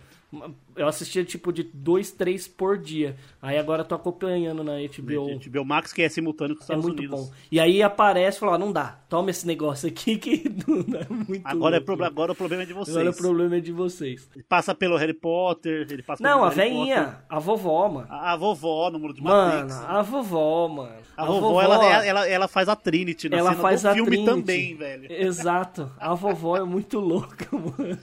eu 0.76 0.86
assistia 0.88 1.24
tipo 1.24 1.52
de 1.52 1.62
dois, 1.62 2.10
três 2.10 2.46
por 2.48 2.78
dia. 2.78 3.16
Aí 3.40 3.58
agora 3.58 3.82
eu 3.82 3.86
tô 3.86 3.94
acompanhando 3.94 4.62
na 4.64 4.72
HBO. 4.74 5.38
HBO 5.50 5.64
Max 5.64 5.92
que 5.92 6.02
é 6.02 6.08
simultâneo 6.08 6.56
com 6.56 6.62
os 6.62 6.70
É 6.70 6.72
Estados 6.74 6.84
muito 6.84 6.98
Unidos. 7.00 7.20
bom. 7.28 7.32
E 7.50 7.58
aí 7.60 7.82
aparece 7.82 8.36
e 8.36 8.40
fala, 8.40 8.56
não 8.58 8.72
dá, 8.72 8.98
toma 9.08 9.30
esse 9.30 9.46
negócio 9.46 9.88
aqui 9.88 10.16
que 10.18 10.44
não 10.66 10.78
é 10.98 11.06
muito 11.08 11.42
Agora, 11.44 11.76
é 11.76 12.04
agora 12.06 12.32
o 12.32 12.34
problema 12.34 12.62
é 12.62 12.66
de 12.66 12.72
vocês. 12.72 12.96
Agora 12.96 13.10
o 13.10 13.16
problema 13.16 13.56
é 13.56 13.60
de 13.60 13.72
vocês. 13.72 14.28
Ele 14.34 14.44
passa 14.44 14.74
pelo 14.74 14.96
Harry 14.96 15.14
Potter, 15.14 15.86
ele 15.90 16.02
passa 16.02 16.22
Não, 16.22 16.44
a 16.44 16.48
veinha, 16.50 17.18
a 17.28 17.38
vovó, 17.38 17.88
mano. 17.88 18.06
A, 18.10 18.32
a 18.32 18.36
vovó 18.36 18.90
no 18.90 18.98
Muro 18.98 19.14
de 19.14 19.22
Mano, 19.22 19.68
Matrix. 19.68 19.84
a 19.88 20.02
vovó, 20.02 20.68
mano. 20.68 20.92
A, 21.16 21.24
vovó, 21.26 21.60
ela, 21.60 22.04
ela, 22.06 22.28
ela 22.28 22.48
faz 22.48 22.68
a 22.68 22.74
Trinity 22.76 23.28
na 23.28 23.36
ela 23.36 23.54
faz 23.54 23.84
a 23.84 23.92
filme 23.92 24.10
Trinity. 24.10 24.30
também, 24.30 24.74
velho. 24.76 25.12
Exato. 25.12 25.90
A 25.98 26.14
vovó 26.14 26.56
é 26.56 26.64
muito 26.64 26.98
louca, 27.00 27.46
mano. 27.52 27.98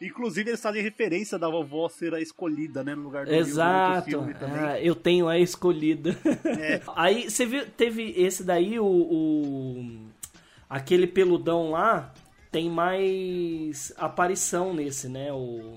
Inclusive, 0.00 0.50
eles 0.50 0.60
fazem 0.60 0.82
referência 0.82 1.38
da 1.38 1.48
vovó 1.48 1.81
ser 1.88 2.14
a 2.14 2.20
escolhida, 2.20 2.82
né? 2.84 2.94
No 2.94 3.02
lugar 3.02 3.26
do 3.26 3.32
Exato. 3.34 4.08
filme 4.10 4.34
também. 4.34 4.58
Ah, 4.58 4.80
eu 4.80 4.94
tenho 4.94 5.28
a 5.28 5.38
escolhida. 5.38 6.16
É. 6.44 6.80
Aí, 6.96 7.30
você 7.30 7.44
viu, 7.46 7.66
teve 7.66 8.12
esse 8.16 8.42
daí, 8.44 8.78
o, 8.78 8.84
o- 8.86 9.98
Aquele 10.68 11.06
peludão 11.06 11.70
lá, 11.70 12.12
tem 12.50 12.70
mais 12.70 13.92
aparição 13.96 14.72
nesse, 14.72 15.08
né? 15.08 15.32
O. 15.32 15.74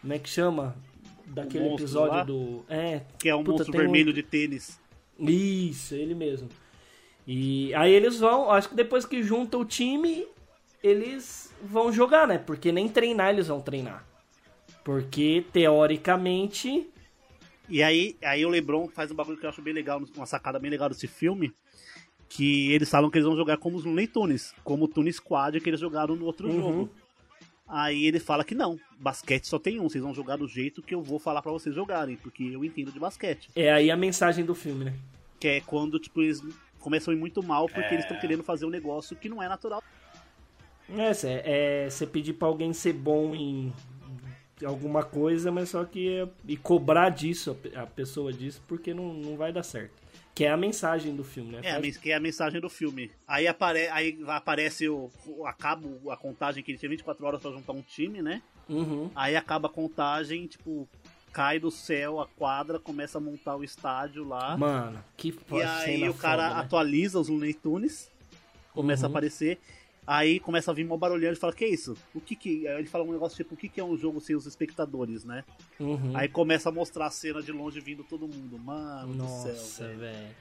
Como 0.00 0.12
é 0.12 0.18
que 0.18 0.28
chama? 0.28 0.74
Daquele 1.26 1.72
episódio 1.74 2.16
lá? 2.16 2.24
do. 2.24 2.64
É. 2.68 3.02
Que 3.18 3.28
é 3.28 3.34
um 3.34 3.40
puta, 3.44 3.58
monstro 3.58 3.72
tem 3.72 3.80
um- 3.80 3.84
vermelho 3.84 4.12
de 4.12 4.22
tênis. 4.22 4.78
Isso, 5.18 5.94
ele 5.94 6.14
mesmo. 6.14 6.48
E 7.26 7.74
aí 7.74 7.92
eles 7.92 8.18
vão, 8.20 8.50
acho 8.50 8.68
que 8.68 8.74
depois 8.74 9.04
que 9.04 9.22
junta 9.22 9.58
o 9.58 9.64
time, 9.64 10.26
eles 10.82 11.52
vão 11.62 11.92
jogar, 11.92 12.26
né? 12.28 12.38
Porque 12.38 12.70
nem 12.70 12.88
treinar 12.88 13.30
eles 13.30 13.48
vão 13.48 13.60
treinar. 13.60 14.06
Porque, 14.86 15.44
teoricamente, 15.52 16.88
E 17.68 17.82
aí, 17.82 18.16
aí 18.22 18.46
o 18.46 18.48
LeBron 18.48 18.86
faz 18.86 19.10
um 19.10 19.14
bagulho 19.16 19.36
que 19.36 19.44
eu 19.44 19.50
acho 19.50 19.60
bem 19.60 19.74
legal, 19.74 20.00
uma 20.14 20.24
sacada 20.26 20.56
bem 20.60 20.70
legal 20.70 20.88
desse 20.88 21.08
filme. 21.08 21.52
Que 22.28 22.70
eles 22.72 22.88
falam 22.88 23.10
que 23.10 23.18
eles 23.18 23.26
vão 23.26 23.36
jogar 23.36 23.56
como 23.56 23.76
os 23.76 23.84
Looney 23.84 24.06
Tunes, 24.06 24.54
como 24.62 24.84
o 24.84 24.88
Tunes 24.88 25.16
Squad 25.16 25.60
que 25.60 25.68
eles 25.68 25.80
jogaram 25.80 26.14
no 26.14 26.24
outro 26.24 26.46
Uhum. 26.48 26.54
jogo. 26.60 26.90
Aí 27.66 28.04
ele 28.06 28.20
fala 28.20 28.44
que 28.44 28.54
não, 28.54 28.78
basquete 29.00 29.48
só 29.48 29.58
tem 29.58 29.80
um, 29.80 29.88
vocês 29.88 30.04
vão 30.04 30.14
jogar 30.14 30.36
do 30.36 30.46
jeito 30.46 30.80
que 30.80 30.94
eu 30.94 31.02
vou 31.02 31.18
falar 31.18 31.42
pra 31.42 31.50
vocês 31.50 31.74
jogarem, 31.74 32.14
porque 32.16 32.44
eu 32.44 32.64
entendo 32.64 32.92
de 32.92 33.00
basquete. 33.00 33.50
é 33.56 33.72
aí 33.72 33.90
a 33.90 33.96
mensagem 33.96 34.44
do 34.44 34.54
filme, 34.54 34.84
né? 34.84 34.94
Que 35.40 35.48
é 35.48 35.60
quando, 35.60 35.98
tipo, 35.98 36.22
eles 36.22 36.40
começam 36.78 37.12
a 37.12 37.16
ir 37.16 37.18
muito 37.18 37.42
mal 37.42 37.66
porque 37.66 37.80
É. 37.88 37.94
eles 37.94 38.04
estão 38.04 38.16
querendo 38.20 38.44
fazer 38.44 38.64
um 38.66 38.70
negócio 38.70 39.16
que 39.16 39.28
não 39.28 39.42
é 39.42 39.48
natural. 39.48 39.82
É, 40.96 41.12
cê- 41.12 41.42
é 41.44 41.90
você 41.90 42.06
pedir 42.06 42.34
pra 42.34 42.46
alguém 42.46 42.72
ser 42.72 42.92
bom 42.92 43.34
em 43.34 43.72
alguma 44.64 45.02
coisa, 45.04 45.50
mas 45.52 45.68
só 45.70 45.84
que 45.84 46.08
é, 46.20 46.28
e 46.46 46.56
cobrar 46.56 47.10
disso, 47.10 47.50
a 47.50 47.54
pe- 47.54 47.76
a 47.76 47.86
pessoa 47.86 48.32
disso, 48.32 48.62
porque 48.66 48.94
não, 48.94 49.12
não 49.12 49.36
vai 49.36 49.52
dar 49.52 49.62
certo. 49.62 49.92
Que 50.34 50.44
é 50.44 50.50
a 50.50 50.56
mensagem 50.56 51.14
do 51.16 51.24
filme, 51.24 51.52
né? 51.52 51.60
É, 51.64 51.70
a 51.72 51.80
Faz- 51.80 51.96
que 51.96 52.10
é 52.10 52.14
a 52.14 52.20
mensagem 52.20 52.60
do 52.60 52.68
filme. 52.68 53.10
Aí, 53.26 53.46
apare 53.48 53.88
aí 53.88 54.18
aparece 54.26 54.88
o, 54.88 55.10
o 55.26 55.46
acaba 55.46 55.88
a 56.12 56.16
contagem 56.16 56.62
que 56.62 56.70
ele 56.70 56.78
tinha 56.78 56.90
24 56.90 57.24
horas 57.26 57.40
pra 57.40 57.50
juntar 57.50 57.72
um 57.72 57.82
time, 57.82 58.20
né? 58.22 58.42
Uhum. 58.68 59.10
Aí 59.14 59.34
acaba 59.36 59.68
a 59.68 59.70
contagem, 59.70 60.46
tipo, 60.46 60.86
cai 61.32 61.58
do 61.58 61.70
céu 61.70 62.20
a 62.20 62.26
quadra, 62.26 62.78
começa 62.78 63.16
a 63.16 63.20
montar 63.20 63.56
o 63.56 63.64
estádio 63.64 64.26
lá. 64.28 64.56
Mano, 64.56 65.02
que 65.16 65.34
E 65.52 65.62
aí 65.62 66.08
o 66.08 66.14
cara 66.14 66.44
foda, 66.48 66.54
né? 66.54 66.60
atualiza 66.60 67.18
os 67.20 67.28
Looney 67.28 67.54
Tunes, 67.54 68.10
começa 68.74 69.06
a 69.06 69.08
Uhum. 69.08 69.12
aparecer. 69.12 69.58
Aí 70.06 70.38
começa 70.38 70.70
a 70.70 70.74
vir 70.74 70.84
mó 70.84 70.96
barulhando 70.96 71.34
e 71.36 71.40
fala, 71.40 71.52
que 71.52 71.66
isso? 71.66 71.96
O 72.14 72.20
que 72.20 72.36
que... 72.36 72.68
Aí 72.68 72.78
ele 72.78 72.86
fala 72.88 73.04
um 73.04 73.12
negócio 73.12 73.36
tipo, 73.36 73.54
o 73.54 73.56
que 73.56 73.68
que 73.68 73.80
é 73.80 73.84
um 73.84 73.96
jogo 73.96 74.20
sem 74.20 74.36
os 74.36 74.46
espectadores, 74.46 75.24
né? 75.24 75.42
Uhum. 75.80 76.12
Aí 76.14 76.28
começa 76.28 76.68
a 76.68 76.72
mostrar 76.72 77.06
a 77.06 77.10
cena 77.10 77.42
de 77.42 77.50
longe 77.50 77.80
vindo 77.80 78.04
todo 78.04 78.28
mundo. 78.28 78.58
Mano 78.58 79.14
Nossa, 79.14 79.52
do 79.52 79.58
céu, 79.58 79.88
velho. 79.88 79.98
velho. 79.98 80.16
É, 80.16 80.34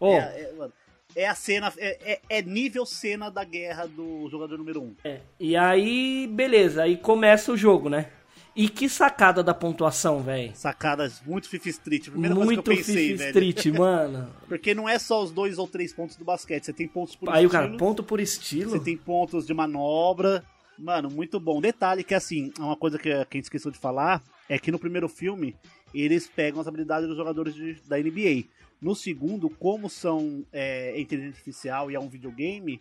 Ô, 0.00 0.14
é, 0.14 0.52
mano, 0.56 0.72
é 1.14 1.26
a 1.26 1.34
cena, 1.34 1.72
é, 1.76 2.12
é- 2.12 2.20
é 2.38 2.42
nível 2.42 2.86
cena 2.86 3.30
da 3.30 3.44
guerra 3.44 3.86
do 3.86 4.28
jogador 4.30 4.56
número 4.56 4.80
1. 4.80 4.84
Um. 4.84 4.96
É, 5.04 5.20
e 5.38 5.56
aí, 5.56 6.26
beleza, 6.26 6.84
aí 6.84 6.96
começa 6.96 7.52
o 7.52 7.56
jogo, 7.56 7.88
né? 7.88 8.10
E 8.54 8.68
que 8.68 8.88
sacada 8.88 9.42
da 9.42 9.54
pontuação, 9.54 10.22
velho. 10.22 10.50
Sacadas 10.54 11.22
muito 11.24 11.48
Fifi 11.48 11.68
Street. 11.70 12.08
Primeira 12.10 12.34
coisa 12.34 12.46
Muito 12.46 12.62
que 12.64 12.70
eu 12.70 12.76
pensei, 12.76 13.16
Fifi. 13.16 13.24
Street, 13.26 13.66
mano. 13.78 14.28
Porque 14.48 14.74
não 14.74 14.88
é 14.88 14.98
só 14.98 15.22
os 15.22 15.30
dois 15.30 15.56
ou 15.58 15.68
três 15.68 15.92
pontos 15.92 16.16
do 16.16 16.24
basquete, 16.24 16.64
você 16.64 16.72
tem 16.72 16.88
pontos 16.88 17.14
por 17.14 17.28
Aí 17.28 17.44
o 17.44 17.46
estilo, 17.46 17.50
cara, 17.64 17.76
ponto 17.78 18.02
por 18.02 18.20
estilo. 18.20 18.70
você 18.70 18.80
tem 18.80 18.96
pontos 18.96 19.46
de 19.46 19.54
manobra. 19.54 20.44
Mano, 20.78 21.10
muito 21.10 21.38
bom. 21.38 21.60
Detalhe 21.60 22.02
que, 22.02 22.14
assim, 22.14 22.52
uma 22.58 22.74
coisa 22.76 22.98
que 22.98 23.10
a 23.12 23.24
que 23.24 23.36
a 23.36 23.38
gente 23.38 23.44
esqueceu 23.44 23.70
de 23.70 23.78
falar 23.78 24.22
é 24.48 24.58
que 24.58 24.72
no 24.72 24.78
primeiro 24.78 25.08
filme 25.08 25.54
eles 25.94 26.26
pegam 26.26 26.60
as 26.60 26.66
habilidades 26.66 27.06
dos 27.08 27.16
jogadores 27.16 27.54
de- 27.54 27.80
da 27.86 27.98
NBA. 27.98 28.44
No 28.80 28.94
segundo, 28.96 29.50
como 29.50 29.90
são 29.90 30.44
é, 30.52 30.98
inteligência 30.98 31.36
artificial 31.36 31.90
e 31.90 31.94
é 31.94 32.00
um 32.00 32.08
videogame, 32.08 32.80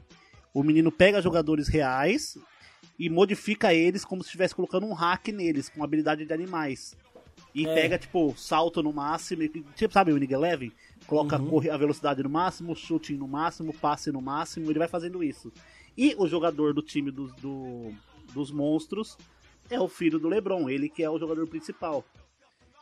o 0.53 0.63
menino 0.63 0.91
pega 0.91 1.21
jogadores 1.21 1.67
reais 1.67 2.37
e 2.97 3.09
modifica 3.09 3.73
eles 3.73 4.03
como 4.05 4.21
se 4.23 4.27
estivesse 4.27 4.55
colocando 4.55 4.85
um 4.85 4.93
hack 4.93 5.27
neles, 5.29 5.69
com 5.69 5.83
habilidade 5.83 6.25
de 6.25 6.33
animais. 6.33 6.95
E 7.55 7.65
É. 7.65 7.73
pega, 7.73 7.97
tipo, 7.97 8.33
salto 8.37 8.83
no 8.83 8.91
máximo, 8.93 9.47
tipo, 9.47 9.91
sabe 9.93 10.11
o 10.11 10.15
Winning 10.15 10.33
Eleven? 10.33 10.71
Coloca 11.07 11.41
Uhum. 11.41 11.71
a 11.71 11.77
velocidade 11.77 12.21
no 12.21 12.29
máximo, 12.29 12.75
chute 12.75 13.13
no 13.13 13.27
máximo, 13.27 13.73
passe 13.73 14.11
no 14.11 14.21
máximo, 14.21 14.69
ele 14.69 14.77
vai 14.79 14.87
fazendo 14.87 15.23
isso. 15.23 15.51
E 15.97 16.13
o 16.17 16.27
jogador 16.27 16.73
do 16.73 16.81
time 16.81 17.09
dos, 17.09 17.33
do- 17.35 17.91
dos 18.33 18.51
monstros 18.51 19.17
é 19.69 19.79
o 19.79 19.87
filho 19.87 20.19
do 20.19 20.27
LeBron, 20.27 20.69
ele 20.69 20.89
que 20.89 21.01
é 21.03 21.09
o 21.09 21.17
jogador 21.17 21.47
principal. 21.47 22.05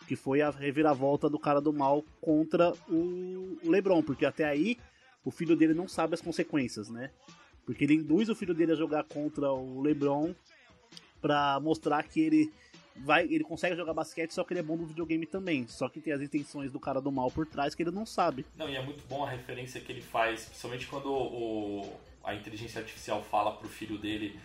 Que 0.07 0.15
foi 0.15 0.41
a 0.41 0.49
reviravolta 0.49 1.29
do 1.29 1.37
cara 1.39 1.61
do 1.61 1.71
mal 1.71 2.03
contra 2.21 2.73
o 2.89 3.57
LeBron, 3.63 4.01
porque 4.01 4.25
até 4.25 4.45
aí 4.45 4.77
o 5.23 5.31
filho 5.31 5.55
dele 5.55 5.73
não 5.73 5.87
sabe 5.87 6.13
as 6.13 6.21
consequências, 6.21 6.89
né? 6.89 7.11
Porque 7.67 7.83
ele 7.83 7.95
induz 7.95 8.29
o 8.29 8.35
filho 8.35 8.53
dele 8.53 8.71
a 8.71 8.75
jogar 8.75 9.03
contra 9.03 9.51
o 9.51 9.81
LeBron 9.81 10.33
pra 11.21 11.59
mostrar 11.59 12.01
que 12.03 12.21
ele 12.21 12.53
vai, 12.95 13.25
ele 13.25 13.43
consegue 13.43 13.75
jogar 13.75 13.93
basquete, 13.93 14.31
só 14.31 14.45
que 14.45 14.53
ele 14.53 14.61
é 14.61 14.63
bom 14.63 14.77
no 14.77 14.85
videogame 14.85 15.25
também. 15.25 15.67
Só 15.67 15.89
que 15.89 15.99
tem 15.99 16.13
as 16.13 16.21
intenções 16.21 16.71
do 16.71 16.79
cara 16.79 17.01
do 17.01 17.11
mal 17.11 17.29
por 17.29 17.45
trás 17.45 17.75
que 17.75 17.83
ele 17.83 17.91
não 17.91 18.05
sabe. 18.05 18.45
Não, 18.55 18.69
e 18.69 18.77
é 18.77 18.81
muito 18.81 19.05
bom 19.09 19.25
a 19.25 19.29
referência 19.29 19.81
que 19.81 19.91
ele 19.91 20.01
faz, 20.01 20.45
principalmente 20.45 20.87
quando 20.87 21.11
o, 21.11 21.93
a 22.23 22.33
inteligência 22.33 22.79
artificial 22.79 23.21
fala 23.21 23.51
pro 23.51 23.67
filho 23.67 23.97
dele, 23.97 24.39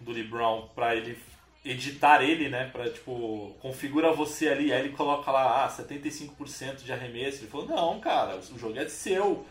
do 0.00 0.10
LeBron, 0.10 0.68
pra 0.74 0.96
ele 0.96 1.16
editar 1.64 2.20
ele, 2.20 2.48
né? 2.48 2.68
Pra, 2.70 2.90
tipo, 2.90 3.54
configura 3.60 4.12
você 4.12 4.48
ali, 4.48 4.72
aí 4.72 4.80
ele 4.80 4.96
coloca 4.96 5.30
lá, 5.30 5.64
ah, 5.64 5.68
75% 5.68 6.82
de 6.82 6.92
arremesso. 6.92 7.42
Ele 7.42 7.50
falou, 7.50 7.66
não, 7.66 8.00
cara, 8.00 8.36
o 8.36 8.58
jogo 8.58 8.76
é 8.76 8.88
seu. 8.88 9.46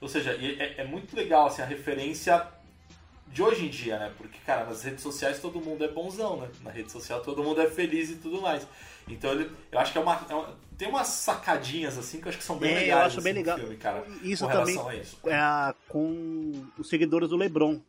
Ou 0.00 0.08
seja, 0.08 0.32
é, 0.32 0.74
é 0.78 0.84
muito 0.84 1.14
legal, 1.16 1.46
assim, 1.46 1.60
a 1.62 1.64
referência 1.66 2.46
de 3.26 3.42
hoje 3.42 3.66
em 3.66 3.68
dia, 3.68 3.98
né? 3.98 4.12
Porque, 4.16 4.38
cara, 4.46 4.64
nas 4.64 4.82
redes 4.82 5.02
sociais 5.02 5.40
todo 5.40 5.60
mundo 5.60 5.84
é 5.84 5.88
bonzão, 5.88 6.40
né? 6.40 6.48
Na 6.62 6.70
rede 6.70 6.90
social 6.90 7.20
todo 7.20 7.42
mundo 7.42 7.60
é 7.60 7.68
feliz 7.68 8.10
e 8.10 8.16
tudo 8.16 8.40
mais. 8.40 8.66
Então 9.06 9.30
ele, 9.32 9.50
eu 9.72 9.78
acho 9.78 9.92
que 9.92 9.98
é 9.98 10.00
uma, 10.00 10.26
é 10.28 10.34
uma- 10.34 10.56
tem 10.76 10.88
umas 10.88 11.08
sacadinhas 11.08 11.98
assim 11.98 12.20
que 12.20 12.26
eu 12.26 12.28
acho 12.30 12.38
que 12.38 12.44
são 12.44 12.56
bem 12.58 12.70
É, 12.70 12.74
eu 12.76 12.80
legais. 12.80 13.06
acho 13.06 13.20
bem 13.22 13.32
assim, 13.32 13.40
no 13.40 13.44
legal. 13.46 13.58
filme, 13.58 13.76
cara, 13.76 14.04
Isso 14.22 14.46
também 14.48 14.78
a 14.78 14.94
isso. 14.94 15.18
é 15.26 15.34
a- 15.34 15.74
com 15.88 16.64
os 16.78 16.88
seguidores 16.88 17.28
do 17.30 17.36
LeBron. 17.36 17.80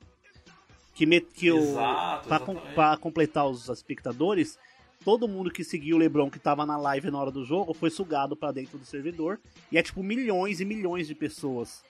Que, 0.96 1.06
me, 1.06 1.22
que 1.22 1.50
o, 1.50 1.58
Exato, 1.58 2.28
pra, 2.28 2.40
com- 2.40 2.52
exatamente. 2.52 2.76
pra 2.76 2.98
completar 2.98 3.48
os 3.48 3.70
espectadores, 3.70 4.60
todo 5.06 5.28
mundo 5.30 5.50
que 5.50 5.64
seguiu 5.64 5.96
o 5.96 6.00
LeBron 6.00 6.30
que 6.30 6.40
tava 6.40 6.66
na 6.66 6.76
live 6.76 7.10
na 7.10 7.18
hora 7.18 7.32
do 7.32 7.46
jogo 7.46 7.74
foi 7.74 7.90
sugado 7.90 8.36
pra 8.36 8.52
dentro 8.52 8.78
do 8.78 8.84
servidor. 8.86 9.40
E 9.72 9.78
é 9.78 9.82
tipo 9.84 10.04
milhões 10.04 10.60
e 10.60 10.66
milhões 10.66 11.08
de 11.08 11.16
pessoas. 11.16 11.82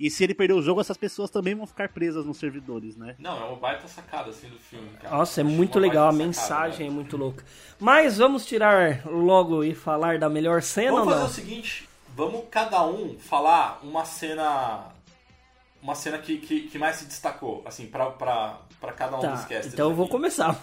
E 0.00 0.10
se 0.10 0.24
ele 0.24 0.34
perder 0.34 0.54
o 0.54 0.62
jogo, 0.62 0.80
essas 0.80 0.96
pessoas 0.96 1.30
também 1.30 1.54
vão 1.54 1.66
ficar 1.66 1.88
presas 1.90 2.26
nos 2.26 2.36
servidores, 2.38 2.96
né? 2.96 3.14
Não, 3.18 3.40
é 3.40 3.44
uma 3.46 3.56
baita 3.56 3.86
sacada 3.86 4.30
assim 4.30 4.48
do 4.48 4.58
filme, 4.58 4.88
cara. 5.00 5.16
Nossa, 5.16 5.40
é 5.40 5.44
muito 5.44 5.78
legal, 5.78 6.08
a 6.08 6.12
baita 6.12 6.32
sacada, 6.32 6.60
mensagem 6.64 6.86
é 6.88 6.90
muito 6.90 7.16
louca. 7.16 7.44
Mas 7.78 8.18
vamos 8.18 8.44
tirar 8.44 9.06
logo 9.06 9.62
e 9.62 9.74
falar 9.74 10.18
da 10.18 10.28
melhor 10.28 10.60
cena 10.62 10.90
Vamos 10.92 11.06
ou 11.06 11.10
fazer 11.10 11.20
não? 11.20 11.30
o 11.30 11.32
seguinte, 11.32 11.88
vamos 12.16 12.42
cada 12.50 12.84
um 12.84 13.16
falar 13.18 13.78
uma 13.82 14.04
cena 14.04 14.86
uma 15.80 15.94
cena 15.96 16.16
que, 16.18 16.38
que, 16.38 16.60
que 16.68 16.78
mais 16.78 16.94
se 16.96 17.06
destacou, 17.06 17.60
assim, 17.66 17.86
pra, 17.86 18.06
pra, 18.10 18.60
pra 18.80 18.92
cada 18.92 19.16
um 19.16 19.20
dos 19.20 19.28
Tá, 19.40 19.46
casters. 19.48 19.72
então 19.74 19.90
eu 19.90 19.96
vou 19.96 20.04
aqui. 20.04 20.12
começar. 20.12 20.56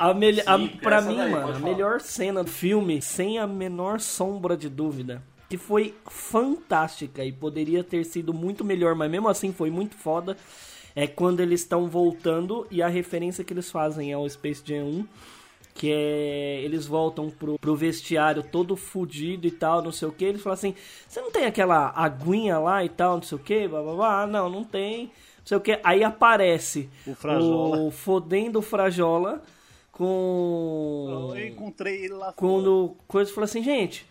A 0.00 0.12
mel- 0.14 0.42
a- 0.46 0.58
Sim, 0.58 0.68
pra 0.82 0.96
essa 0.96 1.08
mim, 1.08 1.16
daí, 1.16 1.30
mano, 1.30 1.48
a 1.50 1.52
falar. 1.54 1.58
melhor 1.60 2.00
cena 2.00 2.42
do 2.42 2.50
filme, 2.50 3.00
sem 3.00 3.38
a 3.38 3.46
menor 3.46 4.00
sombra 4.00 4.56
de 4.56 4.68
dúvida, 4.68 5.22
que 5.48 5.56
foi 5.56 5.94
fantástica 6.08 7.24
e 7.24 7.32
poderia 7.32 7.84
ter 7.84 8.04
sido 8.04 8.34
muito 8.34 8.64
melhor, 8.64 8.94
mas 8.94 9.10
mesmo 9.10 9.28
assim 9.28 9.52
foi 9.52 9.70
muito 9.70 9.94
foda, 9.96 10.36
é 10.94 11.06
quando 11.06 11.40
eles 11.40 11.60
estão 11.60 11.88
voltando 11.88 12.66
e 12.70 12.82
a 12.82 12.88
referência 12.88 13.44
que 13.44 13.52
eles 13.52 13.70
fazem 13.70 14.12
ao 14.12 14.28
Space 14.28 14.62
Jam 14.64 14.84
1, 14.84 15.06
que 15.74 15.92
é 15.92 16.60
eles 16.64 16.86
voltam 16.86 17.30
pro, 17.30 17.58
pro 17.58 17.76
vestiário 17.76 18.42
todo 18.42 18.76
fudido 18.76 19.46
e 19.46 19.50
tal, 19.50 19.82
não 19.82 19.92
sei 19.92 20.08
o 20.08 20.12
que, 20.12 20.24
eles 20.24 20.40
falam 20.42 20.54
assim, 20.54 20.74
você 21.06 21.20
não 21.20 21.30
tem 21.30 21.44
aquela 21.44 21.90
aguinha 21.94 22.58
lá 22.58 22.82
e 22.84 22.88
tal, 22.88 23.16
não 23.16 23.22
sei 23.22 23.36
o 23.36 23.40
que, 23.40 23.68
blá 23.68 23.82
blá 23.82 23.94
blá, 23.94 24.22
Ah, 24.22 24.26
não, 24.26 24.48
não 24.48 24.64
tem, 24.64 25.04
não 25.04 25.12
sei 25.44 25.56
o 25.58 25.60
que, 25.60 25.78
aí 25.84 26.02
aparece 26.02 26.88
O 27.06 27.14
Frajola. 27.14 27.76
o 27.78 27.90
fodendo 27.90 28.62
Frajola 28.62 29.42
com 29.92 31.32
Eu 31.36 31.46
encontrei 31.46 32.04
ele 32.04 32.14
lá 32.14 32.32
fora. 32.32 32.36
quando 32.36 32.96
coisa 33.06 33.30
falou 33.32 33.44
assim, 33.44 33.62
gente, 33.62 34.06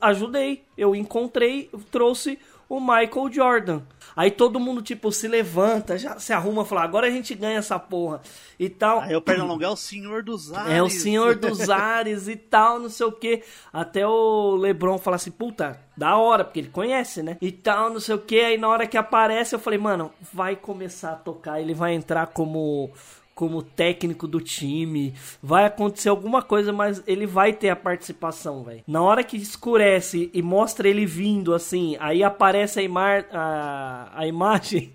ajudei, 0.00 0.64
eu 0.76 0.94
encontrei, 0.94 1.70
trouxe 1.90 2.38
o 2.68 2.80
Michael 2.80 3.32
Jordan. 3.32 3.82
Aí 4.14 4.30
todo 4.30 4.60
mundo 4.60 4.82
tipo 4.82 5.10
se 5.12 5.28
levanta, 5.28 5.96
já 5.96 6.18
se 6.18 6.32
arruma, 6.32 6.64
fala, 6.64 6.82
agora 6.82 7.06
a 7.06 7.10
gente 7.10 7.34
ganha 7.34 7.58
essa 7.58 7.78
porra 7.78 8.20
e 8.58 8.68
tal. 8.68 9.00
Aí 9.00 9.14
o 9.14 9.22
Pernalonga 9.22 9.66
é 9.66 9.68
o 9.68 9.76
senhor 9.76 10.22
dos 10.22 10.52
ares. 10.52 10.72
É 10.72 10.82
o 10.82 10.90
senhor 10.90 11.36
dos 11.36 11.70
ares 11.70 12.28
e 12.28 12.36
tal, 12.36 12.78
não 12.78 12.90
sei 12.90 13.06
o 13.06 13.12
que. 13.12 13.42
Até 13.72 14.06
o 14.06 14.56
Lebron 14.56 14.98
fala 14.98 15.16
assim, 15.16 15.30
puta, 15.30 15.80
da 15.96 16.16
hora, 16.16 16.44
porque 16.44 16.58
ele 16.58 16.68
conhece, 16.68 17.22
né? 17.22 17.38
E 17.40 17.52
tal, 17.52 17.90
não 17.90 18.00
sei 18.00 18.16
o 18.16 18.18
que. 18.18 18.40
Aí 18.40 18.58
na 18.58 18.68
hora 18.68 18.86
que 18.86 18.96
aparece, 18.96 19.54
eu 19.54 19.58
falei, 19.58 19.78
mano, 19.78 20.10
vai 20.32 20.56
começar 20.56 21.12
a 21.12 21.16
tocar, 21.16 21.60
ele 21.60 21.74
vai 21.74 21.94
entrar 21.94 22.26
como 22.26 22.90
como 23.38 23.62
técnico 23.62 24.26
do 24.26 24.40
time, 24.40 25.14
vai 25.40 25.64
acontecer 25.64 26.08
alguma 26.08 26.42
coisa, 26.42 26.72
mas 26.72 27.00
ele 27.06 27.24
vai 27.24 27.52
ter 27.52 27.68
a 27.68 27.76
participação, 27.76 28.64
velho. 28.64 28.82
Na 28.84 29.00
hora 29.00 29.22
que 29.22 29.36
escurece 29.36 30.28
e 30.34 30.42
mostra 30.42 30.88
ele 30.88 31.06
vindo 31.06 31.54
assim, 31.54 31.96
aí 32.00 32.24
aparece 32.24 32.80
a, 32.80 32.82
imar, 32.82 33.26
a, 33.30 34.10
a 34.12 34.26
imagem 34.26 34.92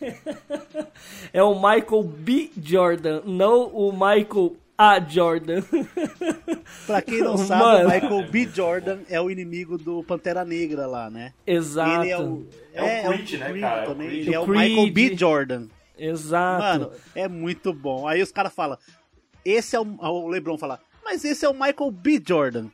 é 1.32 1.42
o 1.42 1.56
Michael 1.56 2.04
B. 2.04 2.50
Jordan, 2.62 3.22
não 3.24 3.66
o 3.66 3.90
Michael 3.90 4.54
A. 4.78 5.00
Jordan. 5.00 5.64
Pra 6.86 7.02
quem 7.02 7.22
não 7.22 7.36
sabe, 7.36 7.60
Mano. 7.60 7.88
o 7.88 7.92
Michael 7.92 8.30
B. 8.30 8.48
Jordan 8.54 8.98
é 9.10 9.20
o 9.20 9.28
inimigo 9.28 9.76
do 9.76 10.04
Pantera 10.04 10.44
Negra 10.44 10.86
lá, 10.86 11.10
né? 11.10 11.32
Exato. 11.44 12.04
Ele 12.04 12.10
é 12.12 12.18
o, 12.20 12.46
É 12.72 13.08
o 13.08 13.12
Creed, 13.14 13.32
né, 13.32 13.60
cara? 13.60 13.80
É 13.80 13.82
o 13.82 13.86
também. 13.88 14.08
Creed. 14.08 14.26
Ele 14.26 14.34
é 14.34 14.38
o 14.38 14.42
O 14.42 14.46
Creed. 14.46 14.70
Michael 14.70 14.92
B. 14.92 15.16
Jordan. 15.16 15.66
Exato. 15.96 16.62
Mano, 16.80 16.92
é 17.14 17.28
muito 17.28 17.72
bom. 17.72 18.06
Aí 18.08 18.22
os 18.22 18.32
caras 18.32 18.52
falam, 18.52 18.76
esse 19.44 19.76
é 19.76 19.80
o, 19.80 19.84
o 20.00 20.28
LeBron 20.28 20.58
fala, 20.58 20.80
mas 21.04 21.24
esse 21.24 21.44
é 21.44 21.48
o 21.48 21.52
Michael 21.52 21.90
B. 21.90 22.22
Jordan. 22.26 22.68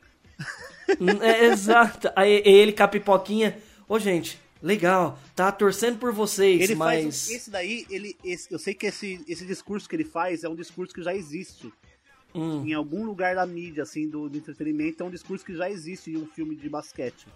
É, 1.21 1.45
exato. 1.51 2.09
Aí 2.15 2.41
ele 2.45 2.71
com 2.73 2.83
a 2.83 2.87
pipoquinha. 2.87 3.57
Ô, 3.87 3.99
gente, 3.99 4.39
legal. 4.61 5.19
Tá 5.35 5.51
torcendo 5.51 5.97
por 5.99 6.11
vocês, 6.11 6.61
Ele 6.61 6.75
mas. 6.75 7.03
faz 7.03 7.29
esse 7.29 7.49
daí, 7.51 7.85
ele, 7.89 8.15
esse- 8.23 8.51
eu 8.51 8.59
sei 8.59 8.73
que 8.73 8.85
esse, 8.87 9.23
esse 9.27 9.45
discurso 9.45 9.87
que 9.87 9.95
ele 9.95 10.03
faz 10.05 10.43
é 10.43 10.49
um 10.49 10.55
discurso 10.55 10.93
que 10.93 11.01
já 11.03 11.13
existe. 11.13 11.71
Hum. 12.33 12.63
Em 12.65 12.73
algum 12.73 13.03
lugar 13.03 13.35
da 13.35 13.45
mídia, 13.45 13.83
assim, 13.83 14.07
do, 14.07 14.29
do 14.29 14.37
entretenimento, 14.37 15.03
é 15.03 15.05
um 15.05 15.11
discurso 15.11 15.43
que 15.45 15.53
já 15.55 15.69
existe 15.69 16.11
em 16.11 16.17
um 16.17 16.25
filme 16.25 16.55
de 16.55 16.69
basquete. 16.69 17.27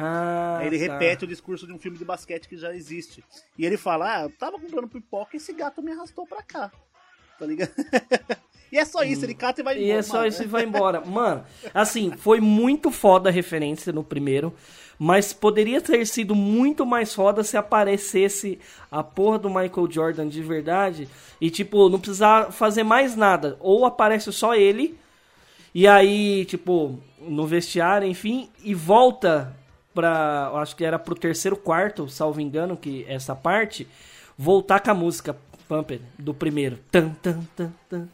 Ah, 0.00 0.60
ele 0.62 0.78
tá. 0.78 0.92
repete 0.92 1.24
o 1.24 1.28
discurso 1.28 1.66
de 1.66 1.72
um 1.72 1.78
filme 1.78 1.98
de 1.98 2.04
basquete 2.04 2.48
que 2.48 2.56
já 2.56 2.74
existe. 2.74 3.24
E 3.58 3.66
ele 3.66 3.76
fala: 3.76 4.16
Ah, 4.18 4.22
eu 4.22 4.30
tava 4.30 4.58
comprando 4.58 4.86
pipoca 4.88 5.30
e 5.34 5.38
esse 5.38 5.52
gato 5.52 5.82
me 5.82 5.90
arrastou 5.92 6.26
pra 6.26 6.42
cá. 6.42 6.70
Tá 7.38 7.46
ligado? 7.46 7.70
e 8.72 8.78
é 8.78 8.84
só 8.84 9.02
isso, 9.02 9.24
ele 9.24 9.34
cata 9.34 9.60
e 9.60 9.64
vai 9.64 9.76
E 9.76 9.84
embora. 9.84 9.98
é 9.98 10.02
só 10.02 10.16
mano. 10.18 10.26
isso 10.28 10.42
e 10.42 10.46
vai 10.46 10.64
embora. 10.64 11.00
Mano, 11.04 11.44
assim, 11.74 12.12
foi 12.16 12.40
muito 12.40 12.90
foda 12.90 13.28
a 13.28 13.32
referência 13.32 13.92
no 13.92 14.02
primeiro. 14.04 14.54
Mas 15.00 15.32
poderia 15.32 15.80
ter 15.80 16.04
sido 16.08 16.34
muito 16.34 16.84
mais 16.84 17.14
foda 17.14 17.44
se 17.44 17.56
aparecesse 17.56 18.58
a 18.90 19.04
porra 19.04 19.38
do 19.38 19.48
Michael 19.48 19.88
Jordan 19.88 20.26
de 20.28 20.42
verdade. 20.42 21.08
E, 21.40 21.50
tipo, 21.50 21.88
não 21.88 22.00
precisar 22.00 22.50
fazer 22.50 22.82
mais 22.82 23.14
nada. 23.14 23.56
Ou 23.60 23.86
aparece 23.86 24.32
só 24.32 24.56
ele. 24.56 24.98
E 25.72 25.86
aí, 25.86 26.44
tipo, 26.46 26.98
no 27.20 27.46
vestiário, 27.46 28.08
enfim. 28.08 28.50
E 28.64 28.74
volta 28.74 29.54
pra. 29.98 30.50
eu 30.52 30.58
Acho 30.58 30.76
que 30.76 30.84
era 30.84 30.98
pro 30.98 31.14
terceiro 31.14 31.56
quarto, 31.56 32.08
salvo 32.08 32.40
engano, 32.40 32.76
que 32.76 33.04
essa 33.08 33.34
parte. 33.34 33.86
Voltar 34.36 34.78
com 34.80 34.90
a 34.92 34.94
música 34.94 35.36
Pumper 35.68 36.00
do 36.16 36.32
primeiro. 36.32 36.78
Tan, 36.90 37.10
tan, 37.14 37.40
tan, 37.56 37.72
tan. 37.88 38.08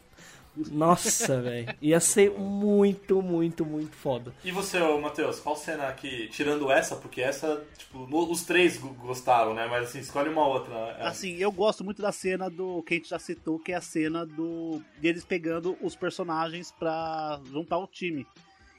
Nossa, 0.70 1.40
velho. 1.42 1.74
Ia 1.82 2.00
ser 2.00 2.30
muito, 2.30 3.20
muito, 3.20 3.64
muito 3.66 3.94
foda. 3.94 4.32
E 4.44 4.50
você, 4.50 4.80
ô, 4.80 5.00
Matheus, 5.00 5.40
qual 5.40 5.54
cena 5.56 5.92
que, 5.92 6.28
tirando 6.28 6.70
essa, 6.70 6.96
porque 6.96 7.20
essa, 7.20 7.62
tipo, 7.76 8.06
no- 8.06 8.30
os 8.30 8.42
três 8.44 8.78
go- 8.78 8.88
gostaram, 8.94 9.52
né? 9.52 9.66
Mas 9.68 9.88
assim, 9.88 9.98
escolhe 9.98 10.28
uma 10.30 10.46
outra. 10.46 10.74
É, 10.98 11.06
Assim, 11.06 11.36
eu 11.36 11.52
gosto 11.52 11.84
muito 11.84 12.00
da 12.00 12.12
cena 12.12 12.48
do 12.48 12.82
que 12.84 12.94
a 12.94 12.96
gente 12.96 13.08
já 13.10 13.18
citou, 13.18 13.58
que 13.58 13.72
é 13.72 13.76
a 13.76 13.80
cena 13.80 14.24
do 14.24 14.80
deles 14.98 15.24
pegando 15.24 15.76
os 15.82 15.94
personagens 15.94 16.72
pra 16.78 17.40
juntar 17.50 17.76
o 17.78 17.86
time. 17.86 18.26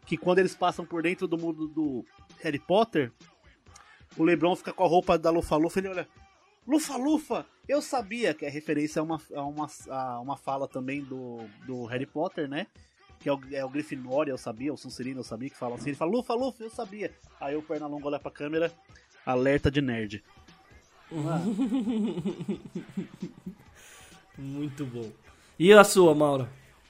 Que 0.05 0.17
quando 0.17 0.39
eles 0.39 0.55
passam 0.55 0.85
por 0.85 1.03
dentro 1.03 1.27
do 1.27 1.37
mundo 1.37 1.67
do 1.67 2.05
Harry 2.45 2.59
Potter, 2.59 3.11
o 4.15 4.23
LeBron 4.23 4.55
fica 4.55 4.71
com 4.71 4.83
a 4.83 4.87
roupa 4.87 5.17
da 5.17 5.31
Lufa-Lufa 5.31 5.79
e 5.79 5.81
ele 5.81 5.89
olha. 5.89 6.07
Lufa-Lufa! 6.67 7.45
Eu 7.67 7.81
sabia 7.81 8.35
que 8.35 8.45
é 8.45 8.49
referência 8.49 8.99
a 8.99 9.03
uma, 9.03 9.19
a 9.35 9.41
uma, 9.41 9.67
a 9.89 10.19
uma 10.19 10.37
fala 10.37 10.67
também 10.67 11.03
do, 11.03 11.39
do 11.65 11.85
Harry 11.85 12.05
Potter, 12.05 12.47
né? 12.47 12.67
Que 13.19 13.29
é 13.29 13.33
o, 13.33 13.41
é 13.51 13.65
o 13.65 13.69
Grifinória, 13.69 14.31
eu 14.31 14.37
sabia, 14.37 14.71
o 14.71 14.77
Sonserino, 14.77 15.21
eu 15.21 15.23
sabia, 15.23 15.49
que 15.49 15.57
fala 15.57 15.75
assim. 15.75 15.89
Ele 15.89 15.97
fala, 15.97 16.11
Lufa, 16.11 16.35
Lufa, 16.35 16.63
eu 16.63 16.69
sabia. 16.69 17.11
Aí 17.39 17.55
o 17.55 17.63
Pernalonga 17.63 18.07
olha 18.07 18.19
pra 18.19 18.29
câmera, 18.29 18.71
alerta 19.25 19.71
de 19.71 19.81
nerd. 19.81 20.23
Muito 24.37 24.85
bom. 24.85 25.11
E 25.57 25.73
a 25.73 25.83
sua, 25.83 26.13
Mauro? 26.13 26.47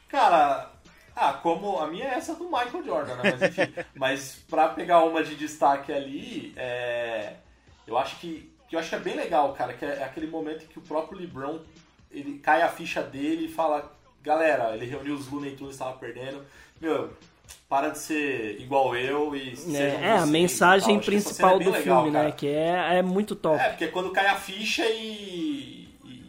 Cara, 0.10 0.75
ah, 1.16 1.34
como 1.34 1.80
a 1.80 1.88
minha 1.88 2.06
é 2.06 2.16
essa 2.16 2.36
do 2.36 2.46
Michael 2.46 2.84
Jordan, 2.84 3.16
né? 3.16 3.24
Mas 3.32 3.42
enfim, 3.42 3.74
mas 3.96 4.44
pra 4.50 4.68
pegar 4.70 5.04
uma 5.04 5.24
de 5.24 5.36
destaque 5.36 5.94
ali, 5.94 6.54
é, 6.58 7.34
eu 7.88 7.98
acho 7.98 8.18
que, 8.18 8.52
que 8.68 8.76
eu 8.76 8.80
acho 8.80 8.90
que 8.90 8.96
é 8.96 9.00
bem 9.00 9.16
legal, 9.16 9.54
cara, 9.54 9.74
que 9.74 9.86
é 9.86 10.04
aquele 10.04 10.28
momento 10.28 10.66
em 10.66 10.68
que 10.68 10.80
o 10.80 10.82
próprio 10.82 11.18
LeBron 11.18 11.60
ele 12.12 12.40
cai 12.40 12.62
a 12.62 12.70
ficha 12.70 13.02
dele 13.02 13.46
e 13.46 13.52
fala, 13.52 13.92
galera, 14.22 14.76
ele 14.76 14.86
reuniu 14.86 15.16
os 15.16 15.30
Looney 15.30 15.56
Tunes, 15.56 15.74
estava 15.76 15.98
perdendo, 15.98 16.46
meu, 16.80 17.12
para 17.70 17.90
de 17.90 18.00
ser 18.00 18.60
igual 18.60 18.96
eu 18.96 19.36
e 19.36 19.54
É, 19.76 20.08
é 20.08 20.12
a 20.18 20.26
mensagem 20.26 21.00
principal 21.00 21.60
é 21.60 21.64
do 21.64 21.72
legal, 21.72 22.04
filme, 22.04 22.12
cara. 22.12 22.26
né? 22.26 22.32
Que 22.32 22.48
é, 22.48 22.98
é 22.98 23.02
muito 23.02 23.36
top. 23.36 23.60
É, 23.62 23.70
porque 23.70 23.88
quando 23.88 24.12
cai 24.12 24.28
a 24.28 24.36
ficha 24.36 24.86
e, 24.86 25.85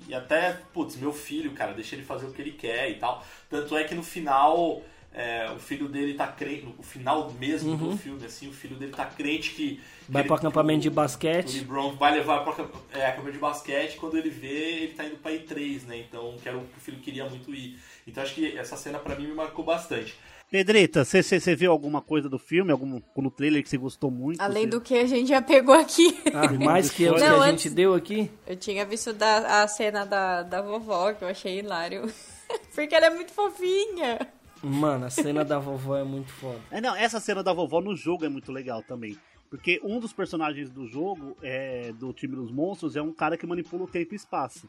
e, 0.09 0.15
até, 0.15 0.53
putz, 0.73 0.97
meu 0.97 1.13
filho, 1.13 1.53
cara, 1.53 1.73
deixa 1.73 1.95
ele 1.97 2.05
fazer 2.05 2.27
o 2.27 2.33
que 2.33 2.41
ele 2.43 2.53
quer 2.53 2.91
e 2.91 2.95
tal. 2.95 3.25
Tanto 3.51 3.77
é 3.77 3.85
que 3.85 3.95
no 3.95 4.03
final, 4.03 4.83
é, 5.13 5.51
o 5.51 5.59
filho 5.59 5.89
dele 5.89 6.15
tá 6.15 6.27
crente, 6.29 6.67
no 6.67 6.83
final 6.83 7.31
mesmo 7.33 7.71
Uhum. 7.73 7.91
do 7.91 7.97
filme, 7.97 8.25
assim, 8.25 8.49
o 8.49 8.53
filho 8.53 8.77
dele 8.77 8.93
tá 8.93 9.07
crente 9.07 9.51
que. 9.51 9.81
Vai 10.09 10.23
que 10.23 10.29
pro 10.29 10.37
ele- 10.37 10.41
acampamento 10.47 10.83
de 10.83 10.89
o 10.89 10.93
basquete. 10.93 11.59
LeBron 11.59 11.93
vai 11.97 12.13
levar 12.15 12.45
para 12.45 12.65
é, 12.93 13.07
acampamento 13.07 13.33
de 13.35 13.39
basquete, 13.41 13.97
quando 13.97 14.17
ele 14.19 14.31
vê, 14.31 14.83
ele 14.83 14.95
tá 14.95 15.05
indo 15.05 15.17
pra 15.17 15.33
I3, 15.33 15.83
né? 15.87 15.99
Então, 15.99 16.37
que 16.43 16.49
era 16.49 16.57
o 16.57 16.63
que 16.67 16.79
o 16.79 16.81
filho 16.81 16.99
queria 17.01 17.29
muito 17.29 17.55
ir. 17.55 17.79
Então, 18.07 18.23
acho 18.23 18.35
que 18.35 18.57
essa 18.57 18.77
cena 18.77 18.99
pra 18.99 19.17
mim 19.17 19.27
me 19.27 19.35
marcou 19.35 19.65
bastante. 19.65 20.15
Pedrita, 20.51 21.05
você 21.05 21.57
viu 21.57 21.73
alguma 21.73 22.01
coisa 22.01 22.29
do 22.29 22.39
filme, 22.39 22.71
algum 22.71 23.01
no 23.17 23.31
trailer 23.31 23.63
que 23.63 23.69
você 23.69 23.77
gostou 23.77 24.11
muito? 24.13 24.41
Além 24.41 24.63
Você- 24.65 24.71
do 24.71 24.81
que 24.81 24.95
a 24.97 25.05
gente 25.07 25.29
já 25.29 25.43
pegou 25.43 25.75
aqui. 25.75 26.17
Ah, 26.33 26.53
mais 26.53 26.89
que 26.91 27.09
os 27.09 27.15
que 27.21 27.29
Não, 27.29 27.43
a 27.43 27.47
antes- 27.47 27.65
gente 27.65 27.75
deu 27.75 27.95
aqui. 27.95 28.31
Eu 28.47 28.57
tinha 28.57 28.87
visto 28.87 29.13
da, 29.13 29.63
a 29.63 29.69
cena 29.69 30.05
da, 30.07 30.43
da 30.45 30.63
vovó, 30.63 31.13
que 31.13 31.25
eu 31.25 31.29
achei 31.29 31.59
hilário. 31.59 32.03
Porque 32.75 32.95
ela 32.95 33.07
é 33.07 33.11
muito 33.11 33.33
fofinha. 33.33 34.21
Mano, 34.63 35.07
a 35.07 35.11
cena 35.11 35.45
da 35.45 35.59
vovó 35.59 35.97
é 35.97 36.05
muito 36.05 36.31
foda. 36.33 36.61
É, 36.71 36.81
não, 36.81 36.95
essa 36.95 37.19
cena 37.19 37.43
da 37.43 37.53
vovó 37.53 37.81
no 37.81 37.97
jogo 37.97 38.25
é 38.25 38.29
muito 38.29 38.53
legal 38.53 38.83
também. 38.85 39.19
Porque 39.51 39.81
um 39.83 39.99
dos 39.99 40.13
personagens 40.13 40.71
do 40.71 40.87
jogo, 40.87 41.37
é, 41.43 41.93
do 41.93 42.13
time 42.13 42.37
dos 42.37 42.53
monstros, 42.53 42.95
é 42.95 43.03
um 43.03 43.13
cara 43.13 43.37
que 43.37 43.47
manipula 43.47 43.85
o 43.85 43.89
tempo 43.89 44.15
e 44.15 44.17
espaço. 44.17 44.69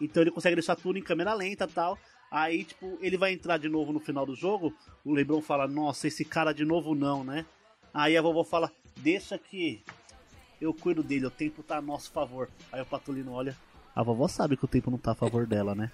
Então 0.00 0.22
ele 0.22 0.30
consegue 0.30 0.54
deixar 0.56 0.76
tudo 0.76 0.96
em 0.98 1.02
câmera 1.02 1.34
lenta 1.34 1.64
e 1.64 1.72
tal. 1.72 1.98
Aí, 2.30 2.64
tipo, 2.64 2.98
ele 3.00 3.16
vai 3.16 3.32
entrar 3.32 3.56
de 3.58 3.68
novo 3.68 3.92
no 3.92 4.00
final 4.00 4.26
do 4.26 4.34
jogo. 4.34 4.74
O 5.04 5.12
Lebron 5.12 5.40
fala: 5.40 5.66
Nossa, 5.68 6.08
esse 6.08 6.24
cara 6.24 6.52
de 6.52 6.64
novo 6.64 6.94
não, 6.94 7.22
né? 7.24 7.46
Aí 7.94 8.16
a 8.16 8.22
vovó 8.22 8.42
fala: 8.44 8.70
Deixa 8.98 9.38
que 9.38 9.82
eu 10.60 10.72
cuido 10.74 11.02
dele, 11.02 11.26
o 11.26 11.30
tempo 11.30 11.62
tá 11.62 11.76
a 11.78 11.82
nosso 11.82 12.10
favor. 12.10 12.48
Aí 12.72 12.80
o 12.82 12.86
Patolino 12.86 13.32
olha: 13.32 13.56
A 13.94 14.02
vovó 14.02 14.26
sabe 14.28 14.56
que 14.56 14.64
o 14.64 14.68
tempo 14.68 14.90
não 14.90 14.98
tá 14.98 15.12
a 15.12 15.14
favor 15.14 15.46
dela, 15.46 15.74
né? 15.74 15.90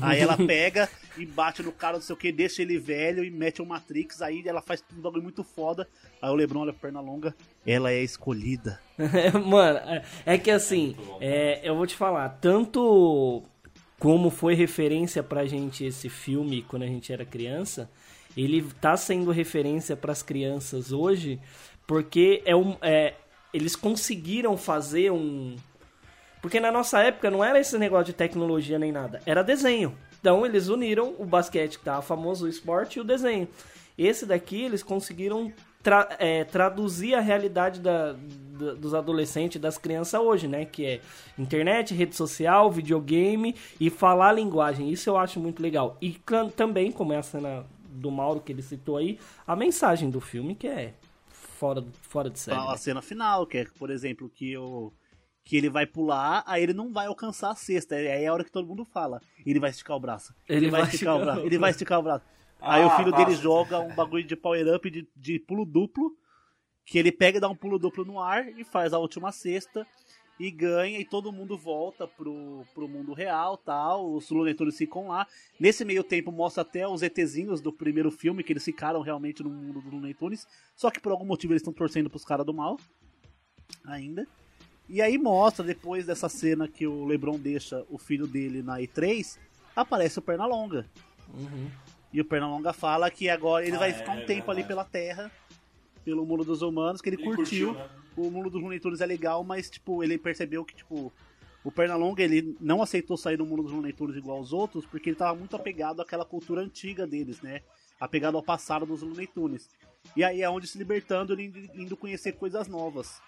Aí 0.00 0.20
ela 0.20 0.36
pega 0.46 0.88
e 1.16 1.24
bate 1.26 1.62
no 1.62 1.70
cara, 1.70 1.94
não 1.98 2.02
sei 2.02 2.14
o 2.14 2.18
que, 2.18 2.32
deixa 2.32 2.62
ele 2.62 2.78
velho 2.78 3.22
e 3.24 3.30
mete 3.30 3.60
o 3.62 3.66
Matrix. 3.66 4.22
Aí 4.22 4.42
ela 4.46 4.60
faz 4.62 4.82
um 4.96 5.00
bagulho 5.00 5.22
muito 5.22 5.44
foda. 5.44 5.88
Aí 6.20 6.30
o 6.30 6.34
Lebron 6.34 6.60
olha 6.60 6.72
perna 6.72 7.00
longa. 7.00 7.34
Ela 7.66 7.92
é 7.92 8.02
escolhida. 8.02 8.80
Mano, 9.46 9.78
é- 9.78 10.04
é 10.26 10.38
que 10.38 10.50
assim, 10.50 10.96
é, 11.20 11.60
eu 11.68 11.76
vou 11.76 11.86
te 11.86 11.94
falar, 11.94 12.28
tanto 12.40 13.42
como 13.98 14.30
foi 14.30 14.54
referência 14.54 15.22
pra 15.22 15.46
gente 15.46 15.84
esse 15.84 16.08
filme 16.08 16.62
quando 16.62 16.82
a 16.82 16.86
gente 16.86 17.12
era 17.12 17.24
criança, 17.24 17.90
ele 18.36 18.62
tá 18.80 18.96
sendo 18.96 19.30
referência 19.30 19.96
pras 19.96 20.22
crianças 20.22 20.92
hoje, 20.92 21.40
porque 21.86 22.42
é 22.44 22.54
um, 22.56 22.76
é, 22.82 23.14
eles 23.52 23.76
conseguiram 23.76 24.56
fazer 24.56 25.10
um. 25.12 25.56
Porque 26.42 26.60
na 26.60 26.70
nossa 26.70 27.00
época 27.00 27.30
não 27.30 27.42
era 27.42 27.58
esse 27.58 27.78
negócio 27.78 28.06
de 28.06 28.12
tecnologia 28.12 28.78
nem 28.78 28.92
nada, 28.92 29.22
era 29.24 29.42
desenho. 29.42 29.96
Então 30.20 30.44
eles 30.44 30.68
uniram 30.68 31.14
o 31.18 31.24
basquete, 31.24 31.78
que 31.78 31.84
tava 31.84 32.02
famoso, 32.02 32.46
o 32.46 32.48
esporte, 32.48 32.98
e 32.98 33.00
o 33.00 33.04
desenho. 33.04 33.46
Esse 33.96 34.26
daqui 34.26 34.62
eles 34.62 34.82
conseguiram 34.82 35.52
tra- 35.82 36.08
é, 36.18 36.44
traduzir 36.44 37.14
a 37.14 37.20
realidade 37.20 37.80
da- 37.80 38.12
da- 38.12 38.18
dos 38.54 38.94
adolescentes, 38.94 39.60
das 39.60 39.76
crianças 39.78 40.20
hoje, 40.20 40.46
né? 40.48 40.64
Que 40.64 40.86
é 40.86 41.00
internet, 41.38 41.92
rede 41.94 42.14
social, 42.16 42.70
videogame 42.70 43.54
e 43.80 43.90
falar 43.90 44.28
a 44.28 44.32
linguagem. 44.32 44.90
Isso 44.90 45.10
eu 45.10 45.16
acho 45.16 45.40
muito 45.40 45.62
legal. 45.62 45.96
E 46.00 46.18
também, 46.56 46.90
como 46.92 47.12
é 47.12 47.18
a 47.18 47.22
cena 47.22 47.66
do 47.88 48.10
Mauro 48.10 48.40
que 48.40 48.52
ele 48.52 48.62
citou 48.62 48.96
aí, 48.96 49.18
a 49.46 49.54
mensagem 49.54 50.10
do 50.10 50.20
filme 50.20 50.54
que 50.54 50.66
é 50.66 50.94
fora, 51.28 51.84
fora 52.02 52.28
de 52.30 52.38
série. 52.38 52.58
a 52.58 52.70
né? 52.70 52.76
cena 52.76 53.00
final, 53.02 53.46
que 53.46 53.58
é, 53.58 53.64
por 53.78 53.90
exemplo, 53.90 54.28
que 54.28 54.56
o 54.56 54.92
que 55.44 55.56
ele 55.58 55.68
vai 55.68 55.86
pular, 55.86 56.42
aí 56.46 56.62
ele 56.62 56.72
não 56.72 56.90
vai 56.90 57.06
alcançar 57.06 57.50
a 57.50 57.54
cesta. 57.54 57.94
Aí 57.94 58.06
é 58.06 58.26
a 58.26 58.32
hora 58.32 58.42
que 58.44 58.50
todo 58.50 58.66
mundo 58.66 58.84
fala. 58.84 59.20
Ele 59.44 59.60
vai 59.60 59.68
esticar 59.70 59.94
o 59.96 60.00
braço. 60.00 60.34
Ele 60.48 60.70
vai 60.70 60.82
esticar 60.82 61.16
o 61.16 61.20
braço. 61.20 61.40
Ele 61.40 61.58
vai 61.58 61.70
esticar 61.70 62.00
o 62.00 62.02
braço. 62.02 62.24
Aí 62.60 62.82
Ah, 62.82 62.86
o 62.86 62.90
filho 62.96 63.12
dele 63.12 63.26
passa. 63.32 63.42
joga 63.42 63.78
um 63.78 63.94
bagulho 63.94 64.24
de 64.24 64.34
power 64.34 64.74
up 64.74 64.90
de, 64.90 65.06
de 65.14 65.38
pulo 65.38 65.66
duplo. 65.66 66.16
Que 66.84 66.98
ele 66.98 67.10
pega 67.12 67.38
e 67.38 67.40
dá 67.40 67.48
um 67.48 67.56
pulo 67.56 67.78
duplo 67.78 68.04
no 68.04 68.20
ar 68.20 68.48
e 68.58 68.64
faz 68.64 68.92
a 68.92 68.98
última 68.98 69.32
cesta. 69.32 69.86
E 70.38 70.50
ganha, 70.50 70.98
e 70.98 71.04
todo 71.04 71.30
mundo 71.30 71.56
volta 71.56 72.08
pro, 72.08 72.64
pro 72.74 72.88
mundo 72.88 73.12
real 73.12 73.56
tal. 73.56 74.12
Os 74.12 74.28
Looney 74.30 74.52
Tunes 74.54 74.76
ficam 74.76 75.06
lá. 75.08 75.26
Nesse 75.60 75.84
meio 75.84 76.02
tempo 76.02 76.32
mostra 76.32 76.62
até 76.62 76.86
os 76.88 77.02
ETzinhos 77.02 77.60
do 77.60 77.72
primeiro 77.72 78.10
filme, 78.10 78.42
que 78.42 78.52
eles 78.52 78.64
ficaram 78.64 79.00
realmente 79.00 79.44
no 79.44 79.50
mundo 79.50 79.80
do 79.80 79.90
Looney 79.90 80.12
Tunes. 80.12 80.46
Só 80.74 80.90
que 80.90 81.00
por 81.00 81.12
algum 81.12 81.24
motivo 81.24 81.52
eles 81.52 81.60
estão 81.60 81.72
torcendo 81.72 82.10
pros 82.10 82.24
caras 82.24 82.44
do 82.44 82.52
mal. 82.52 82.76
Ainda. 83.86 84.26
E 84.88 85.00
aí 85.00 85.16
mostra, 85.16 85.64
depois 85.64 86.04
dessa 86.04 86.28
cena 86.28 86.68
que 86.68 86.86
o 86.86 87.04
Lebron 87.04 87.38
deixa 87.38 87.84
o 87.88 87.96
filho 87.96 88.26
dele 88.26 88.62
na 88.62 88.78
E3, 88.78 89.38
aparece 89.74 90.18
o 90.18 90.22
Pernalonga. 90.22 90.86
Uhum. 91.32 91.70
E 92.12 92.20
o 92.20 92.24
Pernalonga 92.24 92.72
fala 92.72 93.10
que 93.10 93.28
agora 93.28 93.64
ele 93.66 93.76
Ah, 93.76 93.78
vai 93.78 93.90
é, 93.90 93.94
ficar 93.94 94.12
um 94.12 94.18
é 94.20 94.24
tempo 94.24 94.50
ali 94.50 94.62
verdade. 94.62 94.68
pela 94.68 94.84
Terra, 94.84 95.32
pelo 96.04 96.24
mundo 96.26 96.44
dos 96.44 96.62
humanos, 96.62 97.00
que 97.00 97.08
ele, 97.08 97.16
Ele 97.16 97.34
curtiu. 97.34 97.68
curtiu, 97.68 97.72
né? 97.74 97.88
O 98.16 98.30
mundo 98.30 98.48
dos 98.50 98.60
Looney 98.62 98.78
Tunes 98.78 99.00
é 99.00 99.06
legal, 99.06 99.42
mas 99.42 99.68
tipo, 99.70 100.02
ele 100.04 100.16
percebeu 100.18 100.64
que 100.64 100.74
tipo 100.74 101.12
o 101.64 101.72
Pernalonga 101.72 102.22
ele 102.22 102.54
não 102.60 102.82
aceitou 102.82 103.16
sair 103.16 103.36
do 103.38 103.46
mundo 103.46 103.62
dos 103.62 103.72
Looney 103.72 103.92
Tunes 103.92 104.16
igual 104.16 104.36
aos 104.38 104.52
outros, 104.52 104.84
porque 104.86 105.08
ele 105.10 105.16
tava 105.16 105.36
muito 105.38 105.56
apegado 105.56 106.00
àquela 106.02 106.24
cultura 106.24 106.60
antiga 106.60 107.06
deles, 107.06 107.40
né? 107.40 107.62
Apegado 107.98 108.36
ao 108.36 108.42
passado 108.42 108.84
dos 108.84 109.02
Looney 109.02 109.26
Tunes. 109.26 109.68
E 110.14 110.22
aí 110.22 110.42
é 110.42 110.50
onde 110.50 110.66
se 110.66 110.76
libertando, 110.76 111.32
ele 111.32 111.70
indo- 111.74 111.96
conhecer 111.96 112.32
coisas 112.32 112.68
novas. 112.68 113.20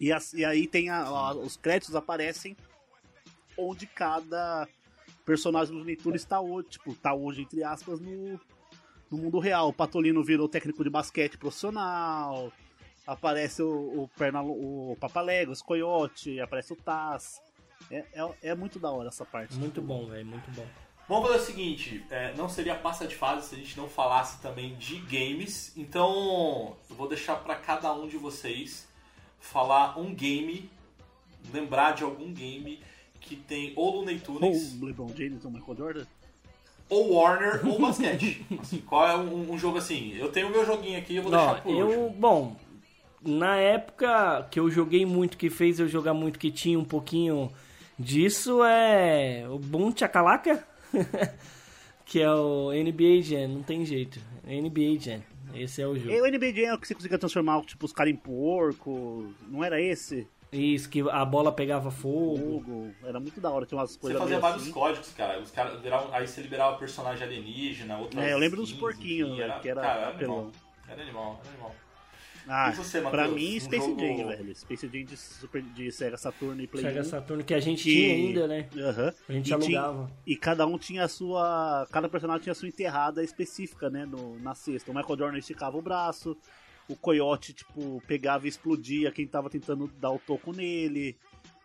E, 0.00 0.12
as- 0.12 0.32
e 0.32 0.44
aí 0.44 0.66
tem 0.68 0.88
a- 0.88 1.02
a- 1.04 1.34
os 1.34 1.56
créditos 1.56 1.96
aparecem 1.96 2.56
onde 3.56 3.86
cada 3.86 4.68
personagem 5.26 5.72
do 5.72 5.78
Looney 5.80 5.96
Tunes 5.96 6.22
está 6.22 6.40
hoje, 6.40 6.68
tipo, 6.68 6.94
tá 6.94 7.12
hoje, 7.12 7.42
entre 7.42 7.64
aspas, 7.64 8.00
no, 8.00 8.40
no 9.10 9.18
mundo 9.18 9.38
real. 9.38 9.68
O 9.68 9.72
Patolino 9.72 10.22
virou 10.22 10.48
técnico 10.48 10.84
de 10.84 10.90
basquete 10.90 11.36
profissional. 11.36 12.52
Aparece 13.06 13.62
o, 13.62 14.02
o, 14.02 14.10
Perna, 14.16 14.42
o 14.42 14.96
Papaléguas, 15.00 15.62
Coyote, 15.62 16.40
aparece 16.40 16.72
o 16.72 16.76
Taz. 16.76 17.40
É, 17.90 18.04
é, 18.12 18.34
é 18.42 18.54
muito 18.54 18.78
da 18.78 18.90
hora 18.90 19.08
essa 19.08 19.24
parte. 19.24 19.54
Muito 19.54 19.80
bom, 19.80 20.06
velho, 20.06 20.26
muito 20.26 20.50
bom. 20.50 20.66
Vamos 21.08 21.28
fazer 21.28 21.42
o 21.42 21.46
seguinte, 21.46 22.04
é, 22.10 22.34
não 22.34 22.50
seria 22.50 22.74
passa 22.74 23.06
de 23.06 23.16
fase 23.16 23.48
se 23.48 23.54
a 23.54 23.58
gente 23.58 23.78
não 23.78 23.88
falasse 23.88 24.42
também 24.42 24.74
de 24.74 24.98
games. 24.98 25.72
Então, 25.74 26.76
eu 26.90 26.96
vou 26.96 27.08
deixar 27.08 27.36
para 27.36 27.54
cada 27.54 27.90
um 27.94 28.06
de 28.06 28.18
vocês 28.18 28.86
falar 29.40 29.98
um 29.98 30.14
game, 30.14 30.70
lembrar 31.50 31.92
de 31.92 32.04
algum 32.04 32.30
game 32.30 32.78
que 33.22 33.36
tem 33.36 33.72
ou 33.74 33.96
Looney 33.96 34.20
Tunes, 34.20 34.42
Ou 34.42 34.82
o 34.82 34.84
LeBron 34.84 35.08
James 35.16 35.44
ou 35.46 35.50
o 35.50 35.54
Michael 35.54 35.76
Jordan. 35.78 36.06
Ou 36.88 37.14
Warner, 37.14 37.66
ou 37.66 37.78
basquete. 37.80 38.44
Assim, 38.60 38.78
qual 38.78 39.06
é 39.08 39.16
um, 39.16 39.52
um 39.52 39.58
jogo 39.58 39.78
assim? 39.78 40.14
Eu 40.16 40.30
tenho 40.30 40.48
o 40.48 40.50
meu 40.50 40.64
joguinho 40.64 40.98
aqui, 40.98 41.16
eu 41.16 41.22
vou 41.22 41.32
Ó, 41.32 41.36
deixar 41.36 41.62
por 41.62 41.70
último. 41.74 41.90
eu, 41.90 42.10
bom, 42.10 42.56
na 43.22 43.56
época 43.56 44.46
que 44.50 44.58
eu 44.60 44.70
joguei 44.70 45.04
muito, 45.04 45.36
que 45.36 45.50
fez 45.50 45.78
eu 45.80 45.88
jogar 45.88 46.14
muito, 46.14 46.38
que 46.38 46.50
tinha 46.50 46.78
um 46.78 46.84
pouquinho 46.84 47.50
disso, 47.98 48.62
é 48.64 49.44
o 49.48 49.58
Boom 49.58 49.94
Chacalaca, 49.96 50.64
que 52.04 52.20
é 52.20 52.30
o 52.32 52.70
NBA 52.72 53.22
Jam, 53.22 53.48
não 53.48 53.62
tem 53.62 53.84
jeito. 53.84 54.20
NBA 54.44 54.98
Jam, 55.00 55.22
esse 55.54 55.82
é 55.82 55.86
o 55.86 55.98
jogo. 55.98 56.10
E 56.10 56.20
o 56.20 56.26
NBA 56.30 56.52
Jam 56.52 56.66
é 56.70 56.74
o 56.74 56.78
que 56.78 56.86
você 56.86 56.94
conseguia 56.94 57.18
transformar 57.18 57.60
tipo, 57.62 57.84
os 57.84 57.92
caras 57.92 58.12
em 58.12 58.16
porco. 58.16 59.32
Não 59.48 59.62
era 59.62 59.80
esse? 59.80 60.26
Isso, 60.52 60.88
que 60.88 61.00
a 61.10 61.24
bola 61.24 61.52
pegava 61.52 61.90
fogo. 61.90 62.62
Fogo. 62.64 62.90
Era 63.04 63.20
muito 63.20 63.40
da 63.40 63.50
hora, 63.50 63.66
tinha 63.66 63.78
umas 63.78 63.92
Você 63.92 63.98
coisas 63.98 64.18
fazia 64.18 64.36
meio 64.36 64.40
vários 64.42 64.62
assim. 64.62 64.72
códigos, 64.72 65.12
cara. 65.12 65.38
Os 65.40 65.50
cara 65.50 65.76
viravam- 65.76 66.12
aí 66.14 66.26
você 66.26 66.40
liberava 66.40 66.76
personagem 66.78 67.22
alienígena, 67.26 67.98
outras 67.98 68.24
É, 68.24 68.32
eu 68.32 68.38
lembro 68.38 68.56
dos 68.60 68.72
porquinhos, 68.72 69.28
enfim, 69.30 69.38
velho, 69.40 69.60
que 69.60 69.68
era 69.68 69.80
cara, 69.80 70.08
apelão. 70.08 70.38
animal. 70.38 70.52
Era 70.88 71.02
animal, 71.02 71.40
era 71.44 71.50
animal. 71.52 71.74
Ah, 72.50 72.70
você, 72.72 73.02
pra 73.02 73.28
mim, 73.28 73.56
Um 73.56 73.60
Space 73.60 73.86
jogo- 73.86 74.00
Jam, 74.00 74.26
velho. 74.28 74.54
Space 74.56 74.88
Jam 74.90 75.04
de, 75.04 75.16
Super, 75.18 75.60
de 75.60 75.92
Sega 75.92 76.16
Saturn 76.16 76.62
e 76.62 76.66
Play 76.66 76.82
Sega 76.82 77.00
1. 77.02 77.04
Saturn, 77.04 77.44
que 77.44 77.52
a 77.52 77.60
gente 77.60 77.82
que- 77.84 77.92
tinha 77.92 78.14
ainda, 78.14 78.46
né? 78.48 78.66
Aham. 78.74 79.12
A 79.28 79.32
gente 79.34 79.52
e 79.52 79.58
tinha- 79.58 79.80
alugava. 79.82 80.10
e 80.26 80.34
cada 80.34 80.66
um 80.66 80.78
tinha 80.78 81.04
a 81.04 81.08
sua. 81.08 81.86
Cada 81.92 82.08
personagem 82.08 82.44
tinha 82.44 82.52
a 82.52 82.54
sua 82.54 82.66
enterrada 82.68 83.22
específica, 83.22 83.90
né? 83.90 84.06
No, 84.06 84.38
na 84.40 84.54
cesta. 84.54 84.90
O 84.90 84.94
Michael 84.94 85.18
Jordan 85.18 85.36
esticava 85.36 85.76
o 85.76 85.82
braço. 85.82 86.34
O 86.88 86.96
Coyote, 86.96 87.52
tipo, 87.52 88.02
pegava 88.06 88.46
e 88.46 88.48
explodia 88.48 89.12
quem 89.12 89.26
tava 89.26 89.50
tentando 89.50 89.86
dar 90.00 90.10
o 90.10 90.18
toco 90.18 90.52
nele. 90.52 91.16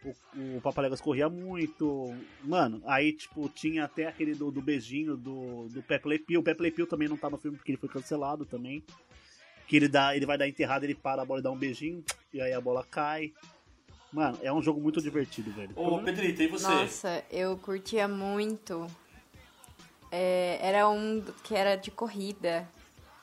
O, 0.03 0.57
o 0.57 0.61
Papaléguas 0.61 0.99
corria 0.99 1.30
muito. 1.30 2.13
Mano, 2.43 2.82
aí, 2.86 3.13
tipo, 3.13 3.47
tinha 3.47 3.86
até 3.86 4.05
aquele 4.05 4.36
do, 4.36 4.51
do 4.51 4.61
beijinho 4.61 5.15
do, 5.15 5.69
do 5.69 5.82
Pepe 5.82 6.09
Le 6.09 6.19
Pew. 6.19 6.41
O 6.41 6.43
Pepe 6.43 6.61
Le 6.61 6.71
Pew 6.71 6.86
também 6.86 7.07
não 7.07 7.15
tá 7.15 7.30
no 7.30 7.38
filme 7.38 7.55
porque 7.55 7.71
ele 7.71 7.78
foi 7.78 7.88
cancelado 7.88 8.45
também. 8.45 8.84
Que 9.65 9.78
ele, 9.78 9.88
dá, 9.88 10.13
ele 10.13 10.26
vai 10.26 10.38
dar 10.38 10.47
enterrada, 10.47 10.86
ele 10.86 10.93
para 10.93 11.21
a 11.21 11.26
bola 11.26 11.39
e 11.39 11.43
dá 11.43 11.51
um 11.51 11.57
beijinho. 11.57 12.03
E 12.34 12.41
aí 12.41 12.51
a 12.51 12.59
bola 12.59 12.84
cai. 12.84 13.32
Mano, 14.11 14.38
é 14.43 14.51
um 14.51 14.61
jogo 14.61 14.80
muito 14.80 15.01
divertido, 15.01 15.51
velho. 15.51 15.71
Ô, 15.76 15.99
Pedrita, 16.03 16.43
e 16.43 16.47
você? 16.47 16.67
Nossa, 16.67 17.24
eu 17.32 17.57
curtia 17.57 18.07
muito. 18.07 18.86
É, 20.11 20.59
era 20.61 20.88
um 20.88 21.24
que 21.43 21.55
era 21.55 21.76
de 21.76 21.89
corrida. 21.89 22.69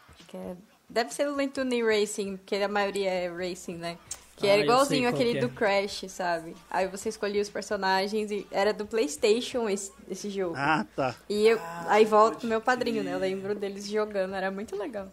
Acho 0.09 0.27
que 0.27 0.37
é, 0.37 0.57
deve 0.91 1.15
ser 1.15 1.29
o 1.29 1.35
Lentune 1.35 1.83
Racing, 1.83 2.37
porque 2.37 2.57
a 2.57 2.69
maioria 2.69 3.11
é 3.11 3.29
Racing, 3.29 3.77
né? 3.77 3.97
Que 4.37 4.47
Ah, 4.49 4.53
era 4.55 4.63
igualzinho 4.63 5.09
aquele 5.09 5.33
que 5.33 5.39
é. 5.39 5.41
do 5.43 5.51
Crash, 5.51 6.05
sabe? 6.09 6.57
Aí 6.71 6.89
você 6.89 7.09
escolhia 7.11 7.43
os 7.43 7.51
personagens 7.51 8.31
e 8.31 8.47
era 8.51 8.73
do 8.73 8.87
PlayStation 8.87 9.69
esse, 9.69 9.93
esse 10.11 10.31
jogo. 10.31 10.55
Ah, 10.57 10.87
tá. 10.97 11.15
E 11.29 11.47
eu, 11.47 11.59
aí 11.89 12.05
volto 12.07 12.39
pro 12.39 12.49
meu 12.49 12.61
padrinho, 12.61 13.03
né? 13.05 13.13
Eu 13.15 13.19
lembro 13.19 13.55
deles 13.55 13.87
jogando, 13.89 14.35
era 14.35 14.51
muito 14.51 14.75
legal. 14.77 15.09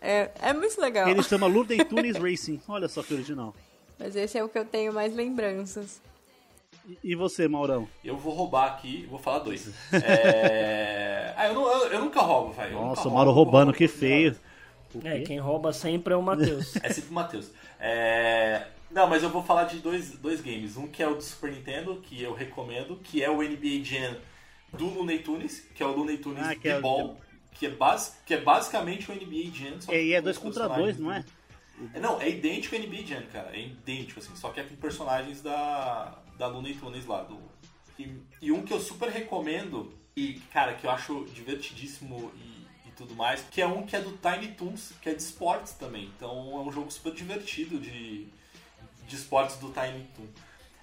É, 0.00 0.30
é 0.40 0.52
muito 0.52 0.78
legal. 0.80 1.08
Ele 1.08 1.22
chama 1.22 1.46
Looney 1.48 1.84
Tunes 1.84 2.16
Racing. 2.16 2.60
Olha 2.68 2.88
só 2.88 3.02
que 3.02 3.14
original. 3.14 3.54
Mas 3.98 4.14
esse 4.16 4.36
é 4.38 4.44
o 4.44 4.48
que 4.48 4.58
eu 4.58 4.64
tenho 4.64 4.92
mais 4.92 5.14
lembranças. 5.14 6.00
E- 6.86 6.98
E 7.02 7.14
você, 7.14 7.46
Maurão? 7.48 7.88
Eu 8.04 8.16
vou 8.18 8.32
roubar 8.34 8.66
aqui, 8.66 9.06
vou 9.10 9.18
falar 9.18 9.38
dois. 9.40 9.68
É... 9.92 11.32
Ah, 11.36 11.48
eu, 11.48 11.54
não- 11.54 11.66
eu- 11.68 11.88
eu 11.92 12.00
nunca 12.00 12.20
roubo, 12.20 12.52
velho. 12.52 12.72
Nossa, 12.72 13.08
o 13.08 13.12
Mauro 13.12 13.30
roubando, 13.30 13.64
roubo 13.68 13.78
que 13.78 13.88
feio. 13.88 14.36
É, 15.04 15.20
quem 15.20 15.38
rouba 15.38 15.72
sempre 15.72 16.12
é 16.14 16.16
o 16.16 16.22
Matheus. 16.22 16.74
É 16.82 16.88
sempre 16.92 17.10
o 17.10 17.14
Matheus. 17.14 17.50
É... 17.78 18.66
Não, 18.90 19.06
mas 19.08 19.22
eu 19.22 19.30
vou 19.30 19.42
falar 19.42 19.64
de 19.64 19.78
dois, 19.78 20.12
dois 20.18 20.40
games. 20.40 20.76
Um 20.76 20.86
que 20.88 21.02
é 21.02 21.08
o 21.08 21.14
do 21.14 21.22
Super 21.22 21.52
Nintendo, 21.52 21.96
que 22.02 22.20
eu 22.20 22.32
recomendo, 22.34 22.96
que 23.04 23.22
é 23.22 23.30
o 23.30 23.36
NBA 23.40 23.84
Jam 23.84 24.16
do 24.72 24.86
Looney 24.86 25.20
Tunes, 25.20 25.60
que 25.74 25.82
é 25.82 25.86
o 25.86 25.92
Looney 25.92 26.18
Tunes 26.18 26.44
Ah, 26.44 26.54
que 26.54 26.62
de 26.62 26.68
é 26.70 26.78
o- 26.78 26.82
ball, 26.82 27.20
que 27.52 27.66
é, 27.66 27.70
bas... 27.70 28.18
que 28.26 28.34
é 28.34 28.40
basicamente 28.40 29.10
o 29.10 29.14
NBA 29.14 29.50
Jam. 29.54 29.80
Só 29.80 29.92
É, 29.92 30.02
e 30.02 30.12
é 30.12 30.20
dois 30.20 30.36
contra 30.38 30.68
dois, 30.68 30.98
não 30.98 31.12
é? 31.12 31.24
É, 31.94 32.00
Não, 32.00 32.20
é 32.20 32.28
idêntico 32.28 32.74
ao 32.74 32.82
NBA 32.82 33.06
Jam, 33.06 33.22
cara. 33.32 33.56
É 33.56 33.60
idêntico, 33.60 34.18
assim. 34.20 34.34
Só 34.34 34.50
que 34.50 34.60
é 34.60 34.64
com 34.64 34.74
personagens 34.76 35.40
da, 35.40 36.18
da 36.36 36.46
Looney 36.48 36.74
Tunes 36.74 37.06
lá. 37.06 37.22
Do... 37.22 37.38
E, 37.98 38.12
e 38.42 38.50
um 38.52 38.62
que 38.62 38.72
eu 38.72 38.80
super 38.80 39.08
recomendo, 39.08 39.92
e, 40.16 40.34
cara, 40.52 40.74
que 40.74 40.84
eu 40.86 40.90
acho 40.90 41.24
divertidíssimo 41.32 42.32
e 42.36 42.49
tudo 43.00 43.16
mais, 43.16 43.42
que 43.50 43.62
é 43.62 43.66
um 43.66 43.86
que 43.86 43.96
é 43.96 44.00
do 44.00 44.18
Tiny 44.18 44.52
Toons, 44.52 44.92
que 45.00 45.08
é 45.08 45.14
de 45.14 45.22
esportes 45.22 45.72
também. 45.72 46.12
Então 46.14 46.30
é 46.30 46.60
um 46.60 46.70
jogo 46.70 46.90
super 46.90 47.14
divertido 47.14 47.78
de, 47.78 48.26
de 49.06 49.16
esportes 49.16 49.56
do 49.56 49.72
Tiny 49.72 50.06
Toon. 50.14 50.26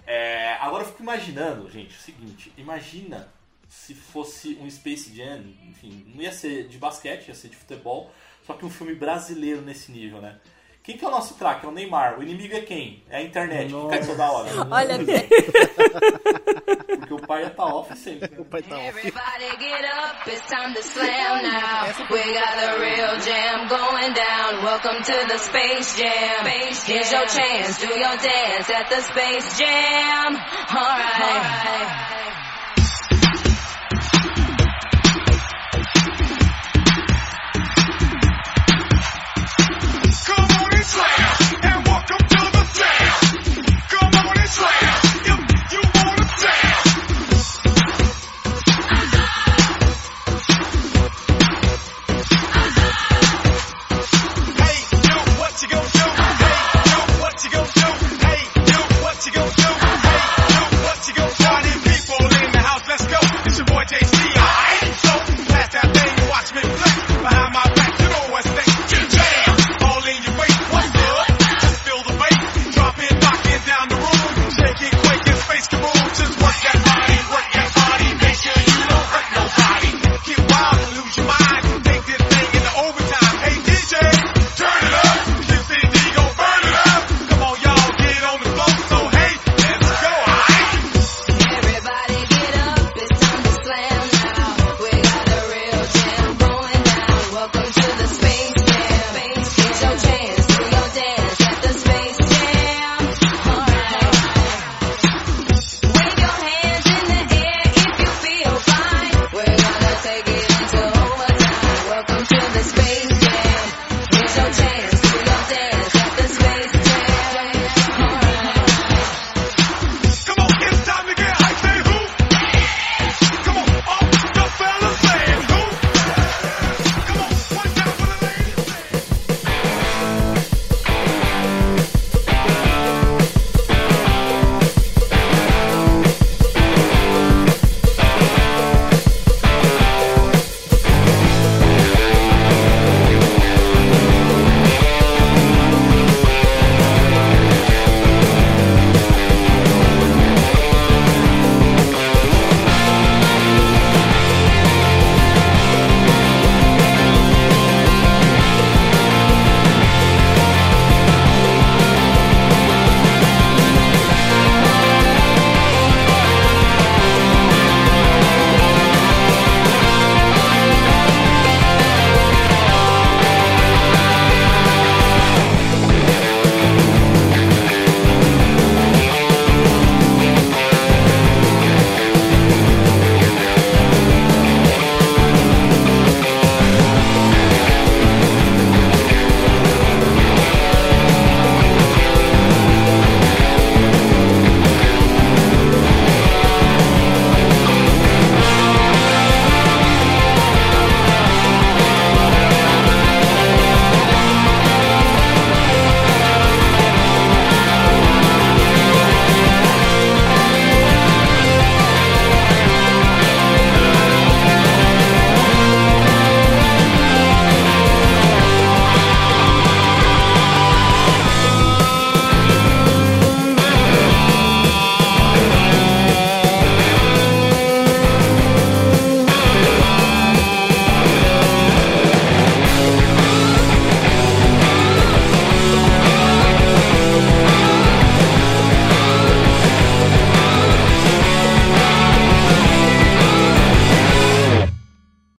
É, 0.04 0.54
agora 0.54 0.82
eu 0.82 0.88
fico 0.88 1.02
imaginando, 1.02 1.70
gente, 1.70 1.94
o 1.94 2.00
seguinte, 2.00 2.52
imagina 2.56 3.28
se 3.68 3.94
fosse 3.94 4.58
um 4.60 4.68
Space 4.68 5.14
Jam, 5.14 5.44
enfim, 5.68 6.10
não 6.12 6.20
ia 6.20 6.32
ser 6.32 6.66
de 6.66 6.76
basquete, 6.78 7.28
ia 7.28 7.34
ser 7.34 7.50
de 7.50 7.56
futebol, 7.56 8.10
só 8.44 8.54
que 8.54 8.64
um 8.64 8.70
filme 8.70 8.94
brasileiro 8.94 9.60
nesse 9.60 9.92
nível, 9.92 10.20
né? 10.20 10.40
Quem 10.82 10.96
que 10.96 11.04
é 11.04 11.08
o 11.08 11.10
nosso 11.10 11.34
craque? 11.34 11.66
É 11.66 11.68
o 11.68 11.72
Neymar. 11.72 12.18
O 12.18 12.22
inimigo 12.22 12.56
é 12.56 12.60
quem? 12.62 13.02
É 13.10 13.18
a 13.18 13.22
internet, 13.22 13.72
que 13.72 13.88
cai 13.88 14.00
toda 14.06 14.30
hora. 14.30 14.48
Olha, 14.70 14.98
Porque 16.98 17.14
o 17.14 17.26
pai 17.26 17.42
ia 17.42 17.50
tá 17.50 17.64
off 17.66 17.94
sempre. 17.96 18.40
O 18.40 18.44
pai 18.44 18.62
tá 18.62 18.74
off. 18.76 18.86
Everybody 18.88 19.48
get 19.58 19.84
up, 19.84 20.26
it's 20.30 20.46
time 20.48 20.72
to 20.74 20.82
slam 20.82 21.42
now. 21.42 21.84
We 22.10 22.22
got 22.32 22.56
the 22.56 22.78
real 22.80 23.18
jam 23.20 23.68
going 23.68 24.14
down. 24.14 24.64
Welcome 24.64 25.02
to 25.02 25.26
the 25.28 25.38
Space 25.38 25.96
Jam. 25.98 26.46
Here's 26.46 27.12
your 27.12 27.26
chance, 27.26 27.78
do 27.80 27.88
your 27.88 28.16
dance 28.16 28.70
at 28.70 28.88
the 28.88 29.02
Space 29.02 29.58
Jam. 29.58 30.36
Alright, 30.74 32.17